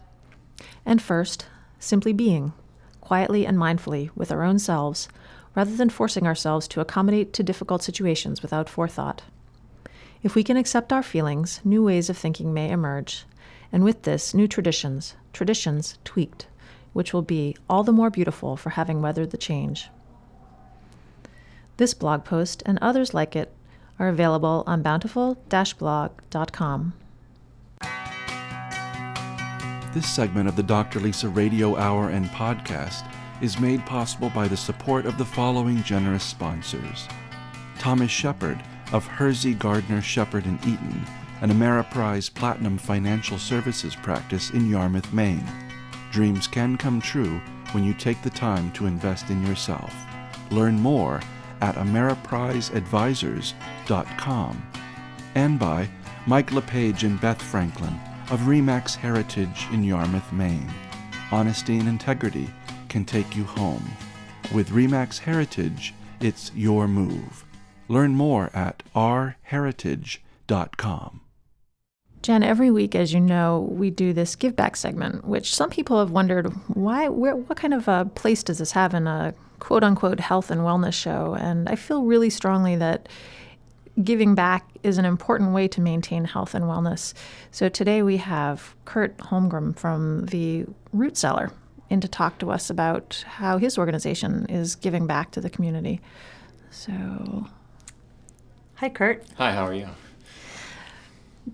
And 0.84 1.00
first, 1.00 1.46
simply 1.78 2.12
being, 2.12 2.52
quietly 3.00 3.46
and 3.46 3.56
mindfully, 3.56 4.10
with 4.14 4.30
our 4.30 4.42
own 4.42 4.58
selves, 4.58 5.08
rather 5.56 5.74
than 5.74 5.88
forcing 5.88 6.26
ourselves 6.26 6.68
to 6.68 6.82
accommodate 6.82 7.32
to 7.32 7.42
difficult 7.42 7.82
situations 7.82 8.42
without 8.42 8.68
forethought. 8.68 9.22
If 10.22 10.34
we 10.34 10.44
can 10.44 10.58
accept 10.58 10.92
our 10.92 11.02
feelings, 11.02 11.62
new 11.64 11.82
ways 11.82 12.10
of 12.10 12.18
thinking 12.18 12.52
may 12.52 12.70
emerge, 12.70 13.24
and 13.72 13.82
with 13.82 14.02
this, 14.02 14.34
new 14.34 14.46
traditions, 14.46 15.14
traditions 15.32 15.96
tweaked, 16.04 16.48
which 16.92 17.14
will 17.14 17.22
be 17.22 17.56
all 17.70 17.82
the 17.82 17.92
more 17.92 18.10
beautiful 18.10 18.58
for 18.58 18.70
having 18.70 19.00
weathered 19.00 19.30
the 19.30 19.38
change. 19.38 19.88
This 21.78 21.94
blog 21.94 22.26
post 22.26 22.62
and 22.66 22.78
others 22.82 23.14
like 23.14 23.34
it 23.34 23.50
are 23.98 24.08
available 24.08 24.64
on 24.66 24.82
bountiful 24.82 25.38
blog.com. 25.78 26.94
This 29.92 30.08
segment 30.08 30.48
of 30.48 30.56
the 30.56 30.62
Dr. 30.62 30.98
Lisa 30.98 31.28
Radio 31.28 31.76
Hour 31.76 32.10
and 32.10 32.26
podcast 32.26 33.08
is 33.40 33.60
made 33.60 33.84
possible 33.86 34.30
by 34.30 34.48
the 34.48 34.56
support 34.56 35.06
of 35.06 35.18
the 35.18 35.24
following 35.24 35.82
generous 35.82 36.24
sponsors 36.24 37.06
Thomas 37.78 38.10
Shepard 38.10 38.60
of 38.92 39.06
Hersey 39.06 39.54
Gardner 39.54 40.00
Shepard 40.00 40.46
and 40.46 40.58
Eaton, 40.66 41.04
an 41.40 41.50
Ameriprise 41.50 42.32
Platinum 42.32 42.78
financial 42.78 43.38
services 43.38 43.94
practice 43.94 44.50
in 44.50 44.70
Yarmouth, 44.70 45.12
Maine. 45.12 45.46
Dreams 46.10 46.46
can 46.46 46.76
come 46.76 47.00
true 47.00 47.40
when 47.72 47.84
you 47.84 47.92
take 47.92 48.22
the 48.22 48.30
time 48.30 48.70
to 48.72 48.86
invest 48.86 49.30
in 49.30 49.44
yourself. 49.46 49.94
Learn 50.50 50.74
more 50.78 51.20
at 51.64 51.74
ameripriseadvisors.com. 51.76 54.70
And 55.34 55.58
by 55.58 55.88
Mike 56.26 56.52
LePage 56.52 57.04
and 57.04 57.18
Beth 57.22 57.40
Franklin 57.40 57.98
of 58.30 58.40
Remax 58.40 58.94
Heritage 58.94 59.66
in 59.72 59.82
Yarmouth, 59.82 60.30
Maine. 60.30 60.70
Honesty 61.32 61.78
and 61.78 61.88
integrity 61.88 62.50
can 62.90 63.06
take 63.06 63.34
you 63.34 63.44
home. 63.44 63.90
With 64.52 64.68
Remax 64.68 65.18
Heritage, 65.18 65.94
it's 66.20 66.52
your 66.54 66.86
move. 66.86 67.46
Learn 67.88 68.14
more 68.14 68.50
at 68.54 68.82
rheritage.com. 68.94 71.23
Jen, 72.24 72.42
every 72.42 72.70
week, 72.70 72.94
as 72.94 73.12
you 73.12 73.20
know, 73.20 73.68
we 73.70 73.90
do 73.90 74.14
this 74.14 74.34
give 74.34 74.56
back 74.56 74.76
segment, 74.76 75.26
which 75.26 75.54
some 75.54 75.68
people 75.68 75.98
have 75.98 76.10
wondered 76.10 76.46
why, 76.68 77.06
where, 77.06 77.36
what 77.36 77.58
kind 77.58 77.74
of 77.74 77.86
a 77.86 78.06
place 78.14 78.42
does 78.42 78.56
this 78.56 78.72
have 78.72 78.94
in 78.94 79.06
a 79.06 79.34
quote 79.58 79.84
unquote 79.84 80.20
health 80.20 80.50
and 80.50 80.62
wellness 80.62 80.94
show? 80.94 81.36
And 81.38 81.68
I 81.68 81.74
feel 81.76 82.04
really 82.04 82.30
strongly 82.30 82.76
that 82.76 83.10
giving 84.02 84.34
back 84.34 84.66
is 84.82 84.96
an 84.96 85.04
important 85.04 85.52
way 85.52 85.68
to 85.68 85.82
maintain 85.82 86.24
health 86.24 86.54
and 86.54 86.64
wellness. 86.64 87.12
So 87.50 87.68
today 87.68 88.00
we 88.02 88.16
have 88.16 88.74
Kurt 88.86 89.18
Holmgren 89.18 89.76
from 89.78 90.24
the 90.24 90.64
Root 90.94 91.18
Cellar 91.18 91.52
in 91.90 92.00
to 92.00 92.08
talk 92.08 92.38
to 92.38 92.50
us 92.50 92.70
about 92.70 93.22
how 93.26 93.58
his 93.58 93.76
organization 93.76 94.46
is 94.46 94.76
giving 94.76 95.06
back 95.06 95.30
to 95.32 95.42
the 95.42 95.50
community. 95.50 96.00
So, 96.70 97.48
Hi, 98.76 98.88
Kurt. 98.88 99.26
Hi, 99.36 99.52
how 99.52 99.66
are 99.66 99.74
you? 99.74 99.88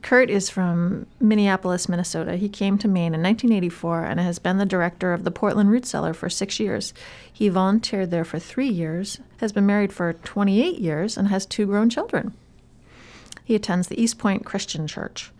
Kurt 0.03 0.31
is 0.31 0.49
from 0.49 1.07
Minneapolis, 1.19 1.89
Minnesota. 1.89 2.37
He 2.37 2.49
came 2.49 2.79
to 2.79 2.89
Maine 2.89 3.13
in 3.15 3.23
1984 3.23 4.05
and 4.05 4.21
has 4.21 4.39
been 4.39 4.59
the 4.59 4.65
director 4.65 5.13
of 5.13 5.25
the 5.25 5.33
Portland 5.33 5.71
Root 5.71 5.85
Cellar 5.85 6.15
for 6.15 6.31
six 6.31 6.61
years. 6.61 6.95
He 7.31 7.49
volunteered 7.49 8.11
there 8.11 8.25
for 8.25 8.39
three 8.39 8.69
years, 8.69 9.21
has 9.39 9.53
been 9.53 9.67
married 9.67 9.93
for 9.93 10.13
28 10.13 10.79
years, 10.79 11.17
and 11.17 11.29
has 11.29 11.45
two 11.45 11.67
grown 11.67 11.91
children. 11.91 12.35
He 13.45 13.57
attends 13.57 13.89
the 13.89 14.01
East 14.01 14.17
Point 14.17 14.45
Christian 14.45 14.87
Church. 14.87 15.33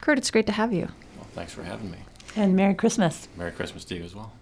Kurt, 0.00 0.16
it's 0.16 0.30
great 0.30 0.46
to 0.46 0.52
have 0.52 0.72
you. 0.72 0.88
Well, 1.16 1.26
thanks 1.34 1.52
for 1.52 1.62
having 1.62 1.90
me. 1.90 1.98
And 2.34 2.56
Merry 2.56 2.74
Christmas. 2.74 3.28
Merry 3.36 3.52
Christmas 3.52 3.84
to 3.86 3.96
you 3.96 4.02
as 4.02 4.14
well. 4.14 4.32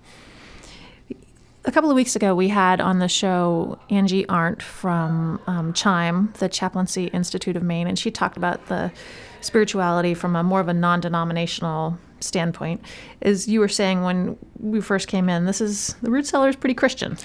A 1.66 1.72
couple 1.72 1.90
of 1.90 1.96
weeks 1.96 2.14
ago, 2.14 2.32
we 2.32 2.46
had 2.46 2.80
on 2.80 3.00
the 3.00 3.08
show 3.08 3.76
Angie 3.90 4.24
Arndt 4.28 4.62
from 4.62 5.40
um, 5.48 5.72
Chime, 5.72 6.32
the 6.38 6.48
Chaplaincy 6.48 7.06
Institute 7.06 7.56
of 7.56 7.64
Maine, 7.64 7.88
and 7.88 7.98
she 7.98 8.12
talked 8.12 8.36
about 8.36 8.66
the 8.66 8.92
spirituality 9.40 10.14
from 10.14 10.36
a 10.36 10.44
more 10.44 10.60
of 10.60 10.68
a 10.68 10.74
non 10.74 11.00
denominational 11.00 11.98
standpoint. 12.20 12.80
As 13.20 13.48
you 13.48 13.58
were 13.58 13.68
saying 13.68 14.02
when 14.02 14.38
we 14.60 14.80
first 14.80 15.08
came 15.08 15.28
in, 15.28 15.44
this 15.44 15.60
is 15.60 15.94
the 16.02 16.10
root 16.10 16.26
cellar 16.26 16.48
is 16.48 16.54
pretty 16.54 16.74
Christian. 16.74 17.18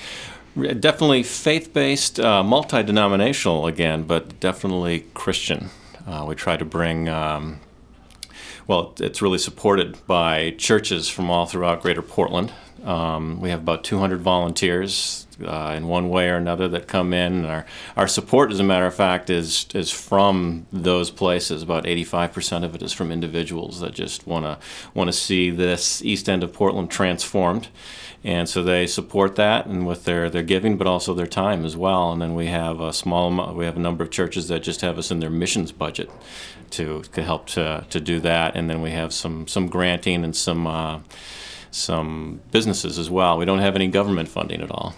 Definitely 0.56 1.22
faith 1.22 1.72
based, 1.72 2.20
uh, 2.20 2.44
multi 2.44 2.82
denominational 2.82 3.68
again, 3.68 4.04
but 4.04 4.39
definitely 4.39 5.06
Christian. 5.14 5.70
Uh, 6.08 6.26
we 6.28 6.34
try 6.34 6.58
to 6.58 6.66
bring, 6.66 7.08
um, 7.08 7.60
well, 8.66 8.96
it's 9.00 9.22
really 9.22 9.38
supported 9.38 10.04
by 10.08 10.56
churches 10.58 11.08
from 11.08 11.30
all 11.30 11.46
throughout 11.46 11.84
Greater 11.84 12.02
Portland. 12.02 12.52
Um, 12.84 13.40
we 13.40 13.50
have 13.50 13.60
about 13.60 13.84
200 13.84 14.22
volunteers 14.22 15.28
uh, 15.44 15.74
in 15.76 15.88
one 15.88 16.10
way 16.10 16.30
or 16.30 16.36
another 16.36 16.68
that 16.70 16.88
come 16.88 17.14
in. 17.14 17.34
And 17.34 17.46
our, 17.46 17.66
our 17.96 18.08
support, 18.08 18.52
as 18.52 18.60
a 18.60 18.64
matter 18.64 18.86
of 18.86 18.96
fact, 18.96 19.30
is, 19.30 19.68
is 19.74 19.92
from 19.92 20.66
those 20.72 21.12
places. 21.12 21.62
About 21.64 21.86
85% 21.86 22.64
of 22.64 22.76
it 22.76 22.82
is 22.82 22.94
from 22.94 23.12
individuals 23.12 23.80
that 23.82 23.94
just 23.94 24.26
want 24.28 24.46
to 24.46 24.58
want 24.94 25.08
to 25.08 25.14
see 25.14 25.50
this 25.50 26.04
east 26.04 26.30
end 26.30 26.44
of 26.44 26.54
Portland 26.54 26.90
transformed. 26.90 27.70
And 28.24 28.48
so 28.48 28.62
they 28.62 28.86
support 28.86 29.36
that 29.38 29.66
and 29.66 29.88
with 29.88 30.06
their, 30.06 30.30
their 30.30 30.44
giving, 30.44 30.78
but 30.78 30.86
also 30.86 31.16
their 31.16 31.26
time 31.26 31.66
as 31.66 31.76
well. 31.76 32.12
And 32.12 32.22
then 32.22 32.36
we 32.36 32.48
have 32.48 32.80
a 32.80 32.94
small 32.94 33.54
we 33.54 33.66
have 33.66 33.78
a 33.78 33.80
number 33.80 34.04
of 34.04 34.12
churches 34.12 34.48
that 34.48 34.62
just 34.62 34.82
have 34.82 34.98
us 34.98 35.10
in 35.10 35.20
their 35.20 35.32
missions 35.32 35.72
budget 35.72 36.10
to, 36.72 37.02
to 37.14 37.24
help 37.24 37.48
to, 37.48 37.86
to 37.90 38.00
do 38.00 38.20
that. 38.20 38.56
And 38.56 38.70
then 38.70 38.82
we 38.82 38.92
have 38.92 39.14
some, 39.14 39.48
some 39.48 39.68
granting 39.68 40.24
and 40.24 40.36
some, 40.36 40.68
uh, 40.68 41.00
some 41.72 42.42
businesses 42.52 43.00
as 43.00 43.10
well. 43.10 43.38
We 43.38 43.46
don't 43.46 43.60
have 43.60 43.76
any 43.76 43.88
government 43.88 44.30
funding 44.30 44.62
at 44.62 44.70
all. 44.72 44.94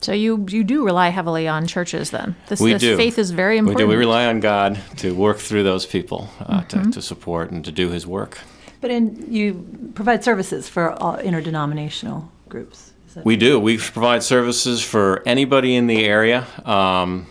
So 0.00 0.12
you 0.12 0.44
you 0.50 0.64
do 0.64 0.84
rely 0.84 1.08
heavily 1.08 1.48
on 1.48 1.66
churches 1.66 2.10
then. 2.10 2.36
This, 2.48 2.60
We 2.60 2.72
this 2.72 2.82
do. 2.82 2.96
faith 2.96 3.18
is 3.18 3.30
very 3.30 3.54
We 3.54 3.58
important. 3.60 3.80
do. 3.80 3.86
We 3.88 3.96
rely 3.96 4.26
on 4.26 4.40
God 4.40 4.78
to 4.98 5.14
work 5.14 5.38
through 5.38 5.62
those 5.62 5.86
people, 5.86 6.28
uh, 6.40 6.62
to, 6.64 6.90
to 6.90 7.00
support 7.00 7.50
and 7.50 7.64
to 7.64 7.72
do 7.72 7.90
His 7.90 8.06
work. 8.06 8.38
But 8.80 8.90
in, 8.90 9.32
you 9.32 9.90
provide 9.94 10.22
services 10.22 10.68
for 10.68 10.92
all 11.02 11.16
interdenominational 11.16 12.30
groups. 12.48 12.92
We 13.22 13.36
do. 13.36 13.60
We 13.60 13.78
provide 13.78 14.22
services 14.22 14.82
for 14.82 15.22
anybody 15.24 15.76
in 15.76 15.86
the 15.86 16.04
area. 16.04 16.46
Um, 16.64 17.26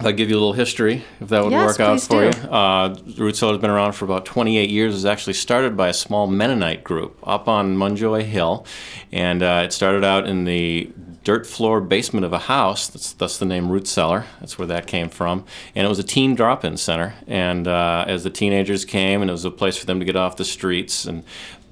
I'll 0.00 0.12
give 0.12 0.28
you 0.28 0.36
a 0.36 0.38
little 0.40 0.52
history, 0.52 1.04
if 1.20 1.28
that 1.28 1.42
would 1.42 1.52
Yes, 1.52 1.66
work 1.66 1.80
out 1.80 2.00
for 2.00 2.30
do. 2.30 2.38
you. 2.38 2.48
Uh, 2.50 2.96
Root 3.16 3.34
Cellar 3.36 3.54
has 3.54 3.60
been 3.60 3.70
around 3.70 3.92
for 3.92 4.04
about 4.04 4.26
28 4.26 4.68
years. 4.68 4.92
It 4.92 4.96
was 4.96 5.06
actually 5.06 5.32
started 5.32 5.76
by 5.76 5.88
a 5.88 5.94
small 5.94 6.26
Mennonite 6.26 6.84
group 6.84 7.18
up 7.22 7.48
on 7.48 7.76
Munjoy 7.76 8.22
Hill, 8.24 8.66
and 9.10 9.42
uh, 9.42 9.62
it 9.64 9.72
started 9.72 10.04
out 10.04 10.26
in 10.26 10.44
the 10.44 10.90
dirt 11.24 11.46
floor 11.46 11.80
basement 11.80 12.24
of 12.26 12.32
a 12.32 12.38
house. 12.40 12.88
That's, 12.88 13.12
that's 13.14 13.38
the 13.38 13.46
name 13.46 13.70
Root 13.72 13.88
Cellar. 13.88 14.26
That's 14.38 14.58
where 14.58 14.66
that 14.68 14.86
came 14.86 15.08
from. 15.08 15.44
And 15.74 15.84
it 15.86 15.88
was 15.88 15.98
a 15.98 16.04
teen 16.04 16.34
drop-in 16.34 16.76
center. 16.76 17.14
And 17.26 17.66
uh, 17.66 18.04
as 18.06 18.22
the 18.22 18.30
teenagers 18.30 18.84
came, 18.84 19.22
and 19.22 19.30
it 19.30 19.32
was 19.32 19.44
a 19.44 19.50
place 19.50 19.76
for 19.76 19.86
them 19.86 19.98
to 19.98 20.04
get 20.04 20.14
off 20.14 20.36
the 20.36 20.44
streets 20.44 21.04
and 21.04 21.24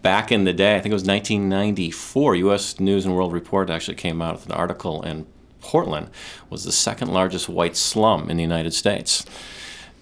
back 0.03 0.33
in 0.33 0.45
the 0.45 0.53
day, 0.53 0.75
I 0.77 0.81
think 0.81 0.91
it 0.91 0.95
was 0.95 1.05
1994, 1.05 2.37
U.S. 2.37 2.81
News 2.81 3.07
and 3.07 3.14
World 3.14 3.33
Report 3.33 3.70
actually 3.70 3.95
came 3.95 4.20
out 4.20 4.35
with 4.35 4.47
an 4.47 4.53
article, 4.53 5.03
and 5.03 5.25
Portland 5.64 6.10
was 6.50 6.64
the 6.64 6.72
second 6.72 7.08
largest 7.12 7.48
white 7.48 7.74
slum 7.76 8.28
in 8.30 8.36
the 8.36 8.42
United 8.42 8.74
States. 8.74 9.24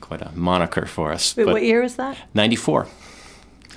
Quite 0.01 0.21
a 0.21 0.33
moniker 0.35 0.85
for 0.87 1.13
us. 1.13 1.37
Wait, 1.37 1.45
but 1.45 1.53
what 1.53 1.63
year 1.63 1.83
was 1.83 1.95
that? 1.97 2.19
94. 2.35 2.89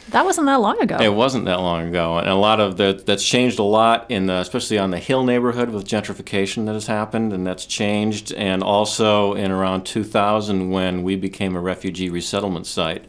that 0.10 0.26
wasn't 0.26 0.48
that 0.48 0.60
long 0.60 0.82
ago. 0.82 0.98
It 1.00 1.14
wasn't 1.14 1.46
that 1.46 1.60
long 1.60 1.88
ago, 1.88 2.18
and 2.18 2.28
a 2.28 2.36
lot 2.36 2.60
of 2.60 2.78
the, 2.78 3.02
that's 3.06 3.24
changed 3.24 3.60
a 3.60 3.64
lot 3.64 4.06
in 4.10 4.26
the, 4.26 4.34
especially 4.40 4.80
on 4.80 4.90
the 4.92 5.00
Hill 5.00 5.24
neighborhood 5.24 5.70
with 5.70 5.88
gentrification 5.88 6.66
that 6.66 6.74
has 6.74 6.88
happened, 6.88 7.32
and 7.32 7.46
that's 7.46 7.66
changed, 7.66 8.34
and 8.34 8.64
also 8.64 9.34
in 9.34 9.52
around 9.52 9.86
2000 9.86 10.70
when 10.72 11.04
we 11.04 11.16
became 11.16 11.56
a 11.56 11.60
refugee 11.60 12.10
resettlement 12.10 12.66
site 12.68 13.06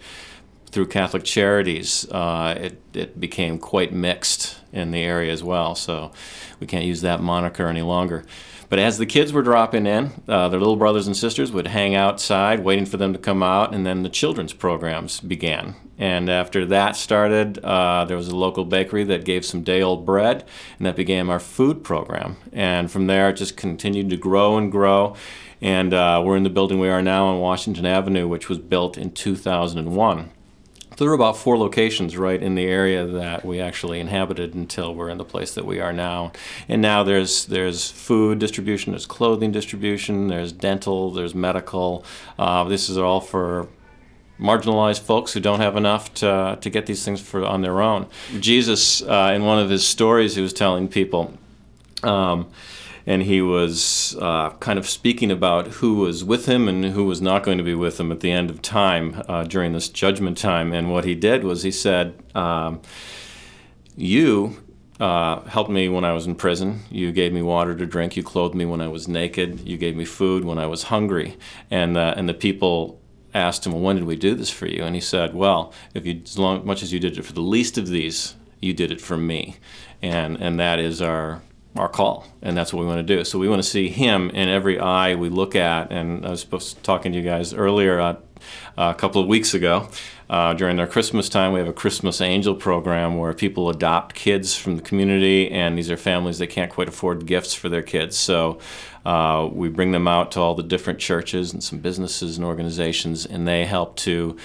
through 0.71 0.87
Catholic 0.87 1.25
Charities, 1.25 2.07
uh, 2.11 2.55
it, 2.59 2.81
it 2.93 3.19
became 3.19 3.59
quite 3.59 3.93
mixed 3.93 4.59
in 4.73 4.91
the 4.91 5.01
area 5.01 5.33
as 5.33 5.43
well. 5.43 5.75
So 5.75 6.13
we 6.61 6.67
can't 6.67 6.85
use 6.85 7.01
that 7.01 7.23
moniker 7.23 7.67
any 7.67 7.83
longer. 7.83 8.25
But 8.69 8.79
as 8.79 8.99
the 8.99 9.07
kids 9.07 9.33
were 9.33 9.43
dropping 9.43 9.87
in, 9.87 10.11
uh, 10.29 10.49
their 10.49 10.59
little 10.59 10.77
brothers 10.77 11.07
and 11.07 11.17
sisters 11.17 11.53
would 11.53 11.69
hang 11.69 11.95
outside 11.95 12.65
waiting 12.65 12.87
for 12.87 12.97
them 12.97 13.13
to 13.13 13.19
come 13.19 13.43
out, 13.43 13.75
and 13.75 13.87
then 13.87 14.03
the 14.03 14.09
children's 14.09 14.53
programs 14.53 15.21
began. 15.21 15.77
And 15.99 16.29
after 16.29 16.67
that 16.67 16.97
started, 16.97 17.59
uh, 17.65 18.05
there 18.05 18.17
was 18.17 18.29
a 18.29 18.37
local 18.37 18.65
bakery 18.65 19.05
that 19.05 19.25
gave 19.25 19.45
some 19.45 19.63
day 19.63 19.83
old 19.83 20.05
bread, 20.05 20.45
and 20.79 20.87
that 20.87 20.97
began 20.97 21.31
our 21.31 21.41
food 21.41 21.85
program. 21.85 22.37
And 22.53 22.91
from 22.91 23.07
there, 23.07 23.31
it 23.31 23.35
just 23.35 23.57
continued 23.57 24.11
to 24.11 24.17
grow 24.17 24.59
and 24.59 24.71
grow. 24.71 25.17
And 25.63 25.95
uh, 25.95 26.23
we're 26.25 26.37
in 26.37 26.43
the 26.43 26.51
building 26.51 26.81
we 26.81 26.89
are 26.89 27.03
now 27.03 27.27
on 27.27 27.41
Washington 27.41 27.87
Avenue, 27.87 28.29
which 28.29 28.49
was 28.49 28.59
built 28.59 28.99
in 28.99 29.13
2001. 29.13 30.31
There 30.97 31.09
were 31.09 31.15
about 31.15 31.37
four 31.37 31.59
locations 31.59 32.17
right 32.17 32.43
in 32.43 32.55
the 32.55 32.65
area 32.65 33.07
that 33.07 33.45
we 33.45 33.61
actually 33.61 34.01
inhabited 34.01 34.55
until 34.55 34.95
we're 34.95 35.11
in 35.11 35.19
the 35.19 35.25
place 35.25 35.55
that 35.55 35.67
we 35.67 35.81
are 35.81 35.93
now. 35.93 36.33
And 36.69 36.81
now 36.81 37.03
there's 37.03 37.47
there's 37.47 37.91
food 37.91 38.39
distribution, 38.39 38.93
there's 38.93 39.07
clothing 39.07 39.53
distribution, 39.53 40.29
there's 40.29 40.53
dental, 40.53 41.11
there's 41.11 41.35
medical. 41.35 42.05
Uh, 42.39 42.65
this 42.65 42.89
is 42.89 42.97
all 42.97 43.21
for 43.21 43.69
marginalized 44.39 45.01
folks 45.01 45.33
who 45.33 45.41
don't 45.41 45.61
have 45.61 45.77
enough 45.77 46.13
to, 46.15 46.59
to 46.61 46.71
get 46.71 46.87
these 46.87 47.05
things 47.05 47.21
for 47.21 47.45
on 47.45 47.63
their 47.63 47.81
own. 47.81 48.07
Jesus, 48.41 49.03
uh, 49.03 49.33
in 49.35 49.45
one 49.45 49.59
of 49.59 49.71
his 49.71 49.87
stories, 49.87 50.37
he 50.37 50.43
was 50.43 50.53
telling 50.53 50.89
people. 50.89 51.33
Um, 52.03 52.49
and 53.07 53.23
he 53.23 53.41
was 53.41 54.17
uh, 54.21 54.51
kind 54.59 54.79
of 54.79 54.89
speaking 54.89 55.31
about 55.31 55.69
who 55.69 55.95
was 55.95 56.25
with 56.25 56.47
him 56.47 56.67
and 56.67 56.85
who 56.87 57.05
was 57.05 57.23
not 57.23 57.45
going 57.45 57.57
to 57.57 57.65
be 57.65 57.75
with 57.75 58.01
him 58.01 58.11
at 58.11 58.21
the 58.21 58.33
end 58.33 58.51
of 58.51 58.61
time 58.61 59.23
uh, 59.29 59.45
during 59.45 59.73
this 59.73 59.89
judgment 59.89 60.37
time. 60.37 60.73
And 60.73 60.91
what 60.91 61.05
he 61.05 61.15
did 61.15 61.45
was 61.45 61.63
he 61.63 61.71
said, 61.71 62.21
um, 62.35 62.83
You 63.97 64.61
uh, 64.99 65.41
helped 65.43 65.71
me 65.71 65.89
when 65.89 66.05
I 66.05 66.13
was 66.13 66.27
in 66.27 66.35
prison. 66.35 66.81
You 66.91 67.13
gave 67.13 67.33
me 67.33 67.43
water 67.43 67.77
to 67.77 67.87
drink. 67.87 68.17
You 68.17 68.25
clothed 68.25 68.57
me 68.57 68.65
when 68.65 68.81
I 68.81 68.89
was 68.89 69.07
naked. 69.07 69.67
You 69.67 69.77
gave 69.77 69.97
me 69.97 70.05
food 70.05 70.45
when 70.45 70.59
I 70.59 70.67
was 70.67 70.85
hungry. 70.85 71.37
And, 71.71 71.97
uh, 71.97 72.15
and 72.17 72.29
the 72.29 72.35
people 72.35 73.01
asked 73.35 73.65
him, 73.65 73.73
well, 73.73 73.83
when 73.83 73.97
did 73.97 74.07
we 74.07 74.17
do 74.17 74.35
this 74.35 74.51
for 74.51 74.67
you? 74.67 74.83
And 74.83 74.97
he 74.97 75.01
said, 75.01 75.33
well, 75.33 75.73
if 75.95 76.07
you, 76.07 76.23
as 76.25 76.39
long, 76.39 76.67
much 76.67 76.83
as 76.83 76.93
you 76.93 76.99
did 76.99 77.17
it 77.17 77.23
for 77.23 77.35
the 77.35 77.41
least 77.41 77.79
of 77.79 77.87
these, 77.87 78.35
you 78.61 78.73
did 78.73 78.91
it 78.91 79.01
for 79.01 79.17
me. 79.17 79.57
And, 80.03 80.41
and 80.41 80.59
that 80.59 80.79
is 80.79 81.01
our, 81.01 81.43
our 81.79 81.89
call, 81.89 82.27
and 82.43 82.57
that's 82.57 82.73
what 82.73 82.81
we 82.81 82.87
want 82.87 83.07
to 83.07 83.17
do. 83.17 83.25
So 83.25 83.39
we 83.39 83.49
want 83.49 83.63
to 83.63 83.69
see 83.69 83.89
him 83.89 84.31
in 84.31 84.49
every 84.49 84.79
eye 84.79 85.15
we 85.15 85.29
look 85.29 85.55
at. 85.55 85.93
And 85.93 86.27
I 86.27 86.31
was 86.31 86.41
supposed 86.41 86.77
to 86.77 86.83
talking 86.83 87.13
to 87.13 87.19
you 87.19 87.25
guys 87.25 87.55
earlier 87.55 88.01
uh, 88.01 88.17
a 88.77 88.95
couple 88.95 89.21
of 89.21 89.29
weeks 89.29 89.55
ago. 89.55 89.89
Uh, 90.29 90.55
during 90.55 90.81
our 90.81 90.87
Christmas 90.87 91.29
time, 91.29 91.53
we 91.53 91.61
have 91.61 91.69
a 91.69 91.73
Christmas 91.73 92.21
Angel 92.21 92.55
program 92.55 93.17
where 93.17 93.33
people 93.33 93.71
adopt 93.71 94.15
kids 94.15 94.57
from 94.57 94.77
the 94.77 94.83
community, 94.83 95.51
and 95.51 95.79
these 95.79 95.91
are 95.91 95.97
families 95.97 96.39
that 96.39 96.49
can't 96.49 96.71
quite 96.71 96.89
afford 96.89 97.27
gifts 97.27 97.55
for 97.55 97.69
their 97.69 97.83
kids. 97.83 98.17
So 98.17 98.59
uh, 99.05 99.49
we 99.53 99.69
bring 99.69 99.93
them 99.93 100.09
out 100.09 100.33
to 100.33 100.41
all 100.41 100.57
the 100.57 100.65
different 100.65 100.99
churches 100.99 101.53
and 101.53 101.63
some 101.63 101.79
businesses 101.79 102.39
and 102.39 102.45
organizations, 102.45 103.25
and 103.25 103.47
they 103.47 103.67
help 103.67 103.97
to 103.99 104.37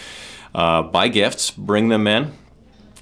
uh, 0.54 0.84
buy 0.84 1.08
gifts, 1.08 1.50
bring 1.50 1.90
them 1.90 2.06
in. 2.06 2.34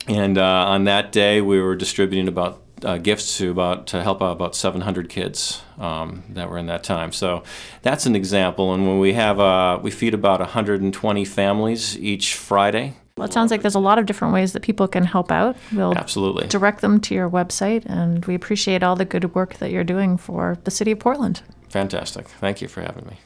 And 0.07 0.38
uh, 0.38 0.65
on 0.67 0.86
that 0.86 1.11
day, 1.11 1.41
we 1.41 1.61
were 1.61 1.75
distributing 1.75 2.30
about 2.30 2.68
uh, 2.84 2.97
gifts 2.97 3.38
to 3.38 3.51
about 3.51 3.88
to 3.88 4.03
help 4.03 4.21
out 4.21 4.32
about 4.32 4.55
700 4.55 5.09
kids 5.09 5.61
um, 5.77 6.23
that 6.30 6.49
were 6.49 6.57
in 6.57 6.67
that 6.67 6.84
time. 6.84 7.11
So 7.11 7.43
that's 7.82 8.05
an 8.05 8.15
example. 8.15 8.73
And 8.73 8.88
when 8.88 8.99
we 8.99 9.13
have 9.13 9.39
uh, 9.39 9.80
we 9.82 9.91
feed 9.91 10.13
about 10.13 10.39
120 10.39 11.25
families 11.25 11.97
each 11.97 12.36
Friday. 12.36 12.95
Well, 13.17 13.27
it 13.27 13.34
sounds 13.34 13.51
like 13.51 13.61
there's 13.61 13.75
a 13.75 13.80
lot 13.80 13.99
of 13.99 14.05
different 14.05 14.34
ways 14.34 14.53
that 14.53 14.61
people 14.61 14.88
can 14.88 15.03
help 15.03 15.30
out. 15.30 15.57
We'll 15.73 15.93
Absolutely. 15.93 16.47
direct 16.47 16.80
them 16.80 17.01
to 17.01 17.13
your 17.13 17.30
website, 17.30 17.86
and 17.86 18.23
we 18.25 18.34
appreciate 18.34 18.82
all 18.82 18.95
the 18.95 19.03
good 19.03 19.36
work 19.36 19.55
that 19.55 19.71
you're 19.71 19.84
doing 19.84 20.15
for 20.15 20.57
the 20.63 20.71
city 20.71 20.91
of 20.91 20.99
Portland. 20.99 21.41
Fantastic. 21.67 22.30
Thank 22.30 22.61
you 22.61 22.69
for 22.69 22.82
having 22.82 23.05
me. 23.07 23.17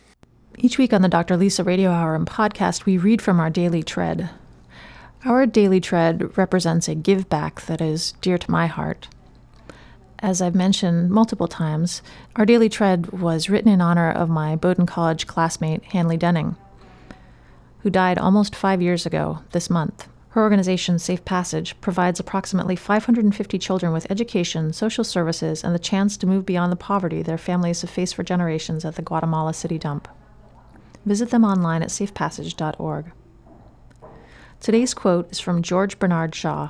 Each 0.58 0.80
week 0.80 0.94
on 0.94 1.04
the 1.04 1.08
Dr. 1.10 1.38
Lisa 1.38 1.64
Radio 1.64 1.92
Hour 1.92 2.16
and 2.16 2.26
podcast, 2.26 2.86
we 2.86 2.98
read 2.98 3.22
from 3.22 3.40
our 3.40 3.52
daily 3.52 3.84
tread. 3.84 4.32
Our 5.26 5.46
daily 5.46 5.80
tread 5.80 6.38
represents 6.38 6.88
a 6.88 6.96
give 6.96 7.30
back 7.30 7.62
that 7.62 7.80
is 7.80 8.14
dear 8.22 8.38
to 8.38 8.52
my 8.52 8.68
heart. 8.68 9.08
As 10.24 10.42
I've 10.42 10.56
mentioned 10.56 11.10
multiple 11.10 11.50
times, 11.50 12.02
our 12.38 12.46
daily 12.46 12.70
tread 12.70 13.12
was 13.12 13.50
written 13.50 13.70
in 13.70 13.82
honor 13.82 14.10
of 14.10 14.30
my 14.30 14.56
Bowdoin 14.56 14.86
College 14.86 15.28
classmate, 15.28 15.84
Hanley 15.84 16.16
Denning, 16.16 16.56
who 17.80 17.90
died 17.90 18.18
almost 18.18 18.56
five 18.56 18.82
years 18.82 19.06
ago 19.06 19.40
this 19.52 19.70
month. 19.70 20.08
Her 20.30 20.42
organization, 20.42 20.98
Safe 20.98 21.26
Passage, 21.26 21.80
provides 21.82 22.22
approximately 22.22 22.78
550 22.78 23.60
children 23.60 23.92
with 23.92 24.10
education, 24.10 24.72
social 24.72 25.04
services, 25.04 25.62
and 25.62 25.76
the 25.76 25.80
chance 25.80 26.16
to 26.16 26.26
move 26.26 26.46
beyond 26.46 26.72
the 26.72 26.78
poverty 26.78 27.22
their 27.22 27.38
families 27.38 27.82
have 27.82 27.90
faced 27.90 28.16
for 28.16 28.24
generations 28.24 28.86
at 28.86 28.96
the 28.96 29.02
Guatemala 29.02 29.54
City 29.54 29.78
Dump. 29.78 30.08
Visit 31.06 31.32
them 31.32 31.44
online 31.44 31.84
at 31.84 31.90
safepassage.org. 31.90 33.12
Today's 34.62 34.94
quote 34.94 35.30
is 35.34 35.42
from 35.42 35.62
George 35.62 36.00
Bernard 36.00 36.34
Shaw. 36.34 36.70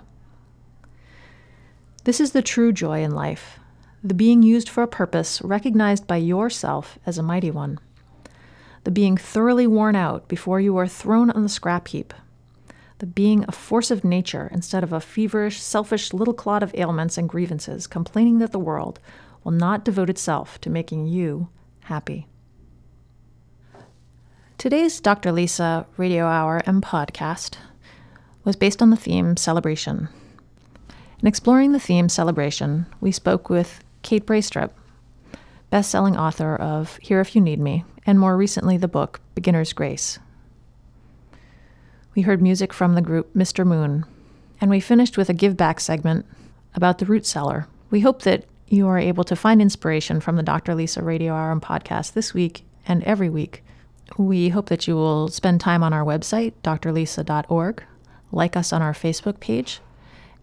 This 2.05 2.19
is 2.19 2.31
the 2.33 2.41
true 2.41 2.73
joy 2.73 3.01
in 3.01 3.11
life, 3.11 3.59
the 4.03 4.13
being 4.13 4.43
used 4.43 4.67
for 4.67 4.83
a 4.83 4.87
purpose 4.87 5.41
recognized 5.41 6.05
by 6.05 6.17
yourself 6.17 6.99
as 7.05 7.17
a 7.17 7.23
mighty 7.23 7.49
one, 7.49 7.79
the 8.83 8.91
being 8.91 9.15
thoroughly 9.15 9.67
worn 9.67 9.95
out 9.95 10.27
before 10.27 10.59
you 10.59 10.75
are 10.75 10.87
thrown 10.87 11.31
on 11.31 11.43
the 11.43 11.49
scrap 11.49 11.87
heap, 11.87 12.13
the 12.99 13.05
being 13.05 13.45
a 13.47 13.53
force 13.53 13.89
of 13.89 14.03
nature 14.03 14.49
instead 14.51 14.83
of 14.83 14.91
a 14.91 14.99
feverish, 14.99 15.61
selfish 15.61 16.11
little 16.11 16.33
clod 16.33 16.61
of 16.61 16.75
ailments 16.75 17.17
and 17.17 17.29
grievances 17.29 17.87
complaining 17.87 18.39
that 18.39 18.51
the 18.51 18.59
world 18.59 18.99
will 19.45 19.53
not 19.53 19.85
devote 19.85 20.09
itself 20.09 20.59
to 20.59 20.69
making 20.69 21.07
you 21.07 21.47
happy. 21.85 22.27
Today's 24.57 24.99
Dr. 24.99 25.31
Lisa 25.31 25.85
radio 25.95 26.25
hour 26.25 26.61
and 26.65 26.83
podcast 26.83 27.55
was 28.43 28.57
based 28.57 28.81
on 28.81 28.89
the 28.89 28.97
theme 28.97 29.37
celebration. 29.37 30.09
In 31.23 31.27
exploring 31.27 31.71
the 31.71 31.79
theme 31.79 32.09
celebration, 32.09 32.85
we 32.99 33.13
spoke 33.13 33.49
with 33.49 33.81
Kate 34.01 34.25
Braestrup, 34.25 34.71
best 35.69 35.89
selling 35.89 36.17
author 36.17 36.53
of 36.53 36.97
Here 36.97 37.21
If 37.21 37.33
You 37.33 37.39
Need 37.39 37.61
Me, 37.61 37.85
and 38.05 38.19
more 38.19 38.35
recently 38.35 38.75
the 38.75 38.89
book 38.89 39.21
Beginner's 39.33 39.71
Grace. 39.71 40.19
We 42.13 42.23
heard 42.23 42.41
music 42.41 42.73
from 42.73 42.95
the 42.95 43.01
group 43.01 43.33
Mr. 43.33 43.65
Moon, 43.65 44.03
and 44.59 44.69
we 44.69 44.81
finished 44.81 45.17
with 45.17 45.29
a 45.29 45.33
give 45.33 45.55
back 45.55 45.79
segment 45.79 46.25
about 46.75 46.97
the 46.97 47.05
root 47.05 47.25
cellar. 47.25 47.67
We 47.89 48.01
hope 48.01 48.23
that 48.23 48.43
you 48.67 48.89
are 48.89 48.99
able 48.99 49.23
to 49.23 49.35
find 49.37 49.61
inspiration 49.61 50.19
from 50.19 50.35
the 50.35 50.43
Dr. 50.43 50.75
Lisa 50.75 51.01
Radio 51.01 51.35
Hour 51.35 51.53
and 51.53 51.61
podcast 51.61 52.11
this 52.11 52.33
week 52.33 52.65
and 52.85 53.01
every 53.05 53.29
week. 53.29 53.63
We 54.17 54.49
hope 54.49 54.67
that 54.67 54.89
you 54.89 54.95
will 54.95 55.29
spend 55.29 55.61
time 55.61 55.83
on 55.83 55.93
our 55.93 56.03
website, 56.03 56.51
drlisa.org, 56.65 57.81
like 58.33 58.57
us 58.57 58.73
on 58.73 58.81
our 58.81 58.91
Facebook 58.91 59.39
page, 59.39 59.79